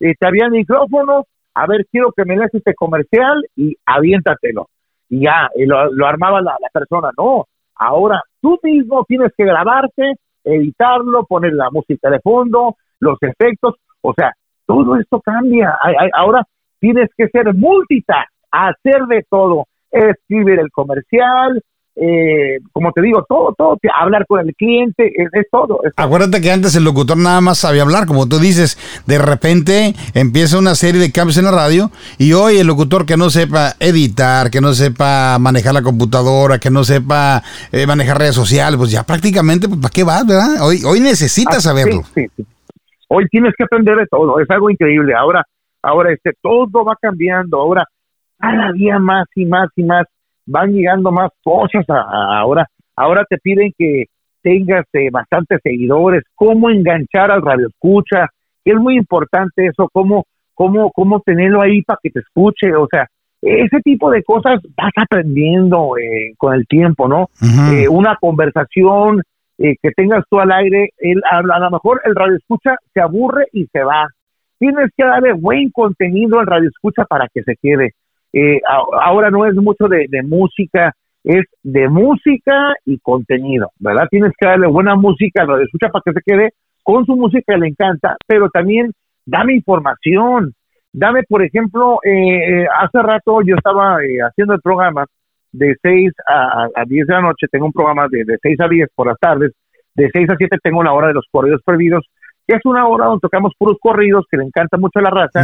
eh, 0.00 0.14
te 0.18 0.26
había 0.26 0.48
micrófono, 0.48 1.26
a 1.54 1.66
ver, 1.66 1.86
quiero 1.90 2.12
que 2.12 2.24
me 2.24 2.36
leas 2.36 2.54
este 2.54 2.74
comercial 2.74 3.44
y 3.54 3.76
aviéntatelo. 3.84 4.68
Y 5.10 5.24
ya, 5.24 5.48
lo, 5.56 6.06
armaba 6.06 6.40
la, 6.40 6.56
persona. 6.72 7.10
No, 7.16 7.46
ahora 7.76 8.22
tú 8.40 8.58
mismo 8.62 9.04
tienes 9.06 9.32
que 9.36 9.44
grabarte, 9.44 10.14
editarlo, 10.44 11.24
poner 11.24 11.52
la 11.52 11.70
música 11.70 12.10
de 12.10 12.20
fondo, 12.20 12.76
los 13.00 13.18
efectos, 13.22 13.74
o 14.00 14.14
sea, 14.14 14.32
todo 14.66 14.96
esto 14.96 15.20
cambia. 15.20 15.76
ahora 16.14 16.44
tienes 16.78 17.10
que 17.16 17.28
ser 17.28 17.52
multitask, 17.54 18.30
hacer 18.50 19.02
de 19.08 19.24
todo, 19.28 19.64
escribir 19.90 20.60
el 20.60 20.70
comercial, 20.70 21.60
eh, 22.00 22.60
como 22.70 22.92
te 22.92 23.02
digo, 23.02 23.24
todo, 23.28 23.52
todo, 23.58 23.76
hablar 23.98 24.24
con 24.26 24.38
el 24.38 24.54
cliente, 24.54 25.12
es, 25.16 25.46
todo, 25.50 25.80
Acuérdate 25.96 26.40
que 26.40 26.52
antes 26.52 26.76
el 26.76 26.84
locutor 26.84 27.16
nada 27.16 27.40
más 27.40 27.58
sabía 27.58 27.82
hablar, 27.82 28.06
como 28.06 28.28
tú 28.28 28.38
dices, 28.38 28.78
de 29.06 29.18
repente 29.18 29.94
empieza 30.14 30.58
una 30.58 30.76
serie 30.76 31.00
de 31.00 31.10
cambios 31.10 31.38
en 31.38 31.46
la 31.46 31.50
radio 31.50 31.90
y 32.16 32.34
hoy 32.34 32.58
el 32.58 32.68
locutor 32.68 33.04
que 33.04 33.16
no 33.16 33.30
sepa 33.30 33.72
editar, 33.80 34.48
que 34.50 34.60
no 34.60 34.74
sepa 34.74 35.38
manejar 35.40 35.74
la 35.74 35.82
computadora, 35.82 36.58
que 36.58 36.70
no 36.70 36.84
sepa 36.84 37.42
eh, 37.72 37.84
manejar 37.84 38.18
redes 38.18 38.36
sociales, 38.36 38.78
pues 38.78 38.92
ya 38.92 39.02
prácticamente, 39.02 39.68
pues, 39.68 39.80
¿para 39.80 39.92
qué 39.92 40.04
vas, 40.04 40.24
verdad? 40.24 40.62
Hoy, 40.62 40.82
hoy 40.86 41.00
necesitas 41.00 41.58
ah, 41.58 41.60
saberlo. 41.60 42.02
Hoy 43.08 43.26
tienes 43.28 43.54
que 43.58 43.64
aprender 43.64 43.96
de 43.96 44.06
todo, 44.06 44.38
es 44.38 44.48
algo 44.50 44.70
increíble. 44.70 45.14
Ahora, 45.14 45.42
ahora 45.82 46.12
este, 46.12 46.30
todo 46.40 46.84
va 46.84 46.94
cambiando, 47.00 47.58
ahora 47.58 47.84
cada 48.38 48.70
día 48.70 49.00
más 49.00 49.26
y 49.34 49.46
más 49.46 49.68
y 49.74 49.82
más 49.82 50.06
van 50.48 50.72
llegando 50.72 51.12
más 51.12 51.30
cosas 51.42 51.84
ahora. 51.88 52.66
Ahora 52.96 53.24
te 53.28 53.38
piden 53.38 53.72
que 53.76 54.06
tengas 54.42 54.84
eh, 54.92 55.10
bastantes 55.10 55.60
seguidores, 55.62 56.24
cómo 56.34 56.70
enganchar 56.70 57.30
al 57.30 57.42
radio 57.42 57.68
escucha, 57.68 58.26
es 58.64 58.76
muy 58.76 58.96
importante 58.96 59.66
eso, 59.66 59.88
cómo, 59.92 60.24
cómo, 60.54 60.90
cómo 60.90 61.20
tenerlo 61.20 61.62
ahí 61.62 61.82
para 61.82 61.98
que 62.02 62.10
te 62.10 62.20
escuche, 62.20 62.74
o 62.74 62.86
sea, 62.90 63.06
ese 63.40 63.80
tipo 63.82 64.10
de 64.10 64.22
cosas 64.24 64.60
vas 64.76 64.92
aprendiendo 64.96 65.96
eh, 65.96 66.34
con 66.36 66.54
el 66.54 66.66
tiempo, 66.66 67.08
¿no? 67.08 67.28
Eh, 67.72 67.88
una 67.88 68.16
conversación 68.20 69.22
eh, 69.58 69.76
que 69.80 69.90
tengas 69.92 70.24
tú 70.28 70.40
al 70.40 70.50
aire, 70.50 70.90
el, 70.98 71.22
a, 71.30 71.38
a 71.38 71.58
lo 71.58 71.70
mejor 71.70 72.00
el 72.04 72.14
radio 72.14 72.36
escucha 72.36 72.76
se 72.92 73.00
aburre 73.00 73.46
y 73.52 73.66
se 73.66 73.82
va. 73.82 74.08
Tienes 74.58 74.90
que 74.96 75.04
darle 75.04 75.34
buen 75.34 75.70
contenido 75.70 76.40
al 76.40 76.46
radio 76.46 76.68
escucha 76.68 77.04
para 77.04 77.28
que 77.32 77.42
se 77.44 77.54
quede. 77.62 77.92
Eh, 78.32 78.60
ahora 79.00 79.30
no 79.30 79.46
es 79.46 79.54
mucho 79.54 79.88
de, 79.88 80.06
de 80.08 80.22
música, 80.22 80.92
es 81.24 81.44
de 81.62 81.88
música 81.88 82.74
y 82.84 82.98
contenido, 82.98 83.70
¿verdad? 83.78 84.06
Tienes 84.10 84.32
que 84.38 84.46
darle 84.46 84.66
buena 84.66 84.94
música 84.96 85.44
radio 85.44 85.64
escucha 85.64 85.88
para 85.88 86.02
que 86.04 86.12
se 86.12 86.20
quede 86.24 86.50
con 86.82 87.04
su 87.04 87.16
música 87.16 87.56
le 87.56 87.68
encanta, 87.68 88.16
pero 88.26 88.48
también 88.50 88.92
dame 89.26 89.54
información. 89.54 90.52
Dame, 90.92 91.22
por 91.28 91.42
ejemplo, 91.42 91.98
eh, 92.02 92.62
eh, 92.62 92.66
hace 92.80 93.02
rato 93.02 93.40
yo 93.42 93.56
estaba 93.56 94.02
eh, 94.02 94.18
haciendo 94.26 94.54
el 94.54 94.60
programa 94.62 95.04
de 95.52 95.76
6 95.82 96.12
a, 96.26 96.62
a- 96.64 96.68
a 96.74 96.84
10 96.86 97.06
de 97.06 97.12
la 97.14 97.20
noche, 97.20 97.46
tengo 97.50 97.66
un 97.66 97.72
programa 97.72 98.06
de, 98.10 98.24
de 98.24 98.38
6 98.40 98.58
a 98.60 98.68
10 98.68 98.88
por 98.94 99.06
las 99.06 99.18
tardes, 99.18 99.52
de 99.94 100.08
6 100.12 100.30
a 100.30 100.36
7 100.36 100.56
tengo 100.62 100.82
la 100.82 100.92
hora 100.94 101.08
de 101.08 101.14
los 101.14 101.26
corridos 101.30 101.60
prohibidos, 101.64 102.06
es 102.52 102.60
una 102.64 102.86
hora 102.86 103.06
donde 103.06 103.20
tocamos 103.20 103.52
puros 103.58 103.76
corridos, 103.80 104.24
que 104.30 104.36
le 104.36 104.44
encanta 104.44 104.76
mucho 104.78 104.98
a 104.98 105.02
la 105.02 105.10
raza, 105.10 105.42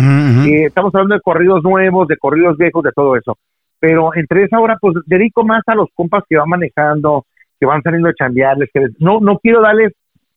eh, 0.49 0.65
estamos 0.67 0.95
hablando 0.95 1.15
de 1.15 1.21
corridos 1.21 1.63
nuevos, 1.63 2.09
de 2.09 2.17
corridos 2.17 2.57
viejos, 2.57 2.83
de 2.83 2.93
todo 2.93 3.17
eso. 3.17 3.37
Pero 3.81 4.15
entre 4.15 4.45
esa 4.45 4.59
hora, 4.61 4.77
pues 4.81 4.95
dedico 5.07 5.45
más 5.45 5.63
a 5.67 5.75
los 5.75 5.89
compas 5.95 6.25
que 6.29 6.37
van 6.39 6.49
manejando, 6.49 7.27
que 7.61 7.67
van 7.67 7.83
saliendo 7.83 8.09
a 8.09 8.15
chambearles, 8.15 8.71
que 8.73 8.81
les- 8.81 9.01
no, 9.01 9.21
no 9.21 9.39
quiero 9.39 9.61
darles 9.61 9.93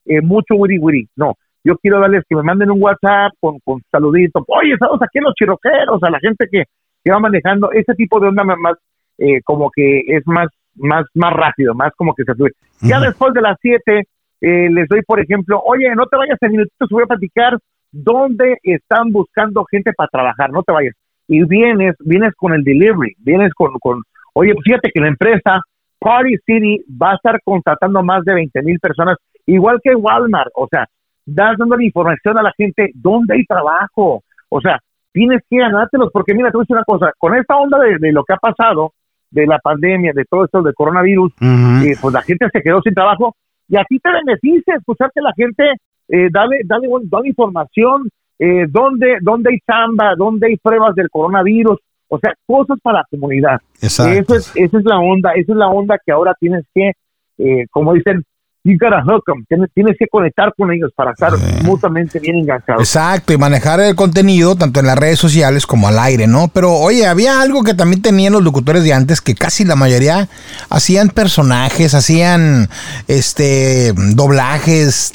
eh, 0.05 0.21
mucho 0.21 0.55
wiri 0.55 0.77
wiri, 0.79 1.07
no. 1.15 1.35
Yo 1.63 1.77
quiero 1.77 1.99
darles 1.99 2.23
que 2.29 2.35
me 2.35 2.43
manden 2.43 2.71
un 2.71 2.81
WhatsApp 2.81 3.31
con, 3.41 3.59
con 3.59 3.81
saluditos. 3.91 4.43
Oye, 4.47 4.73
estamos 4.73 5.01
aquí 5.01 5.17
en 5.17 5.25
los 5.25 5.33
chiroqueros, 5.35 6.01
a 6.01 6.09
la 6.09 6.19
gente 6.19 6.47
que, 6.49 6.63
que 7.03 7.11
va 7.11 7.19
manejando. 7.19 7.71
Ese 7.71 7.93
tipo 7.95 8.19
de 8.21 8.27
onda 8.29 8.43
más, 8.43 8.75
eh, 9.17 9.41
como 9.43 9.69
que 9.71 9.99
es 10.07 10.25
más, 10.27 10.47
más, 10.75 11.05
más 11.13 11.33
rápido, 11.33 11.73
más 11.73 11.91
como 11.97 12.13
que 12.13 12.23
se 12.23 12.33
sube. 12.35 12.51
Ya 12.81 12.99
después 13.01 13.33
de 13.33 13.41
las 13.41 13.57
7, 13.61 14.03
eh, 14.41 14.69
les 14.69 14.87
doy, 14.87 15.01
por 15.03 15.19
ejemplo, 15.19 15.61
oye, 15.65 15.93
no 15.95 16.05
te 16.05 16.17
vayas 16.17 16.37
en 16.41 16.51
minutitos, 16.51 16.89
voy 16.89 17.03
a 17.03 17.07
platicar 17.07 17.57
dónde 17.91 18.57
están 18.63 19.11
buscando 19.11 19.65
gente 19.69 19.91
para 19.93 20.09
trabajar, 20.09 20.51
no 20.51 20.63
te 20.63 20.71
vayas. 20.71 20.93
Y 21.27 21.43
vienes, 21.43 21.95
vienes 21.99 22.33
con 22.35 22.53
el 22.53 22.63
delivery, 22.63 23.15
vienes 23.19 23.53
con, 23.53 23.73
con 23.79 24.03
oye, 24.33 24.53
pues 24.53 24.63
fíjate 24.63 24.91
que 24.93 25.01
la 25.01 25.07
empresa 25.09 25.61
Party 25.99 26.35
City 26.45 26.83
va 26.89 27.11
a 27.11 27.15
estar 27.15 27.39
contratando 27.43 28.03
más 28.03 28.23
de 28.23 28.33
20 28.33 28.61
mil 28.61 28.79
personas, 28.79 29.17
igual 29.45 29.79
que 29.83 29.95
Walmart, 29.95 30.51
o 30.55 30.67
sea, 30.69 30.85
das 31.25 31.57
dando 31.57 31.75
la 31.75 31.83
información 31.83 32.37
a 32.37 32.43
la 32.43 32.53
gente 32.55 32.91
dónde 32.93 33.35
hay 33.35 33.45
trabajo, 33.45 34.23
o 34.49 34.61
sea, 34.61 34.79
tienes 35.11 35.41
que 35.49 35.57
ganártelos, 35.57 36.09
porque 36.13 36.33
mira, 36.33 36.51
te 36.51 36.57
voy 36.57 36.61
a 36.61 36.65
decir 36.65 36.75
una 36.75 36.85
cosa, 36.85 37.11
con 37.17 37.35
esta 37.35 37.57
onda 37.57 37.79
de, 37.79 37.97
de 37.99 38.11
lo 38.11 38.23
que 38.23 38.33
ha 38.33 38.37
pasado, 38.37 38.93
de 39.29 39.45
la 39.45 39.59
pandemia, 39.59 40.13
de 40.13 40.23
todo 40.23 40.45
esto 40.45 40.61
del 40.61 40.73
coronavirus, 40.73 41.33
Ujú. 41.33 41.85
eh, 41.85 41.97
pues 41.99 42.13
la 42.13 42.21
gente 42.21 42.47
se 42.51 42.61
quedó 42.61 42.81
sin 42.81 42.93
trabajo 42.93 43.35
y 43.67 43.77
a 43.77 43.83
ti 43.83 43.99
te 43.99 44.09
beneficia 44.11 44.75
escuchar 44.75 45.11
que 45.13 45.21
la 45.21 45.33
gente 45.35 45.63
eh, 46.09 46.29
dale, 46.31 46.61
dale, 46.63 46.87
información, 47.25 48.09
eh, 48.39 48.65
dónde, 48.69 49.17
dónde 49.21 49.51
hay 49.51 49.59
chamba, 49.67 50.13
dónde 50.15 50.47
hay 50.47 50.57
pruebas 50.57 50.95
del 50.95 51.09
coronavirus, 51.09 51.77
o 52.07 52.19
sea, 52.19 52.33
cosas 52.45 52.79
para 52.81 52.99
la 52.99 53.05
comunidad. 53.09 53.59
Exacto. 53.81 54.33
Eso 54.33 54.35
es, 54.35 54.51
esa 54.55 54.77
es 54.77 54.85
la 54.85 54.99
onda, 54.99 55.33
esa 55.33 55.51
es 55.51 55.57
la 55.57 55.67
onda 55.67 55.99
que 56.03 56.11
ahora 56.11 56.33
tienes 56.39 56.65
que, 56.73 56.91
eh, 57.39 57.65
como 57.71 57.93
dicen, 57.93 58.23
you 58.67 58.77
gotta 58.79 59.01
hook 59.03 59.23
'em, 59.27 59.45
tienes, 59.73 59.95
que 59.97 60.05
conectar 60.11 60.53
con 60.57 60.71
ellos 60.71 60.91
para 60.95 61.11
estar 61.11 61.31
Sí. 61.37 61.43
mutuamente 61.63 62.19
bien 62.19 62.35
enganchados. 62.37 62.81
Exacto, 62.81 63.33
y 63.33 63.37
manejar 63.37 63.79
el 63.79 63.95
contenido 63.95 64.55
tanto 64.55 64.79
en 64.79 64.85
las 64.87 64.97
redes 64.97 65.19
sociales 65.19 65.65
como 65.65 65.87
al 65.87 65.97
aire, 65.99 66.27
¿no? 66.27 66.49
Pero 66.49 66.73
oye, 66.73 67.07
había 67.07 67.41
algo 67.41 67.63
que 67.63 67.73
también 67.73 68.01
tenían 68.01 68.33
los 68.33 68.43
locutores 68.43 68.83
de 68.83 68.93
antes, 68.93 69.21
que 69.21 69.33
casi 69.35 69.63
la 69.65 69.75
mayoría 69.75 70.27
hacían 70.69 71.09
personajes, 71.09 71.93
hacían 71.93 72.69
este 73.07 73.93
doblajes, 73.95 75.11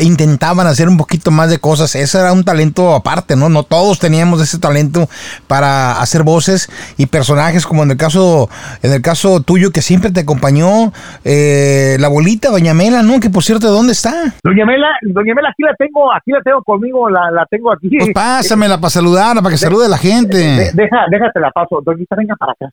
intentaban 0.00 0.66
hacer 0.66 0.88
un 0.88 0.96
poquito 0.96 1.30
más 1.30 1.50
de 1.50 1.58
cosas. 1.58 1.94
Ese 1.94 2.18
era 2.18 2.32
un 2.32 2.44
talento 2.44 2.94
aparte, 2.94 3.36
¿no? 3.36 3.48
No 3.48 3.62
todos 3.62 3.98
teníamos 3.98 4.40
ese 4.40 4.58
talento 4.58 5.08
para 5.46 6.00
hacer 6.00 6.22
voces 6.22 6.68
y 6.96 7.06
personajes, 7.06 7.66
como 7.66 7.82
en 7.82 7.90
el 7.92 7.96
caso, 7.96 8.48
en 8.82 8.92
el 8.92 9.02
caso 9.02 9.40
tuyo, 9.40 9.70
que 9.70 9.82
siempre 9.82 10.10
te 10.10 10.20
acompañó, 10.20 10.92
eh, 11.24 11.96
la 12.00 12.06
abuelita, 12.06 12.50
doña 12.50 12.74
Mela, 12.94 13.02
¿no? 13.14 13.20
Que 13.20 13.30
por 13.30 13.42
cierto, 13.42 13.68
¿dónde 13.70 13.92
está? 13.92 14.12
Doña 14.42 14.64
Mela, 14.64 14.88
Doña 15.02 15.34
Mela, 15.34 15.48
aquí 15.50 15.62
la 15.62 15.74
tengo, 15.74 16.12
aquí 16.12 16.30
la 16.32 16.40
tengo 16.42 16.62
conmigo, 16.62 17.08
la, 17.10 17.30
la 17.30 17.46
tengo 17.46 17.72
aquí. 17.72 17.88
Pues 17.98 18.12
pásamela 18.14 18.76
para 18.78 18.90
saludarla, 18.90 19.42
para 19.42 19.52
que 19.52 19.58
salude 19.58 19.86
a 19.86 19.88
la 19.88 19.98
gente. 19.98 20.36
De- 20.36 20.70
deja, 20.74 21.06
déjate 21.10 21.40
la 21.40 21.50
paso. 21.50 21.80
Doñita, 21.84 22.16
venga 22.16 22.36
para 22.36 22.52
acá. 22.52 22.70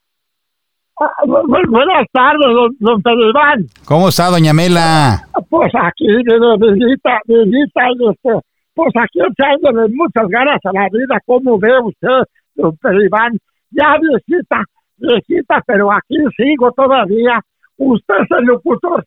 Ah, 1.00 1.10
bu- 1.26 1.42
bu- 1.48 1.70
buenas 1.70 2.06
tardes, 2.12 2.46
don, 2.54 2.70
don 2.78 3.02
Pedro 3.02 3.30
Iván. 3.30 3.66
¿Cómo 3.84 4.08
está, 4.08 4.28
doña 4.30 4.52
Mela? 4.52 5.26
Pues 5.48 5.72
aquí, 5.74 6.06
viejita, 6.06 7.18
viejita, 7.26 7.80
este, 8.10 8.30
pues 8.74 8.92
aquí 8.96 9.18
echándole 9.20 9.88
muchas 9.94 10.28
ganas 10.28 10.58
a 10.64 10.70
la 10.72 10.88
vida, 10.92 11.18
¿cómo 11.26 11.58
ve 11.58 11.70
usted, 11.80 12.22
don 12.54 12.76
Pedro 12.76 13.04
Iván? 13.04 13.32
Ya 13.70 13.96
viejita, 14.00 14.62
viejita, 14.98 15.62
pero 15.66 15.90
aquí 15.92 16.16
sigo 16.36 16.70
todavía. 16.72 17.40
Usted 17.78 18.14
es 18.22 18.38
el 18.38 18.44
locutor. 18.44 19.04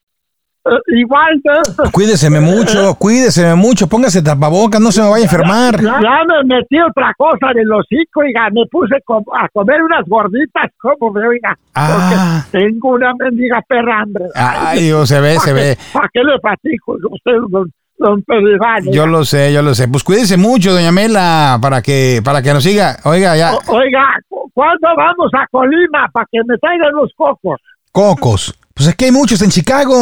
Eh, 0.66 0.98
igual 1.00 1.42
de 1.44 1.90
Cuídeseme 1.92 2.40
mucho, 2.40 2.96
cuídeseme 2.96 3.56
mucho, 3.56 3.88
póngase 3.88 4.22
tapabocas, 4.22 4.82
no 4.82 4.92
se 4.92 5.02
me 5.02 5.10
vaya 5.10 5.22
a 5.24 5.26
enfermar. 5.26 5.76
Ya, 5.82 6.00
ya 6.02 6.18
me 6.28 6.56
metí 6.56 6.80
otra 6.82 7.14
cosa 7.18 7.52
en 7.52 7.60
el 7.60 7.72
hocico, 7.72 8.22
oiga, 8.22 8.50
me 8.52 8.66
puse 8.72 8.96
a 8.96 9.48
comer 9.54 9.82
unas 9.84 10.06
gorditas, 10.08 10.72
como 10.82 11.14
ve, 11.14 11.28
oiga, 11.28 11.58
Ah. 11.76 12.44
porque 12.50 12.58
tengo 12.66 12.90
una 12.90 13.14
mendiga 13.20 13.62
perra 13.68 14.02
hambre. 14.02 14.26
Ay, 14.36 14.84
Dios, 14.86 15.08
se 15.10 15.20
ve, 15.22 15.38
se 15.40 15.54
ve. 15.54 15.78
¿Para 15.94 16.10
qué 16.14 16.22
le 16.24 16.40
platico? 16.40 16.94
Usted, 17.12 17.32
don, 17.98 18.22
Pedro 18.24 18.92
Yo 18.92 19.08
lo 19.08 19.24
sé, 19.24 19.54
yo 19.54 19.62
lo 19.62 19.74
sé. 19.74 19.88
Pues 19.88 20.04
cuídese 20.04 20.36
mucho, 20.36 20.74
doña 20.74 20.92
Mela, 20.92 21.58
para 21.62 21.82
que, 21.82 22.22
para 22.26 22.42
que 22.42 22.54
nos 22.54 22.64
siga. 22.64 22.98
Oiga, 23.06 23.38
ya, 23.38 23.54
O- 23.54 23.76
Oiga, 23.78 24.04
¿cu- 24.28 24.52
¿cuándo 24.54 24.88
vamos 24.98 25.32
a 25.34 25.48
Colima 25.50 26.08
para 26.12 26.26
que 26.32 26.40
me 26.46 26.58
traigan 26.58 26.92
los 26.94 27.12
cocos? 27.16 27.62
cocos. 27.92 28.54
Pues 28.76 28.90
aquí 28.90 29.06
hay 29.06 29.12
muchos 29.12 29.42
en 29.42 29.50
Chicago. 29.52 29.94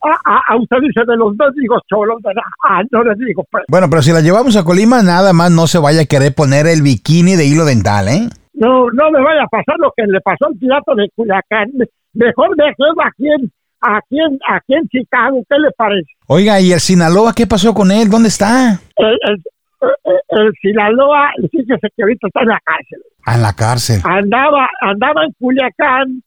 Ah, 0.00 0.18
ah, 0.26 0.40
ah, 0.48 0.56
usted 0.56 0.76
dice 0.80 1.00
de 1.04 1.16
los 1.16 1.36
dos 1.36 1.52
digo 1.56 1.76
cholos, 1.90 2.22
¿verdad? 2.22 2.42
Ah, 2.64 2.80
no 2.92 3.02
les 3.02 3.18
digo, 3.18 3.44
pues. 3.50 3.64
Bueno, 3.68 3.88
pero 3.90 4.00
si 4.00 4.12
la 4.12 4.20
llevamos 4.20 4.56
a 4.56 4.62
Colima, 4.62 5.02
nada 5.02 5.32
más 5.32 5.50
no 5.50 5.66
se 5.66 5.78
vaya 5.80 6.02
a 6.02 6.06
querer 6.06 6.32
poner 6.32 6.68
el 6.68 6.82
bikini 6.82 7.34
de 7.34 7.46
hilo 7.46 7.64
dental, 7.64 8.06
¿eh? 8.06 8.28
No, 8.54 8.86
no 8.92 9.10
me 9.10 9.20
vaya 9.20 9.42
a 9.42 9.48
pasar 9.48 9.74
lo 9.78 9.92
que 9.96 10.04
le 10.06 10.20
pasó 10.20 10.46
al 10.46 10.54
pirata 10.54 10.92
de 10.94 11.08
Culiacán. 11.16 11.72
Mejor 12.14 12.50
me 12.56 12.72
quedo 12.76 12.94
aquí 13.04 13.26
en, 13.26 13.50
aquí 13.80 14.20
en, 14.20 14.38
aquí 14.48 14.74
en 14.74 14.86
Chicago, 14.88 15.42
¿qué 15.50 15.58
le 15.58 15.70
parece? 15.76 16.10
Oiga, 16.28 16.60
¿y 16.60 16.72
el 16.72 16.78
Sinaloa 16.78 17.32
qué 17.34 17.48
pasó 17.48 17.74
con 17.74 17.90
él? 17.90 18.08
¿Dónde 18.08 18.28
está? 18.28 18.78
el, 18.98 19.18
el, 19.28 19.42
el- 19.80 20.20
el 20.44 20.52
Sinaloa, 20.62 21.30
fíjese 21.50 21.88
que 21.96 22.02
ahorita 22.02 22.28
está 22.28 22.40
en 22.42 22.48
la 22.48 22.60
cárcel. 22.64 23.00
Ah, 23.26 23.34
en 23.34 23.42
la 23.42 23.52
cárcel. 23.52 24.00
Andaba, 24.04 24.68
andaba 24.80 25.24
en 25.24 25.32
Culiacán 25.40 26.22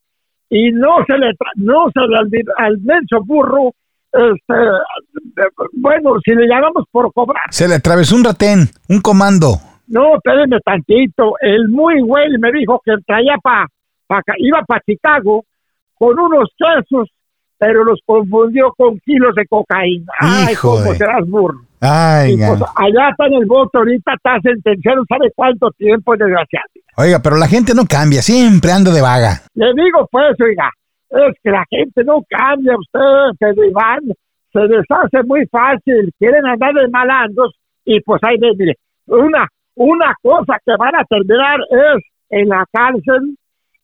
y 0.49 0.71
no 0.71 0.97
se 1.07 1.17
le, 1.17 1.31
no 1.55 1.85
se 1.93 2.01
le 2.01 2.17
al, 2.17 2.29
al 2.67 2.77
menso 2.79 3.23
burro, 3.25 3.71
este, 4.13 4.53
bueno, 5.73 6.11
si 6.23 6.33
le 6.33 6.47
llamamos 6.47 6.85
por 6.91 7.11
cobrar. 7.13 7.43
Se 7.51 7.67
le 7.67 7.75
atravesó 7.75 8.15
un 8.15 8.23
retén, 8.23 8.59
un 8.89 9.01
comando. 9.01 9.55
No, 9.87 10.15
espérenme 10.15 10.59
tantito. 10.61 11.33
El 11.41 11.67
muy 11.69 12.01
güey 12.01 12.29
me 12.39 12.51
dijo 12.51 12.81
que 12.83 12.93
traía 13.05 13.35
pa, 13.43 13.67
pa 14.07 14.21
iba 14.37 14.61
para 14.63 14.81
Chicago 14.81 15.43
con 15.95 16.17
unos 16.17 16.49
quesos, 16.57 17.09
pero 17.57 17.83
los 17.83 17.99
confundió 18.05 18.73
con 18.77 18.97
kilos 18.99 19.35
de 19.35 19.45
cocaína. 19.47 20.11
Ay, 20.19 20.53
Hijo 20.53 20.77
cómo 20.77 20.91
de- 20.91 20.97
serás 20.97 21.27
burro. 21.27 21.59
Ay, 21.81 22.37
pues, 22.37 22.61
allá 22.75 23.09
está 23.09 23.27
en 23.27 23.33
el 23.33 23.45
voto, 23.45 23.79
ahorita 23.79 24.13
está 24.13 24.39
sentenciado, 24.41 25.03
¿sabe 25.07 25.31
cuánto 25.35 25.69
tiempo, 25.77 26.15
desgraciado? 26.15 26.65
Oiga, 26.97 27.19
pero 27.21 27.37
la 27.37 27.47
gente 27.47 27.73
no 27.73 27.85
cambia, 27.85 28.21
siempre 28.21 28.71
anda 28.71 28.91
de 28.91 29.01
vaga. 29.01 29.41
Le 29.53 29.67
digo, 29.75 30.07
pues, 30.09 30.35
oiga, 30.39 30.69
es 31.09 31.35
que 31.43 31.51
la 31.51 31.63
gente 31.69 32.03
no 32.03 32.23
cambia, 32.29 32.73
usted, 32.77 33.37
Pedro 33.37 33.65
Iván, 33.65 34.01
se 34.53 34.59
deshace 34.61 35.27
muy 35.27 35.45
fácil, 35.47 36.11
quieren 36.17 36.45
andar 36.45 36.73
de 36.73 36.87
malandros, 36.87 37.53
y 37.83 37.99
pues 38.01 38.21
ahí 38.23 38.37
ve, 38.39 38.51
mire, 38.57 38.75
una, 39.07 39.47
una 39.75 40.13
cosa 40.21 40.57
que 40.65 40.71
van 40.77 40.95
a 40.95 41.03
terminar 41.05 41.59
es 41.69 42.03
en 42.29 42.49
la 42.49 42.65
cárcel, 42.71 43.37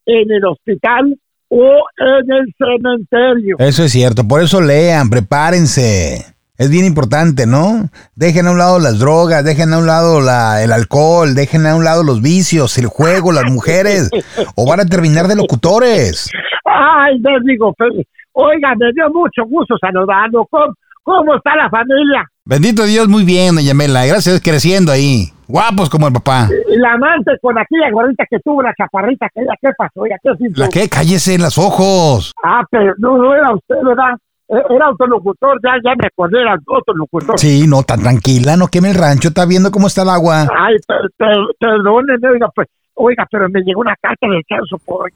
en 0.06 0.32
el 0.32 0.46
hospital 0.46 1.16
o 1.50 1.84
en 1.98 2.32
el 2.32 2.54
cementerio. 2.58 3.58
Eso 3.60 3.84
es 3.84 3.92
cierto, 3.92 4.28
por 4.28 4.42
eso 4.42 4.62
lean, 4.62 5.10
prepárense. 5.10 6.31
Es 6.62 6.70
bien 6.70 6.86
importante, 6.86 7.48
¿no? 7.48 7.90
Dejen 8.16 8.46
a 8.46 8.52
un 8.52 8.60
lado 8.60 8.78
las 8.78 9.00
drogas, 9.00 9.44
dejen 9.44 9.74
a 9.74 9.80
un 9.80 9.88
lado 9.88 10.22
la- 10.22 10.62
el 10.62 10.72
alcohol, 10.72 11.34
dejen 11.34 11.66
a 11.66 11.76
un 11.76 11.84
lado 11.84 12.04
los 12.04 12.22
vicios, 12.22 12.78
el 12.78 12.86
juego, 12.86 13.32
las 13.32 13.46
mujeres, 13.52 14.12
o 14.56 14.70
van 14.70 14.80
a 14.80 14.86
terminar 14.86 15.28
de 15.28 15.36
locutores. 15.38 16.30
Ay, 16.64 17.18
les 17.18 17.44
digo, 17.46 17.74
pues, 17.76 17.90
oiga, 18.34 18.76
me 18.78 18.92
dio 18.94 19.10
mucho 19.12 19.42
gusto 19.50 19.74
saludarlo. 19.82 20.46
¿Cómo, 20.52 20.72
cómo 21.02 21.36
está 21.36 21.56
la 21.56 21.68
familia? 21.68 22.26
Bendito 22.46 22.84
Dios, 22.84 23.08
muy 23.08 23.24
bien, 23.26 23.56
doña 23.56 23.74
Mela. 23.74 24.06
Gracias, 24.06 24.40
creciendo 24.40 24.92
ahí. 24.92 25.30
Guapos 25.48 25.90
como 25.90 26.06
el 26.10 26.14
papá. 26.14 26.48
La 26.78 26.94
amante 26.94 27.32
con 27.42 27.58
aquella 27.58 27.90
gordita 27.92 28.24
que 28.30 28.38
tuvo, 28.46 28.62
la 28.62 28.72
chaparrita, 28.78 29.26
que 29.34 29.42
ella, 29.42 29.54
¿qué 29.60 29.70
pasó? 29.76 30.02
Oiga, 30.02 30.16
¿qué? 30.22 30.30
¿La 30.56 30.70
qué? 30.70 30.88
Cállese 30.88 31.34
en 31.34 31.42
los 31.42 31.58
ojos. 31.58 32.34
Ah, 32.44 32.62
pero 32.70 32.94
no, 33.00 33.18
no 33.18 33.34
era 33.34 33.52
usted, 33.52 33.76
¿verdad? 33.84 34.14
Eh, 34.54 34.64
Era 34.76 34.86
autolocutor, 34.88 35.60
ya, 35.64 35.72
ya 35.84 35.96
me 35.96 36.08
acordé, 36.08 36.42
era 36.42 36.58
autolocutor. 36.68 37.40
Sí, 37.40 37.66
no, 37.68 37.84
tan 37.84 38.02
tranquila, 38.02 38.58
no 38.58 38.68
queme 38.68 38.90
el 38.90 38.96
rancho, 38.96 39.30
está 39.30 39.46
viendo 39.46 39.72
cómo 39.72 39.88
está 39.88 40.02
el 40.04 40.10
agua. 40.10 40.42
Ay, 40.42 40.76
per, 40.86 41.10
per- 41.18 41.56
perdóneme, 41.58 42.28
oiga, 42.30 42.50
pues, 42.54 42.68
oiga, 42.96 43.26
pero 43.32 43.48
me 43.50 43.62
llegó 43.62 43.80
una 43.82 43.96
carta 44.02 44.28
del 44.28 44.44
censo, 44.48 44.78
por... 44.86 45.10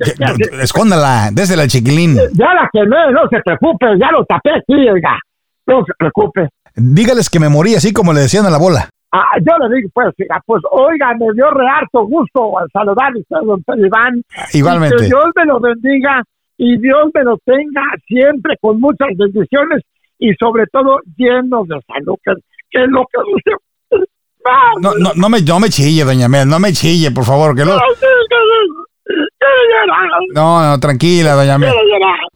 Escóndala, 0.61 1.29
désela 1.33 1.67
chiquilín. 1.67 2.15
ya 2.33 2.53
la 2.53 2.69
quemé, 2.71 3.11
no 3.11 3.27
se 3.29 3.39
preocupe, 3.43 3.85
ya 3.99 4.11
lo 4.11 4.23
tapé, 4.25 4.51
sí, 4.67 4.73
oiga, 4.73 5.19
no 5.67 5.83
se 5.85 5.93
preocupe. 5.97 6.47
Dígales 6.75 7.29
que 7.29 7.39
me 7.39 7.49
morí 7.49 7.75
así 7.75 7.93
como 7.93 8.13
le 8.13 8.21
decían 8.21 8.45
a 8.45 8.49
la 8.49 8.57
bola. 8.57 8.89
Ah, 9.11 9.37
yo 9.39 9.53
le 9.67 9.75
digo, 9.75 9.89
pues, 9.93 10.07
oiga, 10.19 10.41
pues, 10.45 10.61
oiga, 10.71 11.13
me 11.17 11.25
dio 11.33 11.49
re 11.51 11.65
harto 11.67 12.05
gusto 12.05 12.57
al 12.59 12.67
saludarle 12.71 13.19
a 13.19 13.21
usted, 13.21 13.47
don 13.47 13.63
Pedro 13.63 13.85
Iván. 13.87 14.21
Igualmente. 14.53 14.95
Y 14.95 14.99
que 14.99 15.05
Dios 15.05 15.25
me 15.35 15.45
lo 15.45 15.59
bendiga 15.59 16.21
y 16.57 16.77
Dios 16.79 17.09
me 17.13 17.23
lo 17.23 17.37
tenga 17.45 17.81
siempre 18.07 18.55
con 18.59 18.79
muchas 18.79 19.09
bendiciones 19.17 19.83
y 20.19 20.33
sobre 20.35 20.65
todo 20.67 20.99
lleno 21.17 21.65
de 21.65 21.79
salud, 21.87 22.15
que, 22.23 22.33
que 22.71 22.83
es 22.83 22.89
lo 22.89 23.05
que. 23.05 23.51
No, 24.79 24.93
no, 24.99 25.09
no 25.15 25.27
me, 25.27 25.41
no 25.41 25.59
me 25.59 25.69
chille, 25.69 26.03
doña 26.03 26.29
Mel, 26.29 26.47
no 26.47 26.59
me 26.59 26.71
chille, 26.71 27.09
por 27.09 27.25
favor. 27.25 27.55
Que 27.55 27.65
lo... 27.65 27.79
No, 30.35 30.63
no, 30.63 30.79
tranquila, 30.79 31.33
doña 31.33 31.57
Mel. 31.57 31.73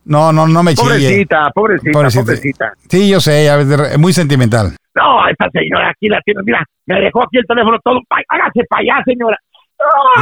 No, 0.06 0.32
no, 0.32 0.48
no 0.48 0.64
me 0.64 0.74
chille. 0.74 0.90
Pobrecita, 0.90 1.52
pobrecita, 1.54 1.92
Pobrecita. 1.92 2.24
pobrecita. 2.24 2.74
Sí, 2.90 3.10
yo 3.12 3.20
sé, 3.20 3.48
veces, 3.58 4.00
muy 4.00 4.12
sentimental. 4.12 4.76
No, 4.96 5.28
esta 5.28 5.50
señora 5.52 5.90
aquí 5.90 6.08
la 6.08 6.20
tiene, 6.22 6.42
mira, 6.44 6.64
me 6.88 7.00
dejó 7.00 7.22
aquí 7.24 7.38
el 7.38 7.46
teléfono 7.46 7.78
todo. 7.84 8.00
Hágase 8.10 8.62
para 8.68 8.82
allá, 8.82 9.04
señora. 9.06 9.38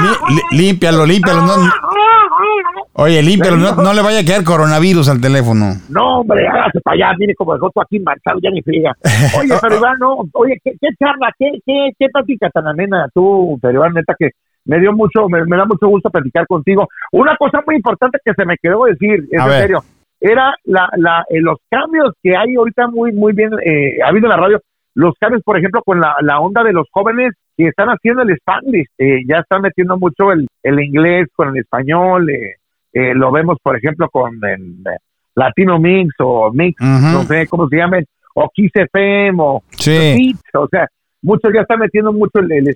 Lí- 0.01 0.35
lí- 0.35 0.57
límpialo, 0.57 1.05
límpialo. 1.05 1.41
No, 1.41 1.53
oye, 2.93 3.21
límpialo, 3.21 3.57
no, 3.57 3.75
no 3.75 3.93
le 3.93 4.01
vaya 4.01 4.19
a 4.19 4.23
quedar 4.23 4.43
coronavirus 4.43 5.09
al 5.09 5.21
teléfono. 5.21 5.73
No, 5.89 6.19
hombre, 6.19 6.47
hágase 6.47 6.79
para 6.81 6.95
allá, 6.95 7.17
mire 7.17 7.33
como 7.35 7.53
dejó 7.53 7.69
tú 7.71 7.81
aquí 7.81 7.99
marcado, 7.99 8.39
ya 8.41 8.49
ni 8.51 8.61
friega. 8.61 8.93
Oye, 9.39 9.53
pero 9.61 9.77
Iván, 9.77 9.97
no, 9.99 10.17
oye, 10.33 10.59
¿qué, 10.63 10.71
qué 10.79 10.87
charla, 10.99 11.31
qué, 11.37 11.51
qué, 11.65 11.89
qué 11.97 12.07
plática 12.09 12.49
tan 12.49 12.67
amena 12.67 13.07
tú, 13.13 13.57
pero 13.61 13.73
Iván, 13.79 13.93
neta 13.93 14.13
que 14.17 14.29
me 14.65 14.79
dio 14.79 14.91
mucho, 14.93 15.27
me, 15.29 15.43
me 15.45 15.57
da 15.57 15.65
mucho 15.65 15.87
gusto 15.87 16.09
platicar 16.09 16.45
contigo. 16.47 16.87
Una 17.11 17.35
cosa 17.37 17.61
muy 17.65 17.75
importante 17.75 18.19
que 18.23 18.33
se 18.33 18.45
me 18.45 18.57
quedó 18.61 18.85
decir, 18.85 19.25
es 19.31 19.39
en 19.41 19.47
ver. 19.47 19.61
serio, 19.61 19.83
era 20.19 20.53
la, 20.65 20.89
la, 20.97 21.25
eh, 21.29 21.39
los 21.41 21.57
cambios 21.69 22.13
que 22.21 22.35
hay 22.35 22.55
ahorita 22.55 22.87
muy, 22.87 23.11
muy 23.13 23.33
bien, 23.33 23.51
eh, 23.65 23.97
ha 24.03 24.09
habido 24.09 24.25
en 24.25 24.31
la 24.31 24.37
radio, 24.37 24.61
los 24.97 25.13
cambios, 25.19 25.43
por 25.43 25.55
ejemplo, 25.59 25.83
con 25.83 25.99
la, 25.99 26.15
la 26.21 26.39
onda 26.39 26.63
de 26.63 26.73
los 26.73 26.87
jóvenes 26.91 27.31
que 27.55 27.67
están 27.67 27.87
haciendo 27.89 28.23
el 28.23 28.31
Spanglish, 28.31 28.87
eh, 28.97 29.19
ya 29.27 29.41
están 29.41 29.61
metiendo 29.61 29.95
mucho 29.95 30.31
el, 30.31 30.47
el 30.63 30.79
inglés 30.79 31.27
con 31.35 31.49
el 31.49 31.57
español, 31.57 32.27
eh, 32.31 32.55
eh, 32.93 33.13
lo 33.13 33.31
vemos, 33.31 33.59
por 33.61 33.77
ejemplo, 33.77 34.09
con 34.09 34.43
el 34.43 34.79
eh, 34.87 34.97
Latino 35.35 35.77
Mix 35.77 36.15
o 36.17 36.51
Mix, 36.51 36.81
no 36.81 37.21
sé 37.23 37.45
cómo 37.47 37.69
se 37.69 37.77
llamen, 37.77 38.05
o 38.33 38.49
Kiss 38.51 38.71
FM 38.73 39.37
o 39.39 39.61
Sí. 39.69 40.33
O 40.55 40.67
sea, 40.67 40.87
muchos 41.21 41.51
ya 41.53 41.61
están 41.61 41.77
metiendo 41.77 42.11
mucho 42.11 42.39
el, 42.39 42.51
el. 42.51 42.75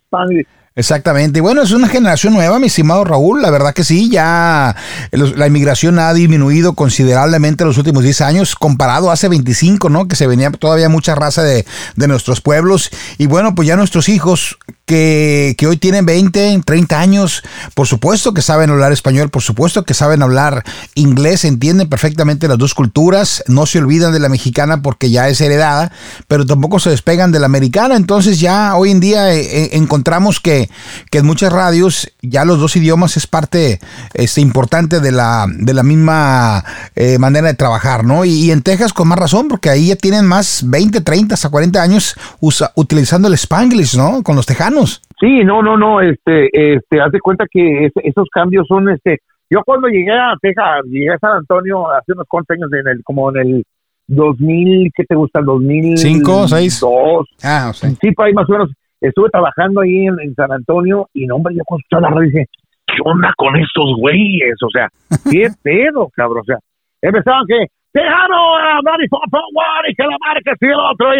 Exactamente. 0.73 1.39
Y 1.39 1.41
bueno, 1.41 1.61
es 1.63 1.71
una 1.71 1.89
generación 1.89 2.33
nueva, 2.33 2.57
mi 2.57 2.67
estimado 2.67 3.03
Raúl. 3.03 3.41
La 3.41 3.49
verdad 3.49 3.73
que 3.73 3.83
sí, 3.83 4.09
ya 4.09 4.75
la 5.11 5.47
inmigración 5.47 5.99
ha 5.99 6.13
disminuido 6.13 6.73
considerablemente 6.73 7.63
en 7.63 7.67
los 7.67 7.77
últimos 7.77 8.03
10 8.03 8.21
años, 8.21 8.55
comparado 8.55 9.11
hace 9.11 9.27
25, 9.27 9.89
¿no? 9.89 10.07
Que 10.07 10.15
se 10.15 10.27
venía 10.27 10.49
todavía 10.51 10.87
mucha 10.87 11.13
raza 11.13 11.43
de, 11.43 11.65
de 11.97 12.07
nuestros 12.07 12.39
pueblos. 12.39 12.89
Y 13.17 13.27
bueno, 13.27 13.53
pues 13.53 13.67
ya 13.67 13.75
nuestros 13.75 14.07
hijos 14.07 14.57
que, 14.95 15.67
hoy 15.67 15.77
tienen 15.77 16.05
20, 16.05 16.61
30 16.65 16.99
años, 16.99 17.43
por 17.73 17.87
supuesto 17.87 18.33
que 18.33 18.41
saben 18.41 18.69
hablar 18.69 18.91
español, 18.91 19.29
por 19.29 19.41
supuesto 19.41 19.83
que 19.83 19.93
saben 19.93 20.21
hablar 20.21 20.63
inglés, 20.95 21.45
entienden 21.45 21.87
perfectamente 21.87 22.47
las 22.47 22.57
dos 22.57 22.73
culturas, 22.73 23.43
no 23.47 23.65
se 23.65 23.79
olvidan 23.79 24.11
de 24.11 24.19
la 24.19 24.27
mexicana 24.29 24.81
porque 24.81 25.09
ya 25.09 25.29
es 25.29 25.39
heredada, 25.39 25.91
pero 26.27 26.45
tampoco 26.45 26.79
se 26.79 26.89
despegan 26.89 27.31
de 27.31 27.39
la 27.39 27.45
americana. 27.45 27.95
Entonces 27.95 28.39
ya 28.39 28.75
hoy 28.75 28.91
en 28.91 28.99
día 28.99 29.33
eh, 29.33 29.39
eh, 29.41 29.69
encontramos 29.73 30.39
que, 30.39 30.69
que 31.09 31.19
en 31.19 31.25
muchas 31.25 31.53
radios 31.53 32.11
ya 32.21 32.43
los 32.45 32.59
dos 32.59 32.75
idiomas 32.75 33.15
es 33.17 33.27
parte 33.27 33.79
este, 34.13 34.41
importante 34.41 34.99
de 34.99 35.11
la, 35.11 35.45
de 35.49 35.73
la 35.73 35.83
misma 35.83 36.63
eh, 36.95 37.17
manera 37.17 37.47
de 37.47 37.53
trabajar, 37.53 38.03
¿no? 38.03 38.25
Y, 38.25 38.31
y 38.31 38.51
en 38.51 38.61
Texas 38.61 38.91
con 38.93 39.07
más 39.07 39.17
razón, 39.19 39.47
porque 39.47 39.69
ahí 39.69 39.87
ya 39.87 39.95
tienen 39.95 40.25
más 40.25 40.61
20, 40.65 41.01
30, 41.01 41.35
hasta 41.35 41.49
40 41.49 41.81
años 41.81 42.15
usa- 42.41 42.71
utilizando 42.75 43.27
el 43.27 43.33
Spanglish, 43.35 43.95
¿no? 43.95 44.21
Con 44.23 44.35
los 44.35 44.45
tejanos. 44.45 44.80
Sí, 45.19 45.43
no, 45.43 45.61
no, 45.61 45.77
no, 45.77 46.01
este, 46.01 46.49
este, 46.75 47.01
haz 47.01 47.11
de 47.11 47.19
cuenta 47.19 47.45
que 47.49 47.85
es- 47.85 47.93
esos 48.03 48.27
cambios 48.31 48.65
son, 48.67 48.89
este, 48.89 49.19
yo 49.49 49.61
cuando 49.65 49.87
llegué 49.87 50.11
a 50.11 50.33
Texas, 50.41 50.81
llegué 50.85 51.09
a 51.13 51.17
San 51.19 51.37
Antonio 51.37 51.89
hace 51.91 52.13
unos 52.13 52.25
cuantos 52.27 52.55
años, 52.55 52.71
en 52.73 52.87
el, 52.87 53.03
como 53.03 53.29
en 53.35 53.37
el 53.47 53.63
2000, 54.07 54.91
¿qué 54.95 55.03
te 55.05 55.15
gusta? 55.15 55.39
El 55.39 55.45
2000. 55.45 55.97
Cinco, 55.97 56.47
seis. 56.47 56.79
Dos. 56.79 57.27
Ah, 57.43 57.67
o 57.69 57.73
sea. 57.73 57.89
Sí, 57.91 58.11
por 58.11 58.25
ahí 58.25 58.33
más 58.33 58.49
o 58.49 58.53
menos. 58.53 58.69
Estuve 58.99 59.29
trabajando 59.29 59.81
ahí 59.81 60.05
en, 60.05 60.19
en 60.19 60.35
San 60.35 60.51
Antonio 60.51 61.07
y 61.13 61.25
no, 61.25 61.37
hombre, 61.37 61.55
yo 61.55 61.63
cuando 61.65 61.79
escuchaba 61.81 62.01
la 62.09 62.09
radio 62.15 62.29
dije, 62.29 62.45
¿qué 62.85 62.93
onda 63.03 63.33
con 63.37 63.55
estos 63.55 63.85
güeyes? 63.97 64.55
O 64.63 64.69
sea, 64.69 64.89
¿qué 65.31 65.47
pedo, 65.63 66.09
cabrón? 66.15 66.41
O 66.41 66.45
sea, 66.45 66.57
empezaban 67.01 67.45
que, 67.47 67.65
Tejano, 67.93 68.53
uh, 68.55 68.81
94.1 68.83 69.89
y 69.89 69.95
que 69.95 70.03
la 70.03 70.17
marca 70.19 70.53
y 70.59 70.65
el 70.65 70.79
otro, 70.79 71.13
y 71.13 71.19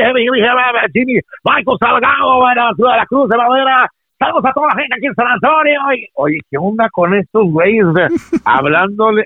Jimmy, 0.94 1.20
Michael 1.44 1.78
Salgado, 1.80 2.40
bueno, 2.40 2.74
Ciudad 2.76 2.92
de 2.94 2.98
la 2.98 3.06
Cruz 3.06 3.30
de 3.30 3.38
Madera, 3.38 3.90
saludos 4.18 4.46
a 4.46 4.54
toda 4.54 4.68
la 4.68 4.76
gente 4.76 4.96
aquí 4.96 5.08
en 5.08 5.16
San 5.16 5.28
Antonio. 5.28 5.80
Y, 5.96 6.08
oye, 6.16 6.40
¿qué 6.50 6.58
onda 6.58 6.88
con 6.92 7.14
estos 7.14 7.44
güeyes? 7.52 7.86
Hablándole, 8.46 9.26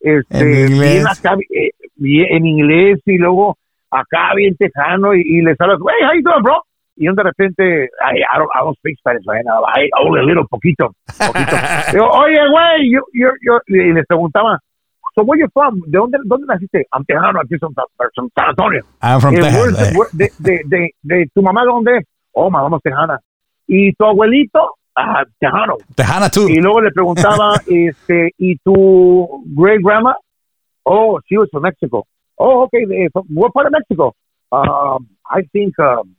este, 0.00 0.64
En 0.64 0.72
inglés. 0.72 1.06
acá, 1.06 1.36
eh, 1.54 1.70
bien 1.96 2.26
en 2.30 2.46
inglés 2.46 3.00
y 3.06 3.18
luego 3.18 3.56
acá 3.90 4.34
bien 4.34 4.56
tejano 4.56 5.14
y, 5.14 5.20
y 5.20 5.42
les 5.42 5.60
hablas, 5.60 5.78
hey, 5.80 6.06
how 6.06 6.14
you 6.14 6.22
doing, 6.22 6.42
bro? 6.42 6.62
Y 6.96 7.06
de 7.06 7.22
repente, 7.22 7.84
I, 7.84 8.18
I, 8.18 8.38
don't, 8.38 8.50
I 8.54 8.64
don't 8.64 8.76
speak 8.76 8.98
Spanish, 8.98 9.24
man. 9.24 9.44
I, 9.48 9.88
only 9.98 10.20
a 10.20 10.24
little, 10.24 10.44
poquito, 10.48 10.92
poquito. 11.18 11.56
Digo, 11.92 12.06
oye, 12.06 12.38
güey, 12.50 12.90
yo, 12.92 13.00
yo, 13.14 13.30
yo, 13.40 13.60
y 13.66 13.92
les 13.94 14.06
preguntaba, 14.06 14.58
so 15.14 15.22
where 15.24 15.38
you 15.38 15.48
from? 15.52 15.80
¿De 15.86 15.98
dónde, 15.98 16.18
dónde 16.24 16.46
naciste? 16.46 16.86
I'm 16.92 17.04
tejano, 17.04 17.40
aquí 17.40 17.58
son 17.58 17.74
San 17.74 17.84
San 18.34 18.48
Antonio. 18.48 18.82
I'm 19.02 19.20
from 19.20 19.34
Eh, 19.36 19.40
Texas. 19.40 19.76
the- 19.76 19.84
eh. 19.88 19.92
where- 19.96 20.10
de, 20.12 20.28
de, 20.38 20.62
de, 20.66 20.90
de 21.02 21.26
tu 21.34 21.42
mamá 21.42 21.62
dónde 21.64 21.98
es? 21.98 22.04
Oh, 22.32 22.50
mamá 22.50 22.76
es 22.76 22.82
tejana. 22.82 23.18
¿Y 23.66 23.92
tu 23.94 24.04
abuelito? 24.04 24.76
Ah, 24.96 25.24
tejano. 25.40 25.76
Tejana 25.94 26.28
tú. 26.28 26.48
Y 26.48 26.56
luego 26.60 26.80
le 26.82 26.90
preguntaba, 26.90 27.54
este, 27.66 28.30
¿y 28.38 28.56
tu 28.58 29.42
great 29.56 29.80
grandma? 29.82 30.14
Oh, 30.84 31.20
she 31.28 31.36
was 31.38 31.48
from 31.50 31.62
Mexico. 31.62 32.04
Oh, 32.36 32.64
okay. 32.64 32.82
eh, 32.90 33.08
from 33.12 33.24
what 33.32 33.52
part 33.52 33.66
of 33.66 33.72
Mexico? 33.72 34.14
Um, 34.50 35.06
I 35.30 35.42
think 35.52 35.78
um, 35.78 36.14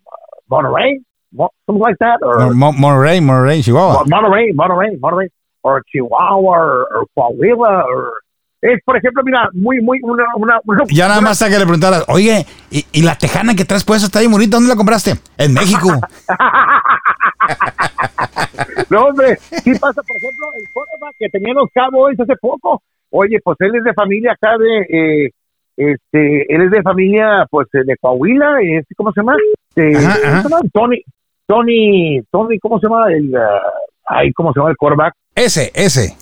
Monterrey, 0.50 1.04
Mo- 1.32 1.50
something 1.66 1.82
like 1.82 1.98
that, 2.00 2.20
or 2.24 2.54
Mo- 2.54 2.72
Monterrey, 2.72 3.20
Monterrey, 3.20 3.64
Chihuahua. 3.64 4.06
Monterrey, 4.06 4.54
Monterrey, 4.54 4.98
Monterrey, 5.00 5.30
or 5.64 5.84
Chihuahua, 5.92 6.40
or, 6.40 6.88
or 6.96 7.06
Coahuila, 7.18 7.84
or 7.86 8.14
es, 8.64 8.82
por 8.86 8.98
ejemplo, 8.98 9.22
mira, 9.26 9.50
muy, 9.54 9.82
muy, 9.82 10.00
una, 10.04 10.24
una, 10.36 10.60
una- 10.66 10.84
Ya 10.90 11.08
nada 11.08 11.22
más 11.22 11.42
a 11.42 11.50
que 11.50 11.58
le 11.60 11.64
preguntaras, 11.66 12.06
oye, 12.08 12.46
¿y, 12.72 12.86
y 12.94 13.02
la 13.04 13.16
tejana 13.18 13.56
que 13.56 13.66
traes 13.66 13.84
puesta 13.84 14.06
está 14.06 14.20
bien 14.20 14.32
bonita? 14.32 14.56
¿Dónde 14.58 14.70
la 14.70 14.76
compraste? 14.76 15.16
En 15.38 15.54
México. 15.54 15.90
No, 18.90 19.06
hombre, 19.06 19.38
sí 19.64 19.72
pasa, 19.80 20.02
por 20.04 20.16
ejemplo, 20.18 20.48
el 20.56 20.64
quarterback 20.72 21.16
que 21.20 21.30
tenían 21.30 21.56
los 21.56 21.70
Cowboys 21.74 22.20
hace 22.20 22.36
poco. 22.40 22.82
Oye, 23.10 23.40
pues 23.44 23.58
él 23.62 23.76
es 23.76 23.84
de 23.84 23.94
familia 23.94 24.34
acá 24.34 24.56
de, 24.58 24.80
eh, 25.26 25.30
este, 25.78 26.54
él 26.54 26.62
es 26.64 26.72
de 26.72 26.82
familia, 26.84 27.46
pues, 27.50 27.68
eh, 27.74 27.80
de 27.86 27.96
Coahuila, 27.98 28.58
este, 28.62 28.94
¿cómo 28.96 29.12
se 29.12 29.22
llama? 29.22 29.36
De- 29.76 29.98
Ajá, 29.98 30.16
¿cómo 30.22 30.28
ajá. 30.28 30.42
se 30.44 30.50
llama? 30.50 30.62
Tony, 30.74 31.02
Tony, 31.48 32.22
Tony, 32.32 32.60
¿cómo 32.60 32.80
se 32.80 32.88
llama? 32.88 33.06
El, 33.12 33.36
ah, 33.36 33.62
ay, 34.06 34.32
¿cómo 34.34 34.54
se 34.54 34.60
llama 34.60 34.72
el 34.72 34.78
quarterback? 34.78 35.14
Ese, 35.36 35.72
ese. 35.74 36.16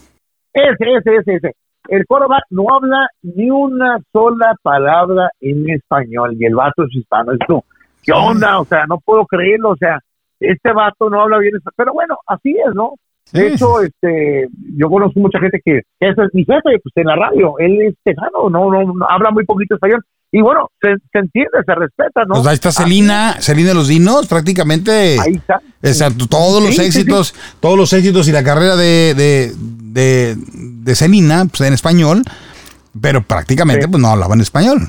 Ese, 0.53 0.85
ese, 0.97 1.15
ese, 1.19 1.35
ese. 1.35 1.55
El 1.89 2.05
quarterback 2.05 2.43
no 2.51 2.65
habla 2.73 3.07
ni 3.23 3.49
una 3.49 3.97
sola 4.11 4.55
palabra 4.61 5.29
en 5.39 5.69
español 5.69 6.35
y 6.39 6.45
el 6.45 6.55
vato 6.55 6.83
es 6.83 6.95
hispano. 6.95 7.33
Esto, 7.33 7.63
¿qué 8.03 8.11
onda? 8.13 8.59
O 8.59 8.65
sea, 8.65 8.85
no 8.87 8.99
puedo 8.99 9.25
creerlo. 9.25 9.71
O 9.71 9.75
sea, 9.77 9.99
este 10.39 10.71
vato 10.73 11.09
no 11.09 11.21
habla 11.21 11.39
bien. 11.39 11.53
Pero 11.75 11.93
bueno, 11.93 12.17
así 12.27 12.51
es, 12.51 12.73
¿no? 12.75 12.93
De 13.33 13.49
Sí. 13.49 13.53
hecho, 13.55 13.81
este, 13.81 14.47
yo 14.77 14.89
conozco 14.89 15.19
mucha 15.19 15.39
gente 15.39 15.61
que, 15.63 15.81
ese 15.99 16.23
es 16.23 16.33
mi 16.33 16.43
jefe, 16.43 16.79
pues 16.83 16.93
en 16.95 17.05
la 17.05 17.15
radio, 17.15 17.53
él 17.59 17.81
es 17.81 17.95
tejano, 18.03 18.49
no, 18.49 18.71
no, 18.71 18.83
no 18.93 19.05
habla 19.09 19.31
muy 19.31 19.45
poquito 19.45 19.75
español. 19.75 20.03
Y 20.33 20.41
bueno, 20.41 20.69
se, 20.81 20.95
se 21.11 21.19
entiende, 21.19 21.51
se 21.65 21.75
respeta, 21.75 22.23
¿no? 22.25 22.35
Pues 22.35 22.47
ahí 22.47 22.53
está 22.53 22.71
Celina, 22.71 23.33
Celina 23.39 23.69
de 23.69 23.75
los 23.75 23.89
Dinos, 23.89 24.27
prácticamente. 24.27 25.17
Ahí 25.19 25.35
está. 25.35 25.61
Exacto, 25.83 26.25
todos 26.27 26.63
los 26.63 26.71
Sí, 26.75 26.81
sí, 26.81 26.85
éxitos, 26.87 27.35
todos 27.59 27.77
los 27.77 27.91
éxitos 27.91 28.27
y 28.29 28.31
la 28.31 28.43
carrera 28.43 28.75
de, 28.77 29.13
de, 29.13 29.51
de, 29.57 30.35
de 30.37 30.95
Celina, 30.95 31.45
pues 31.45 31.61
en 31.67 31.73
español, 31.73 32.23
pero 32.99 33.21
prácticamente 33.21 33.87
pues 33.89 34.01
no 34.01 34.07
hablaba 34.09 34.33
en 34.35 34.41
español. 34.41 34.79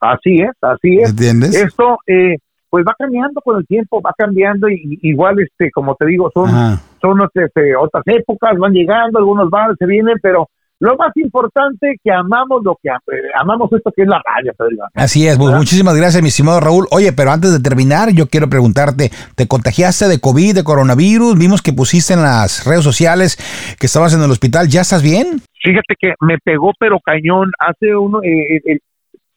Así 0.00 0.36
es, 0.40 0.50
así 0.60 0.98
es. 1.00 1.10
¿Entiendes? 1.10 1.54
Esto, 1.54 1.98
eh, 2.06 2.36
pues 2.70 2.84
va 2.88 2.94
cambiando 2.98 3.40
con 3.40 3.58
el 3.58 3.66
tiempo, 3.66 4.00
va 4.00 4.12
cambiando 4.16 4.68
y 4.68 4.98
igual 5.02 5.36
este 5.40 5.70
como 5.72 5.94
te 5.94 6.06
digo 6.06 6.30
son 6.32 6.48
Ajá. 6.48 6.80
son 7.00 7.20
este, 7.34 7.76
otras 7.76 8.02
épocas, 8.06 8.56
van 8.58 8.72
llegando, 8.72 9.18
algunos 9.18 9.50
van, 9.50 9.76
se 9.76 9.86
vienen, 9.86 10.16
pero 10.22 10.48
lo 10.82 10.96
más 10.96 11.12
importante 11.14 11.94
que 12.02 12.10
amamos 12.10 12.60
lo 12.64 12.76
que 12.82 12.88
eh, 12.88 13.30
amamos 13.40 13.72
esto 13.72 13.92
que 13.94 14.02
es 14.02 14.08
la 14.08 14.20
radio, 14.26 14.52
Pedro. 14.58 14.84
Así 14.94 15.28
es, 15.28 15.38
pues, 15.38 15.54
muchísimas 15.54 15.96
gracias, 15.96 16.20
mi 16.22 16.28
estimado 16.28 16.58
Raúl. 16.58 16.88
Oye, 16.90 17.12
pero 17.12 17.30
antes 17.30 17.52
de 17.52 17.60
terminar, 17.60 18.10
yo 18.10 18.26
quiero 18.26 18.48
preguntarte, 18.48 19.10
¿te 19.36 19.46
contagiaste 19.46 20.08
de 20.08 20.18
COVID, 20.20 20.56
de 20.56 20.64
coronavirus? 20.64 21.38
Vimos 21.38 21.62
que 21.62 21.72
pusiste 21.72 22.14
en 22.14 22.22
las 22.22 22.66
redes 22.66 22.82
sociales 22.82 23.36
que 23.78 23.86
estabas 23.86 24.12
en 24.14 24.22
el 24.22 24.30
hospital, 24.32 24.66
¿ya 24.66 24.80
estás 24.80 25.04
bien? 25.04 25.38
Fíjate 25.62 25.94
que 26.00 26.14
me 26.20 26.38
pegó 26.42 26.72
pero 26.80 26.98
cañón 26.98 27.52
hace 27.60 27.94
uno, 27.94 28.20
eh, 28.24 28.56
eh, 28.56 28.62
eh, 28.66 28.78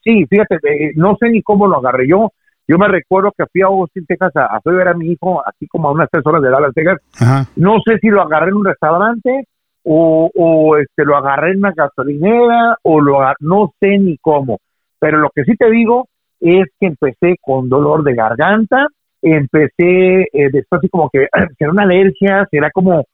sí, 0.02 0.26
fíjate, 0.28 0.56
eh, 0.56 0.92
no 0.96 1.16
sé 1.20 1.28
ni 1.28 1.42
cómo 1.42 1.68
lo 1.68 1.78
agarré 1.78 2.08
yo. 2.08 2.32
Yo 2.66 2.76
me 2.76 2.88
recuerdo 2.88 3.30
que 3.38 3.44
fui 3.52 3.62
a 3.62 3.66
Austin, 3.66 4.04
Texas, 4.04 4.34
a, 4.34 4.46
a 4.46 4.60
ver 4.64 4.88
a 4.88 4.94
mi 4.94 5.12
hijo, 5.12 5.40
así 5.46 5.68
como 5.68 5.86
a 5.86 5.92
unas 5.92 6.08
tres 6.10 6.26
horas 6.26 6.42
de 6.42 6.50
Dallas, 6.50 6.74
Texas. 6.74 6.96
Ajá. 7.20 7.46
No 7.54 7.76
sé 7.86 7.98
si 8.00 8.08
lo 8.08 8.20
agarré 8.20 8.48
en 8.48 8.56
un 8.56 8.64
restaurante 8.64 9.46
o, 9.88 10.30
o 10.34 10.76
este 10.78 11.04
lo 11.04 11.16
agarré 11.16 11.52
en 11.52 11.58
una 11.58 11.72
gasolinera 11.72 12.76
o 12.82 13.00
lo 13.00 13.20
no 13.40 13.72
sé 13.80 13.98
ni 13.98 14.18
cómo. 14.18 14.58
Pero 14.98 15.18
lo 15.18 15.30
que 15.30 15.44
sí 15.44 15.56
te 15.56 15.70
digo 15.70 16.08
es 16.40 16.66
que 16.80 16.86
empecé 16.88 17.36
con 17.40 17.68
dolor 17.68 18.02
de 18.02 18.14
garganta, 18.14 18.88
empecé 19.22 20.22
eh, 20.32 20.50
después 20.52 20.80
así 20.80 20.88
como 20.88 21.08
que 21.08 21.28
será 21.58 21.70
una 21.70 21.84
alergia, 21.84 22.46
será 22.50 22.70
como 22.72 23.04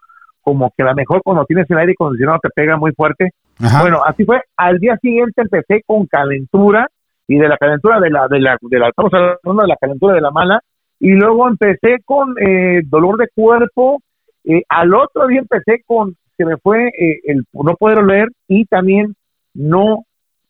como 0.40 0.72
que 0.76 0.82
a 0.82 0.86
lo 0.86 0.94
mejor 0.94 1.22
cuando 1.22 1.44
tienes 1.44 1.70
el 1.70 1.78
aire 1.78 1.92
acondicionado 1.92 2.40
te 2.42 2.48
pega 2.48 2.76
muy 2.76 2.92
fuerte. 2.92 3.30
Ajá. 3.60 3.82
Bueno, 3.82 4.00
así 4.04 4.24
fue. 4.24 4.40
Al 4.56 4.78
día 4.78 4.96
siguiente 4.96 5.42
empecé 5.42 5.82
con 5.86 6.06
calentura 6.06 6.88
y 7.28 7.36
de 7.36 7.48
la 7.48 7.58
calentura 7.58 8.00
de 8.00 8.10
la 8.10 8.26
de 8.28 8.40
la 8.40 8.56
de 8.60 8.78
la 8.78 8.88
estamos 8.88 9.12
hablando 9.12 9.62
de 9.62 9.68
la 9.68 9.76
calentura 9.76 10.14
de 10.14 10.20
la 10.22 10.30
mala 10.30 10.60
y 10.98 11.10
luego 11.12 11.48
empecé 11.48 11.98
con 12.04 12.34
eh, 12.40 12.80
dolor 12.86 13.18
de 13.18 13.28
cuerpo. 13.34 14.00
eh, 14.44 14.62
al 14.70 14.94
otro 14.94 15.26
día 15.26 15.40
empecé 15.40 15.82
con 15.86 16.16
se 16.42 16.46
me 16.46 16.56
fue 16.56 16.88
eh, 16.88 17.20
el 17.24 17.44
no 17.52 17.74
poder 17.76 17.98
oler 17.98 18.28
y 18.48 18.64
también 18.64 19.14
no 19.54 20.04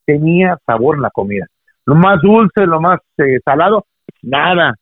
tenía 0.07 0.57
sabor 0.65 0.99
la 0.99 1.11
comida. 1.11 1.47
Lo 1.85 1.95
más 1.95 2.21
dulce, 2.23 2.67
lo 2.67 2.81
más 2.81 3.01
eh, 3.19 3.41
salado, 3.45 3.85
nada. 4.23 4.75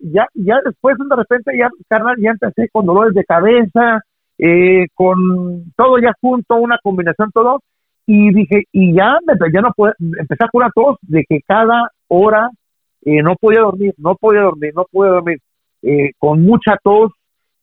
Ya 0.00 0.26
ya 0.34 0.56
después 0.64 0.96
de 0.98 1.16
repente 1.16 1.52
ya 1.56 1.68
carnal 1.88 2.16
ya 2.18 2.30
empecé 2.30 2.68
con 2.70 2.84
dolores 2.84 3.14
de 3.14 3.24
cabeza, 3.24 4.00
eh, 4.38 4.86
con 4.94 5.16
todo 5.76 5.98
ya 5.98 6.12
junto, 6.20 6.56
una 6.56 6.78
combinación 6.82 7.30
todo 7.32 7.60
y 8.04 8.34
dije 8.34 8.64
y 8.72 8.92
ya 8.92 9.18
ya 9.52 9.60
no 9.60 9.72
pude, 9.76 9.92
empecé 10.00 10.44
a 10.44 10.48
curar 10.48 10.72
tos 10.74 10.96
de 11.02 11.24
que 11.28 11.40
cada 11.46 11.90
hora 12.08 12.50
eh, 13.02 13.22
no 13.22 13.36
podía 13.36 13.60
dormir, 13.60 13.94
no 13.98 14.16
podía 14.16 14.40
dormir, 14.40 14.72
no 14.74 14.84
podía 14.90 15.12
dormir, 15.12 15.38
eh, 15.82 16.10
con 16.18 16.42
mucha 16.42 16.76
tos 16.82 17.12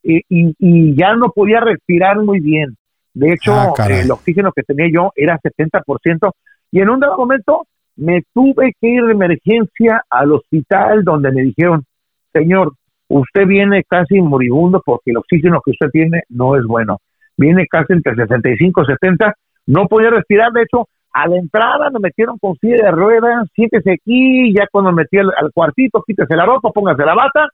eh, 0.04 0.22
y, 0.30 0.56
y 0.60 0.96
ya 0.96 1.16
no 1.16 1.30
podía 1.32 1.60
respirar 1.60 2.20
muy 2.20 2.40
bien. 2.40 2.76
De 3.14 3.34
hecho, 3.34 3.54
Ah, 3.54 3.74
eh, 3.90 4.02
el 4.02 4.12
oxígeno 4.12 4.52
que 4.52 4.64
tenía 4.64 4.88
yo 4.92 5.12
era 5.16 5.40
70% 5.40 6.32
y 6.72 6.80
en 6.80 6.90
un 6.90 7.00
dado 7.00 7.18
momento 7.18 7.66
me 7.96 8.22
tuve 8.34 8.74
que 8.80 8.88
ir 8.88 9.04
de 9.04 9.12
emergencia 9.12 10.04
al 10.10 10.32
hospital 10.32 11.04
donde 11.04 11.32
me 11.32 11.42
dijeron, 11.42 11.84
señor, 12.32 12.74
usted 13.10 13.46
viene 13.46 13.84
casi 13.84 14.22
moribundo 14.22 14.82
porque 14.86 15.12
el 15.12 15.18
oxígeno 15.18 15.62
que 15.64 15.72
usted 15.72 15.90
tiene 15.92 16.24
no 16.30 16.56
es 16.56 16.64
bueno. 16.66 17.00
Viene 17.36 17.66
casi 17.68 17.94
entre 17.94 18.16
65 18.16 18.84
y 18.84 18.86
70, 18.86 19.34
no 19.68 19.88
podía 19.88 20.12
respirar, 20.12 20.52
de 20.52 20.64
hecho, 20.64 20.88
a 21.12 21.28
la 21.28 21.38
entrada 21.38 21.90
me 21.90 22.00
metieron 22.00 22.38
con 22.38 22.56
silla 22.58 22.86
de 22.86 22.92
ruedas, 22.92 23.48
siéntese 23.56 23.94
aquí, 23.94 24.54
ya 24.54 24.68
cuando 24.72 24.92
me 24.92 25.04
metí 25.04 25.18
al, 25.18 25.32
al 25.36 25.52
cuartito, 25.52 26.04
quítese 26.06 26.36
la 26.36 26.46
ropa, 26.46 26.72
póngase 26.72 27.04
la 27.04 27.16
bata 27.16 27.50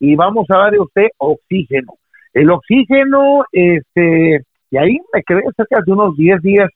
y 0.00 0.14
vamos 0.16 0.46
a 0.50 0.58
darle 0.58 0.78
a 0.78 0.82
usted 0.82 1.06
oxígeno. 1.18 1.92
El 2.32 2.50
oxígeno, 2.50 3.44
este, 3.52 4.42
y 4.70 4.76
ahí 4.76 4.98
me 5.12 5.22
quedé 5.22 5.42
cerca 5.56 5.80
de 5.84 5.92
unos 5.92 6.16
10 6.16 6.40
días 6.42 6.68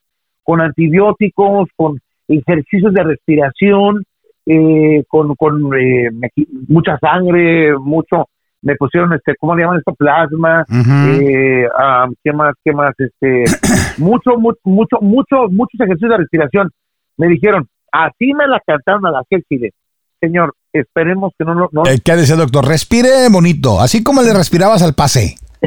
con 0.43 0.61
antibióticos, 0.61 1.69
con 1.77 1.99
ejercicios 2.29 2.93
de 2.95 3.05
respiración, 3.05 4.03
eh, 4.47 5.05
con, 5.09 5.35
con 5.37 5.73
eh, 5.79 6.11
mucha 6.69 6.99
sangre, 6.99 7.77
mucho, 7.79 8.27
me 8.63 8.75
pusieron 8.77 9.13
este, 9.13 9.35
¿cómo 9.39 9.55
le 9.55 9.63
llaman 9.63 9.79
esto? 9.79 9.95
Plasma, 9.95 10.65
eh, 11.21 11.67
ah, 11.79 12.07
¿qué 12.25 12.33
más? 12.33 12.55
¿Qué 12.65 12.73
más? 12.73 12.95
Este, 12.99 13.45
mucho, 14.03 14.37
mu- 14.39 14.55
mucho, 14.65 14.97
mucho, 15.01 15.49
muchos 15.51 15.81
ejercicios 15.81 16.11
de 16.11 16.17
respiración. 16.17 16.71
Me 17.19 17.29
dijeron, 17.29 17.67
así 17.93 18.33
me 18.35 18.47
la 18.49 18.61
cantaron 18.67 19.07
a 19.07 19.11
la 19.11 19.23
Chile. 19.49 19.71
Señor, 20.23 20.55
esperemos 20.73 21.33
que 21.37 21.45
no, 21.45 21.55
no, 21.55 21.69
no 21.73 21.83
Eh, 21.85 21.99
¿Qué 22.05 22.15
decía 22.15 22.37
el 22.37 22.41
doctor? 22.43 22.65
Respire 22.65 23.29
bonito, 23.29 23.81
así 23.81 24.05
como 24.05 24.23
le 24.23 24.33
respirabas 24.33 24.81
al 24.83 24.95
pase. 24.95 25.35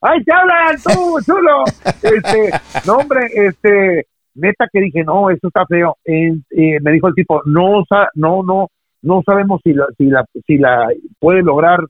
¡Ay, 0.00 0.24
te 0.24 0.32
hablan 0.32 0.76
tú, 0.82 1.18
chulo! 1.24 1.64
Este, 2.02 2.50
no, 2.86 2.94
hombre, 2.94 3.26
este, 3.34 4.06
neta 4.34 4.66
que 4.72 4.80
dije, 4.80 5.04
no, 5.04 5.28
esto 5.28 5.48
está 5.48 5.66
feo. 5.66 5.98
Eh, 6.06 6.32
eh, 6.50 6.78
me 6.80 6.92
dijo 6.92 7.08
el 7.08 7.14
tipo, 7.14 7.42
no, 7.44 7.84
no, 8.14 8.42
no, 8.42 8.68
no 9.02 9.22
sabemos 9.26 9.60
si 9.62 9.74
la, 9.74 9.84
si 9.98 10.06
la, 10.06 10.24
si 10.46 10.56
la 10.56 10.88
puede 11.18 11.42
lograr 11.42 11.80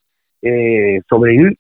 eh, 0.43 1.01
sobrevivir 1.09 1.57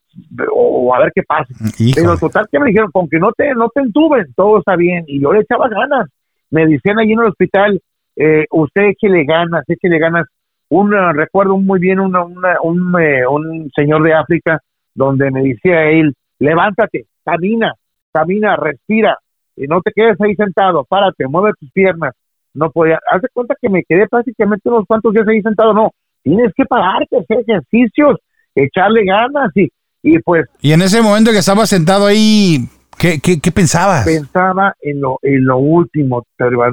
o 0.52 0.92
a 0.92 0.98
ver 0.98 1.12
qué 1.14 1.22
pasa. 1.22 1.54
Híjole. 1.78 1.94
Pero 1.94 2.18
total 2.18 2.46
que 2.50 2.58
me 2.58 2.66
dijeron, 2.66 2.90
con 2.92 3.08
que 3.08 3.20
no 3.20 3.30
te, 3.32 3.54
no 3.54 3.68
te 3.68 3.80
entuben, 3.80 4.26
todo 4.34 4.58
está 4.58 4.74
bien. 4.74 5.04
Y 5.06 5.20
yo 5.20 5.32
le 5.32 5.40
echaba 5.40 5.68
ganas. 5.68 6.08
Me 6.50 6.66
decían 6.66 6.98
allí 6.98 7.12
en 7.12 7.20
el 7.20 7.28
hospital, 7.28 7.80
eh, 8.16 8.44
usted 8.50 8.82
échele 8.90 9.24
ganas, 9.24 9.64
échele 9.68 9.98
ganas. 9.98 10.26
Un, 10.68 10.94
eh, 10.94 11.12
recuerdo 11.12 11.56
muy 11.58 11.78
bien 11.80 12.00
una, 12.00 12.24
una- 12.24 12.60
un, 12.62 12.94
eh, 13.00 13.26
un 13.26 13.70
señor 13.74 14.02
de 14.02 14.14
África 14.14 14.60
donde 14.94 15.30
me 15.30 15.42
decía 15.42 15.84
él, 15.90 16.14
levántate, 16.38 17.06
camina, 17.24 17.72
camina, 18.12 18.56
respira, 18.56 19.18
y 19.56 19.66
no 19.66 19.80
te 19.80 19.92
quedes 19.94 20.20
ahí 20.20 20.34
sentado, 20.34 20.84
párate, 20.84 21.26
mueve 21.28 21.52
tus 21.58 21.70
piernas. 21.72 22.12
No 22.54 22.70
podía, 22.70 22.98
haz 23.10 23.20
de 23.22 23.28
cuenta 23.32 23.54
que 23.60 23.68
me 23.68 23.82
quedé 23.82 24.06
prácticamente 24.08 24.68
unos 24.68 24.84
cuantos 24.86 25.12
días 25.12 25.26
ahí 25.26 25.42
sentado, 25.42 25.74
no, 25.74 25.90
tienes 26.22 26.52
que 26.56 26.64
pararte, 26.64 27.18
hacer 27.18 27.40
ejercicios, 27.40 28.18
echarle 28.54 29.04
ganas 29.04 29.50
y, 29.56 29.68
y 30.02 30.18
pues 30.20 30.46
Y 30.60 30.72
en 30.72 30.82
ese 30.82 31.02
momento 31.02 31.32
que 31.32 31.38
estabas 31.38 31.68
sentado 31.68 32.06
ahí, 32.06 32.58
¿qué, 32.98 33.20
qué, 33.20 33.40
qué 33.40 33.52
pensabas? 33.52 34.04
pensaba 34.04 34.74
en 34.80 35.00
lo, 35.00 35.18
en 35.22 35.44
lo 35.44 35.58
último, 35.58 36.24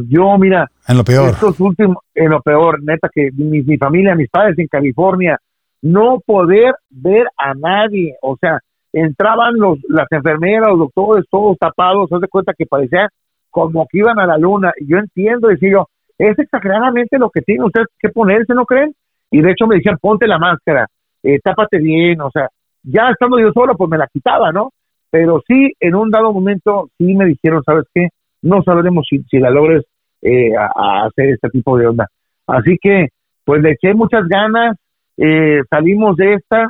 yo, 0.07 0.37
mira, 0.37 0.69
En 0.87 0.97
lo 0.97 1.03
peor. 1.03 1.29
estos 1.29 1.59
últimos, 1.59 1.97
en 2.15 2.29
lo 2.29 2.41
peor, 2.41 2.81
neta, 2.83 3.09
que 3.13 3.29
mi, 3.35 3.61
mi 3.61 3.77
familia, 3.77 4.15
mis 4.15 4.29
padres 4.29 4.57
en 4.59 4.67
California, 4.67 5.37
no 5.81 6.19
poder 6.25 6.75
ver 6.89 7.27
a 7.37 7.53
nadie, 7.53 8.15
o 8.21 8.37
sea, 8.37 8.59
entraban 8.93 9.55
los, 9.57 9.79
las 9.89 10.07
enfermeras, 10.11 10.69
los 10.69 10.79
doctores, 10.79 11.25
todos 11.29 11.57
tapados, 11.57 12.11
haz 12.11 12.21
de 12.21 12.27
cuenta 12.27 12.53
que 12.57 12.65
parecía 12.65 13.09
como 13.49 13.85
que 13.89 13.99
iban 13.99 14.19
a 14.19 14.25
la 14.25 14.37
luna, 14.37 14.71
y 14.77 14.87
yo 14.87 14.97
entiendo, 14.97 15.47
decía 15.49 15.71
yo, 15.71 15.87
es 16.17 16.37
exageradamente 16.37 17.17
lo 17.17 17.29
que 17.29 17.41
tiene 17.41 17.65
usted 17.65 17.81
que 17.99 18.09
ponerse, 18.09 18.53
¿no 18.53 18.65
creen? 18.65 18.93
Y 19.31 19.41
de 19.41 19.51
hecho 19.51 19.65
me 19.67 19.75
decían, 19.75 19.97
ponte 19.99 20.27
la 20.27 20.37
máscara, 20.37 20.87
eh, 21.23 21.39
tápate 21.43 21.79
bien, 21.79 22.21
o 22.21 22.29
sea, 22.31 22.47
ya 22.83 23.09
estando 23.09 23.39
yo 23.39 23.51
solo, 23.51 23.75
pues 23.75 23.89
me 23.89 23.97
la 23.97 24.07
quitaba, 24.07 24.51
¿no? 24.51 24.71
Pero 25.11 25.41
sí, 25.47 25.73
en 25.79 25.95
un 25.95 26.09
dado 26.09 26.33
momento, 26.33 26.89
sí 26.97 27.13
me 27.15 27.25
dijeron, 27.25 27.63
¿sabes 27.63 27.85
qué? 27.93 28.09
No 28.41 28.63
sabremos 28.63 29.05
si, 29.09 29.19
si 29.29 29.39
la 29.39 29.49
logres 29.51 29.83
eh, 30.21 30.51
hacer 30.57 31.29
este 31.31 31.49
tipo 31.49 31.77
de 31.77 31.87
onda. 31.87 32.07
Así 32.47 32.77
que, 32.81 33.09
pues 33.45 33.61
le 33.61 33.71
eché 33.71 33.93
muchas 33.93 34.27
ganas, 34.27 34.77
eh, 35.17 35.61
salimos 35.69 36.15
de 36.17 36.35
esta 36.35 36.67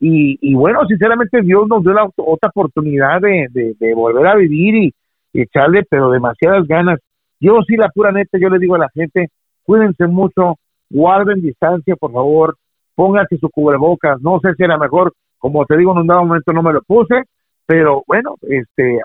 y, 0.00 0.38
y 0.40 0.54
bueno, 0.54 0.86
sinceramente 0.86 1.40
Dios 1.42 1.66
nos 1.68 1.82
dio 1.82 1.92
la 1.92 2.04
ot- 2.04 2.12
otra 2.16 2.50
oportunidad 2.50 3.20
de, 3.20 3.48
de- 3.50 3.74
de 3.78 3.94
volver 3.94 4.26
a 4.26 4.36
vivir 4.36 4.74
y, 4.76 4.94
y 5.32 5.42
echarle, 5.42 5.82
pero 5.90 6.10
demasiadas 6.10 6.66
ganas. 6.68 7.00
Yo 7.40 7.58
sí, 7.66 7.76
la 7.76 7.88
pura 7.88 8.12
neta, 8.12 8.38
yo 8.38 8.48
le 8.48 8.58
digo 8.58 8.74
a 8.74 8.78
la 8.80 8.88
gente, 8.94 9.28
cuídense 9.64 10.06
mucho, 10.06 10.56
guarden 10.90 11.40
distancia, 11.40 11.96
por 11.96 12.12
favor, 12.12 12.56
pónganse 12.94 13.38
su 13.38 13.48
cubrebocas, 13.50 14.20
no 14.20 14.40
sé 14.40 14.54
si 14.56 14.62
era 14.64 14.76
mejor, 14.78 15.12
como 15.38 15.64
te 15.66 15.76
digo, 15.76 15.92
en 15.92 15.98
un 15.98 16.06
dado 16.06 16.24
momento 16.24 16.52
no 16.52 16.62
me 16.62 16.72
lo 16.72 16.82
puse, 16.82 17.22
pero 17.68 18.02
bueno, 18.06 18.36
este, 18.48 18.98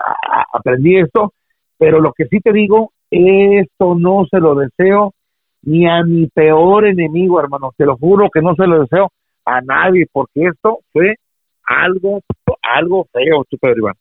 aprendí 0.54 0.96
esto, 0.96 1.34
pero 1.76 2.00
lo 2.00 2.14
que 2.14 2.24
sí 2.28 2.40
te 2.40 2.50
digo, 2.50 2.92
esto 3.10 3.94
no 3.94 4.24
se 4.30 4.40
lo 4.40 4.54
deseo 4.54 5.12
ni 5.64 5.86
a 5.86 6.02
mi 6.02 6.28
peor 6.28 6.86
enemigo, 6.86 7.38
hermano, 7.38 7.74
te 7.76 7.84
lo 7.84 7.98
juro 7.98 8.30
que 8.32 8.40
no 8.40 8.54
se 8.54 8.66
lo 8.66 8.80
deseo 8.80 9.10
a 9.44 9.60
nadie, 9.60 10.06
porque 10.10 10.46
esto 10.46 10.78
fue 10.94 11.16
algo, 11.66 12.22
algo 12.62 13.06
feo, 13.12 13.44
tú, 13.50 13.58
Iván. 13.62 13.94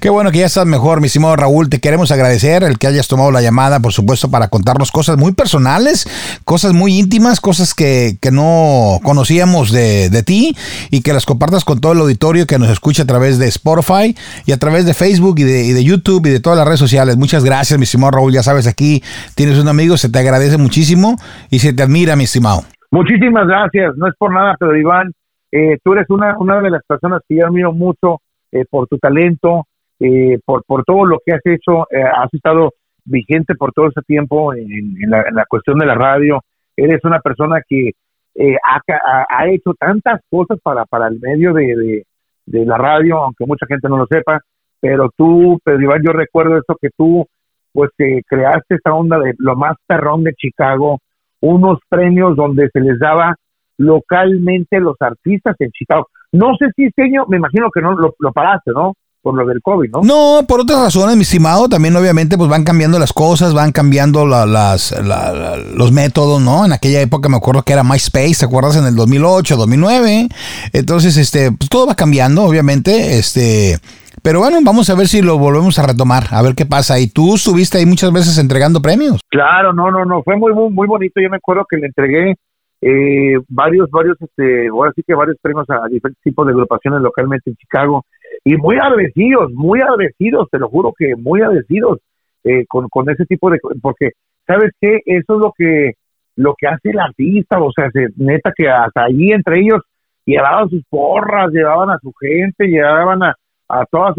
Qué 0.00 0.10
bueno 0.10 0.30
que 0.30 0.38
ya 0.38 0.46
estás 0.46 0.66
mejor, 0.66 1.00
mi 1.00 1.06
estimado 1.06 1.36
Raúl. 1.36 1.70
Te 1.70 1.80
queremos 1.80 2.10
agradecer 2.10 2.62
el 2.62 2.78
que 2.78 2.86
hayas 2.86 3.08
tomado 3.08 3.30
la 3.30 3.40
llamada, 3.40 3.80
por 3.80 3.92
supuesto, 3.92 4.30
para 4.30 4.48
contarnos 4.48 4.92
cosas 4.92 5.16
muy 5.16 5.32
personales, 5.32 6.06
cosas 6.44 6.74
muy 6.74 6.98
íntimas, 6.98 7.40
cosas 7.40 7.74
que, 7.74 8.18
que 8.20 8.30
no 8.30 8.98
conocíamos 9.02 9.72
de, 9.72 10.10
de 10.10 10.22
ti 10.22 10.54
y 10.90 11.02
que 11.02 11.14
las 11.14 11.24
compartas 11.24 11.64
con 11.64 11.80
todo 11.80 11.92
el 11.92 12.00
auditorio 12.00 12.46
que 12.46 12.58
nos 12.58 12.68
escucha 12.68 13.04
a 13.04 13.06
través 13.06 13.38
de 13.38 13.46
Spotify 13.48 14.14
y 14.44 14.52
a 14.52 14.58
través 14.58 14.84
de 14.84 14.92
Facebook 14.92 15.36
y 15.38 15.44
de, 15.44 15.64
y 15.64 15.72
de 15.72 15.82
YouTube 15.82 16.26
y 16.26 16.30
de 16.30 16.40
todas 16.40 16.58
las 16.58 16.66
redes 16.66 16.80
sociales. 16.80 17.16
Muchas 17.16 17.42
gracias, 17.42 17.78
mi 17.78 17.84
estimado 17.84 18.10
Raúl. 18.10 18.32
Ya 18.32 18.42
sabes, 18.42 18.66
aquí 18.66 19.02
tienes 19.34 19.58
un 19.58 19.68
amigo, 19.68 19.96
se 19.96 20.10
te 20.10 20.18
agradece 20.18 20.58
muchísimo 20.58 21.16
y 21.50 21.60
se 21.60 21.72
te 21.72 21.82
admira, 21.82 22.16
mi 22.16 22.24
estimado. 22.24 22.62
Muchísimas 22.90 23.46
gracias, 23.46 23.94
no 23.96 24.08
es 24.08 24.14
por 24.18 24.32
nada, 24.32 24.54
Pedro 24.58 24.76
Iván. 24.76 25.12
Eh, 25.52 25.78
tú 25.82 25.94
eres 25.94 26.06
una, 26.10 26.36
una 26.38 26.60
de 26.60 26.70
las 26.70 26.82
personas 26.86 27.22
que 27.26 27.36
yo 27.36 27.46
admiro 27.46 27.72
mucho 27.72 28.20
eh, 28.52 28.64
por 28.68 28.86
tu 28.88 28.98
talento, 28.98 29.66
eh, 30.00 30.38
por, 30.44 30.64
por 30.64 30.84
todo 30.84 31.04
lo 31.04 31.18
que 31.24 31.32
has 31.32 31.44
hecho. 31.44 31.86
Eh, 31.90 32.02
has 32.02 32.32
estado 32.32 32.72
vigente 33.04 33.54
por 33.54 33.72
todo 33.72 33.88
ese 33.88 34.02
tiempo 34.02 34.52
en, 34.54 34.94
la, 35.08 35.44
cuestión 35.48 35.78
de 35.78 35.86
la 35.86 35.94
radio. 35.94 36.40
Eres 36.76 37.04
una 37.04 37.20
persona 37.20 37.60
que 37.66 37.92
eh, 38.34 38.56
ha, 38.62 38.80
ha- 39.28 39.48
hecho 39.48 39.72
tantas 39.78 40.20
cosas 40.28 40.58
para, 40.62 40.84
para 40.84 41.08
el 41.08 41.18
medio 41.20 41.54
de, 41.54 42.04
de, 42.44 42.66
la 42.66 42.76
radio, 42.76 43.18
aunque 43.18 43.46
mucha 43.46 43.66
gente 43.66 43.88
no 43.88 43.96
lo 43.96 44.06
sepa. 44.06 44.40
Pero 44.80 45.10
tú, 45.16 45.58
Pedro 45.64 45.82
Iván, 45.82 46.02
yo 46.04 46.12
recuerdo 46.12 46.58
esto 46.58 46.76
que 46.80 46.90
tú, 46.96 47.26
pues, 47.72 47.90
que 47.96 48.20
creaste 48.26 48.74
esta 48.74 48.94
onda 48.94 49.18
de 49.18 49.34
lo 49.38 49.56
más 49.56 49.76
perrón 49.86 50.22
de 50.24 50.34
Chicago, 50.34 50.98
unos 51.40 51.78
premios 51.88 52.36
donde 52.36 52.68
se 52.72 52.80
les 52.80 52.98
daba 52.98 53.34
localmente 53.78 54.80
los 54.80 54.96
artistas 55.00 55.56
en 55.60 55.70
Chicago. 55.70 56.08
No 56.32 56.54
sé 56.56 56.66
si 56.74 56.84
este 56.86 57.02
año, 57.04 57.24
me 57.28 57.36
imagino 57.36 57.70
que 57.70 57.80
no 57.80 57.94
lo, 57.94 58.14
lo 58.18 58.32
paraste, 58.32 58.72
¿no? 58.72 58.94
Por 59.26 59.34
lo 59.34 59.44
del 59.44 59.60
COVID, 59.60 59.90
¿no? 59.90 60.00
No, 60.04 60.46
por 60.46 60.60
otras 60.60 60.78
razones, 60.78 61.16
mi 61.16 61.22
estimado, 61.22 61.68
también 61.68 61.96
obviamente 61.96 62.38
pues 62.38 62.48
van 62.48 62.62
cambiando 62.62 62.96
las 63.00 63.12
cosas, 63.12 63.52
van 63.54 63.72
cambiando 63.72 64.24
la- 64.24 64.46
las, 64.46 64.92
la- 65.04 65.32
la- 65.32 65.56
los 65.56 65.90
métodos, 65.90 66.40
¿no? 66.40 66.64
En 66.64 66.72
aquella 66.72 67.00
época 67.00 67.28
me 67.28 67.36
acuerdo 67.36 67.62
que 67.64 67.72
era 67.72 67.82
MySpace, 67.82 68.36
¿te 68.38 68.44
acuerdas? 68.44 68.76
En 68.76 68.84
el 68.86 68.94
2008, 68.94 69.56
2009. 69.56 70.28
Entonces, 70.72 71.16
este, 71.16 71.50
pues 71.50 71.68
todo 71.68 71.88
va 71.88 71.96
cambiando, 71.96 72.44
obviamente, 72.44 73.18
este... 73.18 73.78
Pero 74.22 74.38
bueno, 74.38 74.58
vamos 74.62 74.88
a 74.90 74.94
ver 74.94 75.08
si 75.08 75.22
lo 75.22 75.38
volvemos 75.38 75.76
a 75.80 75.86
retomar, 75.88 76.28
a 76.30 76.40
ver 76.42 76.54
qué 76.54 76.64
pasa. 76.64 77.00
Y 77.00 77.08
tú 77.08 77.34
estuviste 77.34 77.78
ahí 77.78 77.86
muchas 77.86 78.12
veces 78.12 78.38
entregando 78.38 78.80
premios. 78.80 79.18
Claro, 79.28 79.72
no, 79.72 79.90
no, 79.90 80.04
no, 80.04 80.22
fue 80.22 80.36
muy, 80.36 80.52
muy, 80.54 80.70
muy 80.72 80.86
bonito. 80.86 81.20
Yo 81.20 81.28
me 81.30 81.38
acuerdo 81.38 81.64
que 81.68 81.78
le 81.78 81.86
entregué 81.88 82.36
eh, 82.80 83.34
varios, 83.48 83.90
varios, 83.90 84.16
este, 84.20 84.68
ahora 84.68 84.92
sí 84.94 85.02
que 85.04 85.14
varios 85.14 85.36
premios 85.42 85.66
a 85.68 85.88
diferentes 85.88 86.22
tipos 86.22 86.46
de 86.46 86.52
agrupaciones 86.52 87.00
localmente 87.02 87.50
en 87.50 87.56
Chicago 87.56 88.04
y 88.46 88.56
muy 88.56 88.76
agradecidos, 88.76 89.52
muy 89.54 89.80
agradecidos, 89.80 90.48
te 90.52 90.60
lo 90.60 90.68
juro 90.68 90.94
que 90.96 91.16
muy 91.16 91.42
agradecidos 91.42 91.98
eh, 92.44 92.64
con, 92.68 92.88
con 92.88 93.10
ese 93.10 93.26
tipo 93.26 93.50
de, 93.50 93.58
porque 93.82 94.10
sabes 94.46 94.70
qué, 94.80 95.00
eso 95.04 95.34
es 95.34 95.40
lo 95.40 95.52
que, 95.58 95.94
lo 96.36 96.54
que 96.56 96.68
hace 96.68 96.90
el 96.90 97.00
artista, 97.00 97.60
o 97.60 97.72
sea, 97.72 97.90
se, 97.90 98.06
neta 98.14 98.52
que 98.56 98.68
hasta 98.68 99.06
ahí 99.06 99.32
entre 99.32 99.62
ellos 99.62 99.82
llevaban 100.24 100.70
sus 100.70 100.84
porras, 100.88 101.50
llevaban 101.50 101.90
a 101.90 101.98
su 101.98 102.12
gente, 102.20 102.68
llevaban 102.68 103.24
a, 103.24 103.34
a 103.68 103.84
todas, 103.90 104.14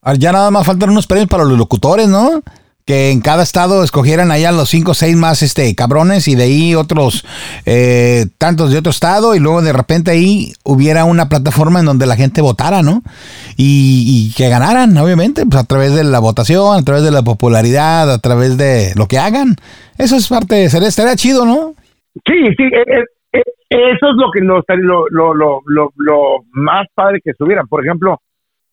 Ah, 0.00 0.14
Ya 0.14 0.32
nada 0.32 0.50
más 0.50 0.66
faltan 0.66 0.88
unos 0.88 1.06
premios 1.06 1.28
para 1.28 1.44
los 1.44 1.58
locutores, 1.58 2.08
¿no? 2.08 2.40
Que 2.88 3.10
en 3.10 3.20
cada 3.20 3.42
estado 3.42 3.84
escogieran 3.84 4.30
allá 4.30 4.50
los 4.50 4.70
cinco 4.70 4.92
o 4.92 4.94
seis 4.94 5.14
más 5.14 5.42
este 5.42 5.74
cabrones 5.74 6.26
y 6.26 6.34
de 6.34 6.44
ahí 6.44 6.74
otros 6.74 7.22
eh, 7.66 8.24
tantos 8.38 8.72
de 8.72 8.78
otro 8.78 8.88
estado 8.88 9.34
y 9.34 9.40
luego 9.40 9.60
de 9.60 9.74
repente 9.74 10.10
ahí 10.10 10.54
hubiera 10.64 11.04
una 11.04 11.28
plataforma 11.28 11.80
en 11.80 11.84
donde 11.84 12.06
la 12.06 12.16
gente 12.16 12.40
votara, 12.40 12.82
¿no? 12.82 13.02
Y, 13.58 14.32
que 14.38 14.48
ganaran, 14.48 14.96
obviamente, 14.96 15.44
pues 15.44 15.62
a 15.62 15.66
través 15.66 15.94
de 15.94 16.02
la 16.02 16.18
votación, 16.18 16.78
a 16.78 16.82
través 16.82 17.04
de 17.04 17.10
la 17.10 17.22
popularidad, 17.22 18.10
a 18.10 18.20
través 18.20 18.56
de 18.56 18.92
lo 18.96 19.06
que 19.06 19.18
hagan. 19.18 19.56
Eso 19.98 20.16
es 20.16 20.26
parte, 20.26 20.70
sería, 20.70 20.88
estaría 20.88 21.14
chido, 21.16 21.44
¿no? 21.44 21.74
Sí, 22.26 22.40
sí, 22.56 22.62
eh, 22.62 22.84
eh, 22.86 23.04
eh, 23.32 23.42
eso 23.68 24.08
es 24.08 24.16
lo 24.16 24.30
que 24.32 24.40
lo, 24.40 24.62
lo, 25.10 25.34
lo, 25.34 25.60
lo, 25.66 25.92
lo 25.94 26.44
más 26.52 26.86
padre 26.94 27.20
que 27.22 27.32
estuvieran. 27.32 27.66
Por 27.68 27.84
ejemplo, 27.84 28.18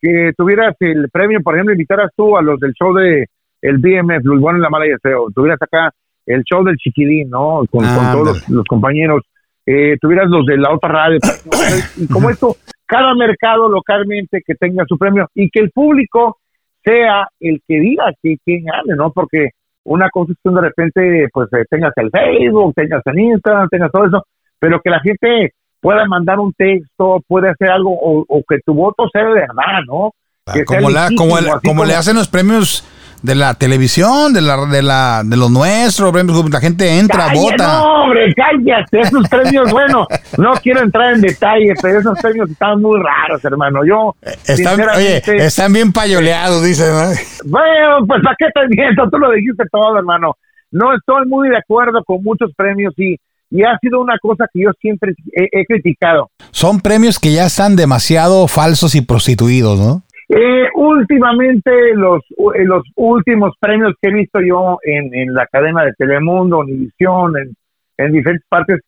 que 0.01 0.32
tuvieras 0.38 0.76
el 0.80 1.09
premio, 1.09 1.41
por 1.43 1.55
ejemplo, 1.55 1.74
invitaras 1.74 2.11
tú 2.16 2.38
a 2.38 2.41
los 2.41 2.59
del 2.59 2.74
show 2.74 2.93
de 2.93 3.28
el 3.68 3.78
BMF, 3.78 4.24
Luis 4.24 4.41
Bueno 4.41 4.57
en 4.57 4.61
la 4.63 4.70
mala 4.70 4.88
y 4.88 4.91
el 4.91 4.99
feo, 4.99 5.28
tuvieras 5.34 5.61
acá 5.61 5.91
el 6.26 6.43
show 6.43 6.63
del 6.63 6.76
chiquilín, 6.78 7.30
¿no? 7.30 7.61
Con, 7.70 7.82
con 7.82 7.86
Ándale. 7.86 8.11
todos 8.13 8.28
los, 8.28 8.49
los 8.49 8.66
compañeros, 8.66 9.22
eh, 9.66 9.95
tuvieras 10.01 10.30
los 10.30 10.45
de 10.45 10.57
la 10.57 10.74
otra 10.74 10.89
radio, 10.89 11.20
y 11.97 12.07
como 12.07 12.30
esto, 12.30 12.55
cada 12.86 13.13
mercado 13.16 13.68
localmente 13.70 14.41
que 14.45 14.55
tenga 14.55 14.84
su 14.88 14.97
premio 14.97 15.28
y 15.34 15.49
que 15.49 15.59
el 15.59 15.72
público 15.72 16.38
sea 16.84 17.28
el 17.39 17.61
que 17.68 17.80
diga 17.80 18.05
que 18.22 18.38
quién 18.45 18.66
gane, 18.66 18.95
¿no? 18.95 19.11
Porque 19.11 19.49
una 19.84 20.09
cosa 20.09 20.34
es 20.34 20.38
que 20.43 20.49
de 20.51 20.61
repente 20.61 21.28
pues 21.34 21.47
eh, 21.53 21.66
tengas 21.70 21.93
el 21.97 22.09
Facebook, 22.11 22.74
tengas 22.76 23.01
el 23.05 23.20
Instagram, 23.20 23.68
tengas 23.70 23.91
todo 23.91 24.05
eso, 24.05 24.24
pero 24.59 24.80
que 24.82 24.89
la 24.91 24.99
gente 24.99 25.53
pueda 25.82 26.05
mandar 26.07 26.39
un 26.39 26.53
texto, 26.53 27.22
puede 27.28 27.49
hacer 27.49 27.70
algo 27.72 27.91
o, 27.91 28.24
o 28.28 28.43
que 28.47 28.59
tu 28.66 28.74
voto 28.74 29.05
sea 29.11 29.26
de 29.26 29.34
verdad, 29.34 29.82
¿no? 29.88 30.11
Que 30.51 30.63
sea 30.66 30.78
Como, 30.78 30.89
la, 30.91 31.09
como, 31.18 31.38
el- 31.39 31.45
como 31.63 31.86
le 31.86 31.95
hacen 31.95 32.16
los 32.16 32.28
premios 32.28 32.84
de 33.22 33.36
la 33.36 33.53
televisión, 33.53 34.34
de 34.34 34.41
la 34.41 34.66
de 34.66 34.82
la 34.82 35.22
de 35.26 35.38
los 35.38 35.49
nuestros, 35.49 36.13
la 36.51 36.59
gente 36.59 36.99
entra, 36.99 37.28
Cállate, 37.28 37.39
vota. 37.39 37.68
No, 37.68 38.03
hombre, 38.03 38.34
cállate, 38.36 39.01
esos 39.01 39.28
premios, 39.30 39.72
bueno, 39.72 40.07
no 40.38 40.53
quiero 40.61 40.82
entrar 40.82 41.13
en 41.13 41.22
detalle, 41.22 41.74
pero 41.82 41.99
esos 41.99 42.20
premios 42.20 42.49
están 42.49 42.82
muy 42.82 42.99
raros, 43.01 43.43
hermano. 43.43 43.86
Yo, 43.86 44.16
Están, 44.22 44.80
oye, 44.80 45.22
sinceramente, 45.22 45.45
están 45.45 45.74
bien 45.74 45.91
payoleados, 45.91 46.63
dicen. 46.63 46.88
¿no? 46.88 47.09
Bueno, 47.45 48.05
pues 48.07 48.22
¿para 48.24 48.36
qué 48.38 48.45
te 48.53 48.68
miento? 48.76 49.09
Tú 49.09 49.18
lo 49.18 49.32
dijiste 49.32 49.63
todo, 49.72 49.97
hermano. 49.97 50.38
No 50.72 50.93
estoy 50.95 51.26
muy 51.28 51.49
de 51.49 51.57
acuerdo 51.57 52.03
con 52.03 52.22
muchos 52.24 52.51
premios 52.55 52.93
y, 52.97 53.16
y 53.49 53.63
ha 53.63 53.78
sido 53.80 54.01
una 54.01 54.18
cosa 54.20 54.45
que 54.51 54.63
yo 54.63 54.72
siempre 54.82 55.13
he, 55.34 55.47
he 55.51 55.66
criticado. 55.66 56.30
Son 56.51 56.82
premios 56.82 57.20
que 57.20 57.32
ya 57.32 57.45
están 57.45 57.76
demasiado 57.76 58.47
falsos 58.47 58.95
y 58.95 59.01
prostituidos, 59.01 59.80
¿no? 59.80 60.03
Eh, 60.30 60.67
últimamente, 60.76 61.71
los, 61.95 62.21
eh, 62.55 62.65
los 62.65 62.84
últimos 62.95 63.53
premios 63.59 63.93
que 64.01 64.09
he 64.09 64.13
visto 64.13 64.39
yo 64.41 64.80
en, 64.84 65.13
en 65.13 65.34
la 65.34 65.45
cadena 65.47 65.84
de 65.84 65.93
Telemundo, 65.93 66.59
Univisión, 66.59 67.38
en, 67.38 67.53
en 67.97 68.11
diferentes 68.11 68.47
partes, 68.49 68.80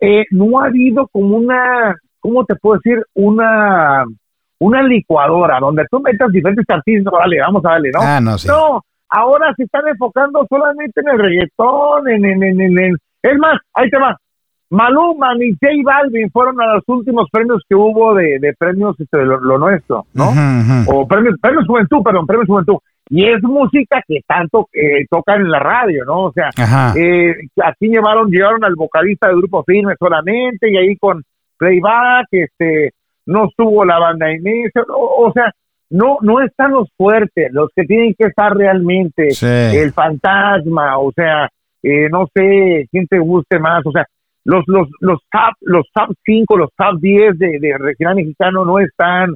eh, 0.00 0.24
no 0.30 0.60
ha 0.60 0.66
habido 0.66 1.06
como 1.08 1.36
una, 1.36 1.94
¿cómo 2.18 2.44
te 2.44 2.54
puedo 2.56 2.80
decir? 2.82 3.02
Una, 3.14 4.04
una 4.58 4.82
licuadora 4.82 5.60
donde 5.60 5.84
tú 5.90 6.00
metas 6.00 6.30
diferentes 6.32 6.64
artistas, 6.68 7.12
vale, 7.12 7.38
vamos 7.40 7.64
a 7.64 7.70
darle, 7.70 7.90
¿no? 7.92 8.00
Ah, 8.02 8.20
no, 8.20 8.36
sí. 8.36 8.48
No, 8.48 8.82
ahora 9.10 9.54
se 9.56 9.64
están 9.64 9.86
enfocando 9.86 10.44
solamente 10.48 11.00
en 11.00 11.08
el 11.08 11.18
reggaetón, 11.18 12.08
en, 12.08 12.24
en, 12.24 12.42
en, 12.42 12.60
en- 12.60 12.78
en- 12.78 12.96
es 13.22 13.38
más, 13.38 13.58
ahí 13.74 13.88
te 13.90 13.98
va. 13.98 14.16
Maluma 14.70 15.34
y 15.40 15.50
J 15.52 15.66
Balvin 15.84 16.30
fueron 16.30 16.60
a 16.60 16.74
los 16.74 16.84
últimos 16.86 17.28
premios 17.30 17.62
que 17.68 17.74
hubo 17.74 18.14
de, 18.14 18.38
de 18.38 18.54
premios 18.56 18.98
este, 19.00 19.18
de 19.18 19.26
lo, 19.26 19.40
lo 19.40 19.58
nuestro, 19.58 20.06
¿no? 20.14 20.30
O 20.86 21.06
premios, 21.08 21.34
premios 21.40 21.66
Juventud, 21.66 22.02
perdón, 22.04 22.26
premios 22.26 22.46
Juventud. 22.46 22.76
Y 23.08 23.24
es 23.26 23.42
música 23.42 24.00
que 24.06 24.20
tanto 24.24 24.68
eh, 24.72 25.04
tocan 25.10 25.40
en 25.40 25.50
la 25.50 25.58
radio, 25.58 26.04
¿no? 26.04 26.26
O 26.26 26.32
sea, 26.32 26.50
eh, 26.96 27.34
aquí 27.64 27.88
llevaron 27.88 28.30
llevaron 28.30 28.62
al 28.64 28.76
vocalista 28.76 29.26
del 29.26 29.38
grupo 29.38 29.64
Firme 29.64 29.94
solamente 29.98 30.70
y 30.70 30.76
ahí 30.76 30.96
con 30.96 31.20
playback, 31.58 32.28
este, 32.30 32.92
no 33.26 33.46
estuvo 33.48 33.84
la 33.84 33.98
banda 33.98 34.30
eso, 34.30 34.86
o, 34.94 35.26
o 35.26 35.32
sea, 35.32 35.52
no 35.90 36.18
no 36.22 36.40
están 36.40 36.70
los 36.70 36.88
fuertes, 36.96 37.52
los 37.52 37.70
que 37.74 37.82
tienen 37.82 38.14
que 38.16 38.28
estar 38.28 38.56
realmente, 38.56 39.32
Sí. 39.32 39.46
el 39.46 39.92
fantasma, 39.92 40.98
o 40.98 41.10
sea, 41.12 41.48
eh, 41.82 42.08
no 42.10 42.26
sé 42.32 42.86
quién 42.92 43.06
te 43.08 43.18
guste 43.18 43.58
más, 43.58 43.84
o 43.84 43.90
sea, 43.90 44.06
los 44.44 44.64
los 44.66 44.88
los 45.00 45.18
top 45.30 45.54
los 45.62 45.86
top 45.94 46.14
5, 46.24 46.56
los 46.56 46.70
top 46.76 46.98
10 47.00 47.38
de, 47.38 47.58
de 47.60 47.78
regional 47.78 48.16
mexicano 48.16 48.64
no 48.64 48.78
están. 48.78 49.34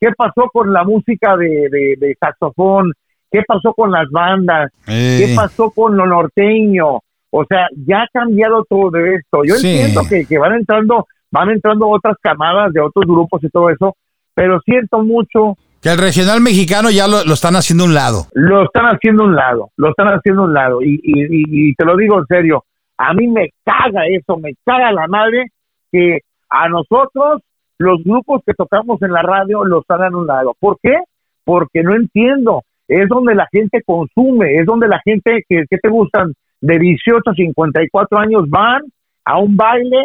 ¿Qué 0.00 0.08
pasó 0.16 0.48
con 0.52 0.72
la 0.72 0.82
música 0.84 1.36
de, 1.36 1.68
de, 1.70 1.94
de 1.98 2.16
saxofón? 2.18 2.92
¿Qué 3.30 3.42
pasó 3.46 3.74
con 3.74 3.90
las 3.92 4.08
bandas? 4.10 4.70
¿Qué 4.86 5.32
Eh, 5.32 5.36
pasó 5.36 5.70
con 5.70 5.96
lo 5.96 6.06
norteño? 6.06 7.00
O 7.30 7.44
sea, 7.48 7.68
ya 7.86 8.02
ha 8.02 8.08
cambiado 8.12 8.64
todo 8.68 8.90
de 8.90 9.14
esto. 9.16 9.42
Yo 9.44 9.54
Sí. 9.56 9.68
entiendo 9.68 10.00
que, 10.08 10.24
que 10.26 10.38
van 10.38 10.54
entrando, 10.54 11.06
van 11.30 11.50
entrando 11.50 11.86
otras 11.88 12.16
camadas 12.20 12.72
de 12.72 12.80
otros 12.80 13.04
grupos 13.06 13.44
y 13.44 13.50
todo 13.50 13.70
eso, 13.70 13.94
pero 14.34 14.58
siento 14.64 15.02
mucho, 15.04 15.56
que 15.82 15.90
el 15.90 15.98
regional 15.98 16.40
mexicano 16.40 16.90
ya 16.90 17.06
lo, 17.06 17.24
lo 17.24 17.34
están 17.34 17.54
haciendo 17.54 17.84
a 17.84 17.86
un 17.86 17.94
lado. 17.94 18.26
lo 18.34 18.64
están 18.64 18.86
haciendo 18.86 19.24
un 19.24 19.34
lado, 19.36 19.70
lo 19.76 19.90
están 19.90 20.08
haciendo 20.08 20.42
un 20.44 20.52
lado. 20.54 20.82
Y, 20.82 20.94
y, 21.02 21.22
y- 21.22 21.70
y 21.70 21.74
te 21.74 21.84
lo 21.84 21.96
digo 21.96 22.18
en 22.18 22.26
serio, 22.26 22.64
a 23.00 23.14
mí 23.14 23.28
me 23.28 23.48
caga 23.64 24.02
eso, 24.06 24.36
me 24.36 24.52
caga 24.62 24.92
la 24.92 25.06
madre 25.06 25.46
que 25.90 26.18
a 26.50 26.68
nosotros, 26.68 27.40
los 27.78 28.04
grupos 28.04 28.42
que 28.44 28.52
tocamos 28.52 29.00
en 29.00 29.12
la 29.12 29.22
radio, 29.22 29.64
los 29.64 29.80
están 29.80 30.02
a 30.02 30.16
un 30.18 30.26
lado. 30.26 30.54
¿Por 30.60 30.76
qué? 30.82 30.98
Porque 31.44 31.82
no 31.82 31.94
entiendo. 31.94 32.62
Es 32.88 33.08
donde 33.08 33.34
la 33.34 33.48
gente 33.50 33.80
consume, 33.86 34.56
es 34.56 34.66
donde 34.66 34.86
la 34.86 35.00
gente 35.02 35.44
que, 35.48 35.64
te 35.64 35.88
gustan 35.88 36.34
de 36.60 36.78
18 36.78 37.22
a 37.24 37.32
54 37.32 38.18
años 38.18 38.50
van 38.50 38.82
a 39.24 39.38
un 39.38 39.56
baile, 39.56 40.04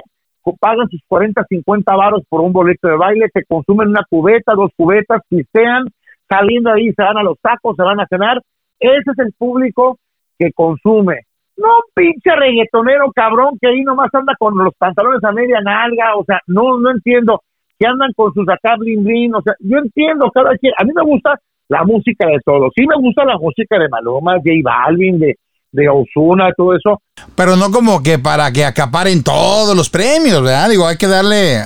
pagan 0.61 0.87
sus 0.89 1.01
40, 1.05 1.43
50 1.49 1.95
varos 1.97 2.23
por 2.29 2.39
un 2.39 2.53
boleto 2.53 2.87
de 2.87 2.95
baile, 2.95 3.27
te 3.33 3.43
consumen 3.43 3.89
una 3.89 4.05
cubeta, 4.09 4.53
dos 4.53 4.71
cubetas, 4.77 5.21
pistean, 5.27 5.83
saliendo 6.29 6.71
ahí 6.71 6.93
se 6.93 7.03
van 7.03 7.17
a 7.17 7.23
los 7.23 7.37
tacos, 7.41 7.75
se 7.75 7.83
van 7.83 7.99
a 7.99 8.07
cenar. 8.07 8.41
Ese 8.79 9.11
es 9.11 9.19
el 9.19 9.33
público 9.37 9.97
que 10.39 10.53
consume. 10.53 11.24
No, 11.57 11.69
pinche 11.93 12.35
reggaetonero 12.35 13.11
cabrón 13.13 13.57
que 13.61 13.69
ahí 13.69 13.81
nomás 13.81 14.09
anda 14.13 14.33
con 14.37 14.57
los 14.57 14.73
pantalones 14.77 15.23
a 15.23 15.31
media 15.31 15.61
nalga, 15.61 16.15
o 16.17 16.25
sea, 16.25 16.39
no, 16.47 16.79
no 16.79 16.91
entiendo, 16.91 17.41
que 17.79 17.87
andan 17.87 18.11
con 18.15 18.33
sus 18.33 18.47
acá 18.49 18.75
blin 18.77 19.03
blin, 19.03 19.35
o 19.35 19.41
sea, 19.41 19.53
yo 19.59 19.77
entiendo 19.77 20.29
cada 20.33 20.51
quien, 20.57 20.73
a 20.77 20.83
mí 20.83 20.91
me 20.93 21.03
gusta 21.03 21.39
la 21.69 21.83
música 21.83 22.27
de 22.27 22.39
todos, 22.43 22.71
sí 22.75 22.85
me 22.85 22.95
gusta 22.97 23.23
la 23.23 23.37
música 23.37 23.79
de 23.79 23.87
Maluma, 23.89 24.33
J 24.33 24.49
Balvin, 24.63 25.17
de, 25.17 25.35
de 25.71 25.89
Osuna, 25.89 26.51
todo 26.55 26.75
eso. 26.75 27.01
Pero 27.35 27.55
no 27.55 27.71
como 27.71 28.03
que 28.03 28.19
para 28.19 28.51
que 28.51 28.65
acaparen 28.65 29.23
todos 29.23 29.75
los 29.75 29.89
premios, 29.89 30.41
¿verdad? 30.43 30.69
Digo, 30.69 30.85
hay 30.85 30.97
que 30.97 31.07
darle... 31.07 31.59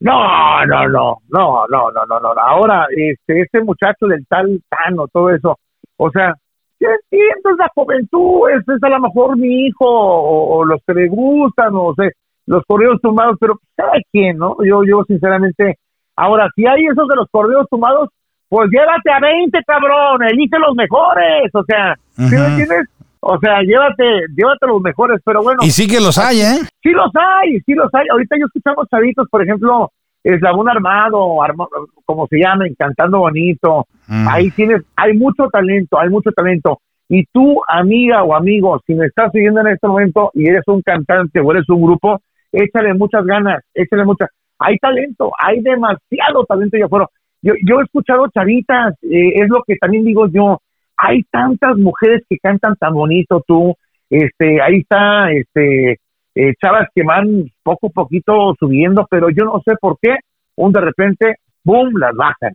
No, 0.00 0.66
no, 0.66 0.88
no, 0.88 1.18
no, 1.30 1.66
no, 1.68 1.90
no, 1.92 2.06
no, 2.06 2.20
no. 2.20 2.40
Ahora, 2.40 2.86
este, 2.90 3.42
este 3.42 3.62
muchacho 3.62 4.06
del 4.06 4.26
tal 4.26 4.60
Tano, 4.68 5.06
todo 5.12 5.30
eso, 5.30 5.56
o 5.96 6.10
sea, 6.10 6.34
yo 6.82 6.88
entiendo 6.90 7.50
es 7.50 7.58
la 7.58 7.70
juventud, 7.74 8.50
es, 8.50 8.68
es 8.68 8.82
a 8.82 8.88
lo 8.88 9.00
mejor 9.00 9.36
mi 9.36 9.66
hijo, 9.66 9.86
o, 9.86 10.58
o 10.58 10.64
los 10.64 10.80
que 10.86 10.94
le 10.94 11.08
gustan, 11.08 11.70
o 11.74 11.94
sea, 11.94 12.10
los 12.46 12.62
correos 12.66 13.00
tumbados, 13.00 13.36
pero 13.40 13.58
¿sabe 13.76 14.02
quién, 14.10 14.38
no? 14.38 14.56
Yo, 14.64 14.82
yo 14.84 15.04
sinceramente, 15.06 15.78
ahora, 16.16 16.48
si 16.54 16.66
hay 16.66 16.86
esos 16.86 17.06
de 17.08 17.16
los 17.16 17.28
correos 17.30 17.66
tumbados, 17.70 18.08
pues 18.48 18.68
llévate 18.70 19.10
a 19.10 19.20
20, 19.20 19.58
cabrón, 19.66 20.22
elige 20.24 20.58
los 20.58 20.74
mejores, 20.74 21.50
o 21.54 21.64
sea, 21.64 21.94
¿sí 22.10 22.34
me 22.36 22.46
entiendes? 22.46 22.88
O 23.20 23.38
sea, 23.38 23.62
llévate, 23.62 24.04
llévate 24.36 24.66
los 24.66 24.82
mejores, 24.82 25.20
pero 25.24 25.42
bueno. 25.42 25.60
Y 25.62 25.70
sí 25.70 25.86
que 25.86 26.00
los 26.00 26.18
hay, 26.18 26.40
¿eh? 26.40 26.58
Sí 26.82 26.90
los 26.90 27.10
hay, 27.14 27.60
sí 27.60 27.72
los 27.72 27.88
hay. 27.94 28.04
Ahorita 28.10 28.36
yo 28.36 28.46
escuchamos 28.46 28.88
chavitos, 28.90 29.28
por 29.30 29.42
ejemplo, 29.42 29.90
Eslabón 30.24 30.68
Armado, 30.68 31.42
Arma- 31.42 31.68
como 32.04 32.26
se 32.26 32.38
llamen, 32.38 32.74
cantando 32.78 33.18
bonito. 33.20 33.86
Mm. 34.08 34.28
Ahí 34.28 34.50
tienes, 34.50 34.82
hay 34.96 35.16
mucho 35.16 35.48
talento, 35.48 35.98
hay 35.98 36.08
mucho 36.08 36.30
talento. 36.32 36.80
Y 37.08 37.24
tú, 37.32 37.60
amiga 37.68 38.22
o 38.22 38.34
amigo, 38.34 38.80
si 38.86 38.94
me 38.94 39.06
estás 39.06 39.32
siguiendo 39.32 39.60
en 39.60 39.68
este 39.68 39.86
momento 39.86 40.30
y 40.34 40.46
eres 40.46 40.62
un 40.66 40.80
cantante 40.82 41.40
o 41.40 41.52
eres 41.52 41.68
un 41.68 41.82
grupo, 41.82 42.20
échale 42.52 42.94
muchas 42.94 43.24
ganas, 43.24 43.62
échale 43.74 44.04
muchas. 44.04 44.30
Hay 44.58 44.78
talento, 44.78 45.32
hay 45.38 45.60
demasiado 45.60 46.44
talento 46.46 46.76
allá 46.76 46.86
afuera. 46.86 47.06
Yo, 47.42 47.54
yo 47.66 47.80
he 47.80 47.84
escuchado 47.84 48.28
chavitas, 48.28 48.94
eh, 49.02 49.32
es 49.34 49.48
lo 49.48 49.62
que 49.66 49.76
también 49.76 50.04
digo 50.04 50.28
yo. 50.28 50.60
Hay 50.96 51.24
tantas 51.24 51.76
mujeres 51.76 52.22
que 52.28 52.38
cantan 52.38 52.76
tan 52.76 52.94
bonito, 52.94 53.42
tú. 53.46 53.74
Este, 54.08 54.62
ahí 54.62 54.76
está, 54.80 55.32
este, 55.32 55.98
eh, 56.34 56.54
chavas 56.60 56.88
que 56.94 57.02
van 57.02 57.44
poco 57.62 57.88
a 57.88 57.90
poquito 57.90 58.54
subiendo, 58.58 59.06
pero 59.10 59.28
yo 59.30 59.44
no 59.44 59.60
sé 59.64 59.74
por 59.80 59.96
qué, 60.00 60.16
un 60.56 60.72
de 60.72 60.80
repente, 60.80 61.36
boom, 61.64 61.92
las 61.98 62.14
bajan. 62.14 62.54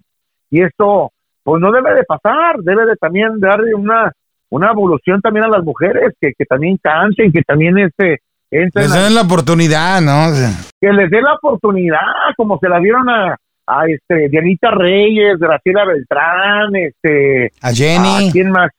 Y 0.50 0.62
esto, 0.62 1.12
pues 1.44 1.62
no 1.62 1.72
debe 1.72 1.94
de 1.94 2.04
pasar, 2.04 2.58
debe 2.60 2.86
de 2.86 2.96
también 2.96 3.40
darle 3.40 3.74
una, 3.76 4.12
una 4.50 4.72
evolución 4.72 5.22
también 5.22 5.46
a 5.46 5.50
las 5.50 5.64
mujeres, 5.64 6.14
que, 6.22 6.34
que 6.38 6.46
también 6.46 6.78
canten, 6.82 7.32
que 7.32 7.42
también 7.42 7.78
este, 7.78 8.22
entren 8.50 8.86
Les 8.86 8.96
a- 8.96 9.02
dan 9.02 9.16
la 9.16 9.22
oportunidad, 9.22 10.02
¿no? 10.02 10.34
Que 10.80 10.94
les 10.94 11.10
dé 11.10 11.22
la 11.22 11.34
oportunidad, 11.34 12.00
como 12.36 12.58
se 12.60 12.70
la 12.70 12.80
dieron 12.80 13.10
a, 13.10 13.36
a 13.68 13.86
este 13.88 14.30
Dianita 14.30 14.72
Reyes, 14.72 15.38
Graciela 15.38 15.86
Beltrán, 15.86 16.76
este 16.76 17.52
A 17.62 17.72
Jenny. 17.74 18.30
¿a 18.30 18.32
quién 18.32 18.52
más? 18.52 18.72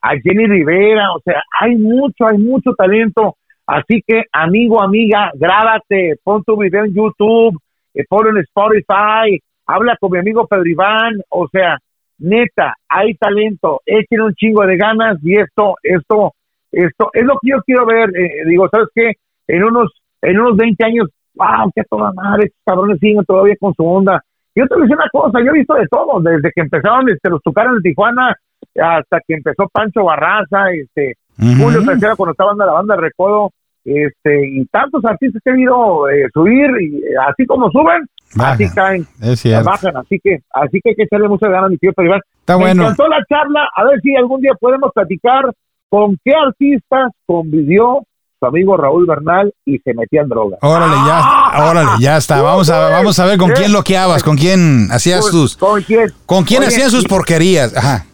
A 0.00 0.10
Jenny 0.20 0.46
Rivera, 0.46 1.12
o 1.12 1.20
sea, 1.24 1.40
hay 1.60 1.76
mucho, 1.76 2.26
hay 2.26 2.38
mucho 2.38 2.72
talento. 2.76 3.36
Así 3.72 4.02
que, 4.06 4.24
amigo, 4.32 4.82
amiga, 4.82 5.30
grábate, 5.32 6.16
pon 6.22 6.44
tu 6.44 6.58
video 6.58 6.84
en 6.84 6.92
YouTube, 6.92 7.58
eh, 7.94 8.04
ponlo 8.06 8.28
en 8.28 8.44
Spotify, 8.44 9.40
habla 9.66 9.96
con 9.98 10.10
mi 10.12 10.18
amigo 10.18 10.46
Pedro 10.46 10.66
Iván, 10.66 11.22
o 11.30 11.48
sea, 11.48 11.78
neta, 12.18 12.74
hay 12.86 13.14
talento, 13.14 13.80
echen 13.86 14.20
un 14.20 14.34
chingo 14.34 14.66
de 14.66 14.76
ganas 14.76 15.16
y 15.22 15.38
esto, 15.38 15.76
esto, 15.82 16.34
esto, 16.70 17.08
es 17.14 17.24
lo 17.24 17.38
que 17.40 17.48
yo 17.48 17.62
quiero 17.64 17.86
ver, 17.86 18.10
eh, 18.14 18.44
digo, 18.46 18.68
¿sabes 18.68 18.88
qué? 18.94 19.12
En 19.48 19.64
unos, 19.64 19.90
en 20.20 20.38
unos 20.38 20.54
20 20.54 20.84
años, 20.84 21.08
wow, 21.34 21.72
qué 21.74 21.82
toda 21.88 22.12
madre, 22.12 22.48
estos 22.48 22.60
cabrones 22.66 22.98
siguen 23.00 23.24
todavía 23.24 23.56
con 23.58 23.72
su 23.72 23.86
onda. 23.86 24.22
Yo 24.54 24.66
te 24.66 24.74
voy 24.74 24.82
a 24.82 24.84
decir 24.84 24.96
una 24.96 25.08
cosa, 25.10 25.38
yo 25.40 25.50
he 25.50 25.58
visto 25.58 25.72
de 25.76 25.88
todo, 25.88 26.20
desde 26.20 26.52
que 26.54 26.60
empezaron 26.60 27.08
este, 27.08 27.30
los 27.30 27.40
Tucanes 27.40 27.76
de 27.76 27.88
Tijuana 27.88 28.36
hasta 28.78 29.18
que 29.26 29.32
empezó 29.32 29.66
Pancho 29.72 30.04
Barraza, 30.04 30.70
este, 30.72 31.14
Ujú. 31.38 31.64
Julio 31.64 31.82
Tercera 31.86 32.16
cuando 32.16 32.32
estaba 32.32 32.52
en 32.52 32.58
la 32.58 32.66
banda 32.66 32.96
de 32.96 33.00
Recodo, 33.00 33.50
este, 33.84 34.48
y 34.48 34.64
tantos 34.66 35.04
artistas 35.04 35.42
que 35.44 35.50
he 35.50 35.54
visto 35.54 36.08
eh, 36.08 36.28
subir, 36.32 36.70
y 36.80 36.96
eh, 36.98 37.14
así 37.28 37.46
como 37.46 37.70
suben, 37.70 38.06
así 38.38 38.68
caen, 38.74 39.06
Es 39.20 39.64
bajan, 39.64 39.96
así 39.96 40.18
que, 40.22 40.40
así 40.52 40.80
que 40.82 40.90
hay 40.90 40.94
que 40.96 41.02
echarle 41.04 41.28
muchas 41.28 41.50
ganas, 41.50 41.70
mi 41.70 41.78
tío 41.78 41.92
Pedro 41.92 42.10
Iván. 42.10 42.20
Está 42.40 42.56
Me 42.56 42.64
bueno. 42.64 42.82
encantó 42.84 43.08
la 43.08 43.24
charla, 43.28 43.68
a 43.76 43.84
ver 43.84 44.00
si 44.02 44.14
algún 44.16 44.40
día 44.40 44.52
podemos 44.60 44.90
platicar 44.94 45.44
con 45.88 46.16
qué 46.24 46.32
artistas 46.34 47.12
convivió 47.26 48.04
su 48.42 48.46
amigo 48.46 48.76
Raúl 48.76 49.06
Bernal 49.06 49.52
y 49.64 49.78
se 49.78 49.94
metía 49.94 50.22
en 50.22 50.28
drogas. 50.28 50.58
Órale, 50.62 50.96
ya, 51.06 51.70
órale, 51.70 51.90
ya 52.00 52.16
está. 52.16 52.42
Vamos 52.42 52.68
a, 52.70 52.88
vamos 52.88 53.18
a 53.20 53.26
ver 53.26 53.38
con 53.38 53.50
¿Eh? 53.50 53.54
quién 53.56 53.72
loqueabas, 53.72 54.24
con 54.24 54.36
quién 54.36 54.88
hacías 54.90 55.30
tus, 55.30 55.56
¿Con 55.56 55.80
quién? 55.82 56.10
con 56.26 56.42
quién 56.44 56.64
hacían 56.64 56.90
sus 56.90 57.04
porquerías. 57.04 57.76
Ajá. 57.76 58.04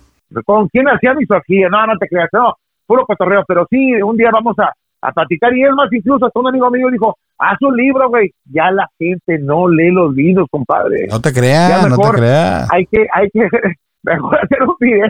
¿Con 0.44 0.68
quién 0.68 0.86
hacía 0.88 1.14
misoginia? 1.14 1.68
No, 1.70 1.86
no 1.86 1.96
te 1.98 2.06
creas, 2.08 2.28
no, 2.32 2.54
puro 2.86 3.06
cotorreo, 3.06 3.42
pero 3.48 3.66
sí, 3.70 3.94
un 4.02 4.16
día 4.16 4.28
vamos 4.30 4.58
a, 4.58 4.70
a 5.00 5.12
platicar 5.12 5.54
y 5.56 5.64
es 5.64 5.70
más, 5.72 5.92
incluso 5.92 6.26
hasta 6.26 6.40
un 6.40 6.48
amigo 6.48 6.70
mío 6.70 6.88
dijo, 6.90 7.16
haz 7.38 7.56
un 7.62 7.76
libro, 7.76 8.08
güey, 8.08 8.30
ya 8.44 8.70
la 8.70 8.88
gente 8.98 9.38
no 9.38 9.68
lee 9.68 9.90
los 9.90 10.14
libros, 10.14 10.46
compadre. 10.50 11.06
No 11.10 11.20
te 11.20 11.32
creas, 11.32 11.88
no 11.88 11.96
te 11.96 12.18
creas. 12.18 12.68
Hay 12.72 12.86
que, 12.86 13.06
hay 13.12 13.28
que, 13.30 13.48
mejor 14.02 14.38
hacer 14.42 14.62
un 14.62 14.74
video, 14.80 15.08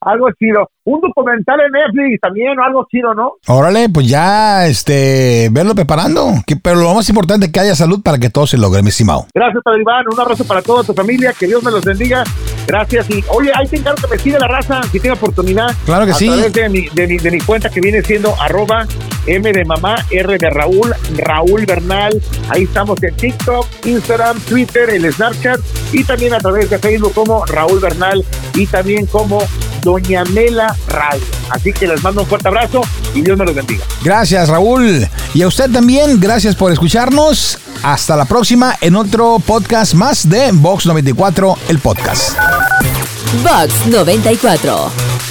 algo 0.00 0.28
chido, 0.38 0.68
un 0.84 1.00
documental 1.00 1.60
en 1.60 1.72
Netflix 1.72 2.20
también, 2.20 2.58
algo 2.60 2.86
chido, 2.90 3.14
¿no? 3.14 3.32
Órale, 3.48 3.88
pues 3.88 4.08
ya, 4.08 4.66
este, 4.66 5.48
verlo 5.50 5.74
preparando. 5.74 6.30
Que, 6.46 6.56
pero 6.56 6.76
lo 6.76 6.94
más 6.94 7.08
importante 7.08 7.46
es 7.46 7.52
que 7.52 7.60
haya 7.60 7.74
salud 7.74 8.00
para 8.02 8.18
que 8.18 8.30
todo 8.30 8.46
se 8.46 8.58
logre, 8.58 8.82
mi 8.82 8.88
estimado. 8.88 9.26
Gracias, 9.34 9.62
Pedro 9.64 9.80
Iván. 9.80 10.04
Un 10.12 10.20
abrazo 10.20 10.46
para 10.46 10.62
toda 10.62 10.84
tu 10.84 10.94
familia. 10.94 11.32
Que 11.38 11.46
Dios 11.46 11.62
me 11.64 11.72
los 11.72 11.84
bendiga. 11.84 12.22
Gracias. 12.66 13.10
Y 13.10 13.24
oye, 13.30 13.50
ahí 13.54 13.66
te 13.66 13.76
encargo 13.76 14.00
que 14.00 14.14
me 14.14 14.18
siga 14.18 14.38
la 14.38 14.48
raza 14.48 14.82
si 14.84 15.00
tiene 15.00 15.16
oportunidad. 15.16 15.74
Claro 15.84 16.06
que 16.06 16.12
a 16.12 16.14
sí. 16.14 16.26
través 16.26 16.52
de 16.52 16.68
mi, 16.68 16.88
de, 16.88 17.06
mi, 17.06 17.16
de 17.16 17.30
mi 17.32 17.40
cuenta 17.40 17.68
que 17.68 17.80
viene 17.80 18.00
siendo 18.02 18.34
arroba 18.40 18.86
M 19.28 19.52
de 19.52 19.64
mamá, 19.64 19.96
R 20.10 20.38
de 20.38 20.50
Raúl, 20.50 20.94
Raúl 21.16 21.66
Bernal. 21.66 22.20
Ahí 22.48 22.64
estamos 22.64 23.02
en 23.02 23.14
TikTok, 23.14 23.66
Instagram, 23.84 24.40
Twitter, 24.40 24.90
el 24.90 25.12
Snapchat 25.12 25.60
y 25.92 26.02
también 26.04 26.34
a 26.34 26.38
través 26.38 26.70
de 26.70 26.78
Facebook 26.78 27.12
como 27.14 27.44
Raúl 27.44 27.78
Bernal 27.78 28.24
y 28.54 28.66
también 28.66 29.06
como 29.06 29.42
Doña 29.82 30.24
Mela 30.24 30.74
Radio. 30.88 31.24
Así 31.50 31.72
que 31.72 31.86
les 31.86 32.02
mando 32.02 32.22
un 32.22 32.26
fuerte 32.26 32.48
abrazo 32.48 32.80
y 33.14 33.22
Dios 33.22 33.38
me 33.38 33.44
los 33.44 33.54
bendiga. 33.54 33.84
Gracias, 34.02 34.48
Raúl. 34.48 35.06
Y 35.34 35.42
a 35.42 35.48
usted 35.48 35.70
también, 35.70 36.18
gracias 36.20 36.54
por 36.54 36.72
escucharnos. 36.72 37.58
Hasta 37.82 38.16
la 38.16 38.24
próxima 38.24 38.74
en 38.80 38.96
otro 38.96 39.38
podcast 39.44 39.94
más 39.94 40.28
de 40.28 40.50
Box 40.52 40.86
94, 40.86 41.56
el 41.68 41.78
podcast. 41.78 42.36
Box 43.42 43.86
94. 43.86 45.27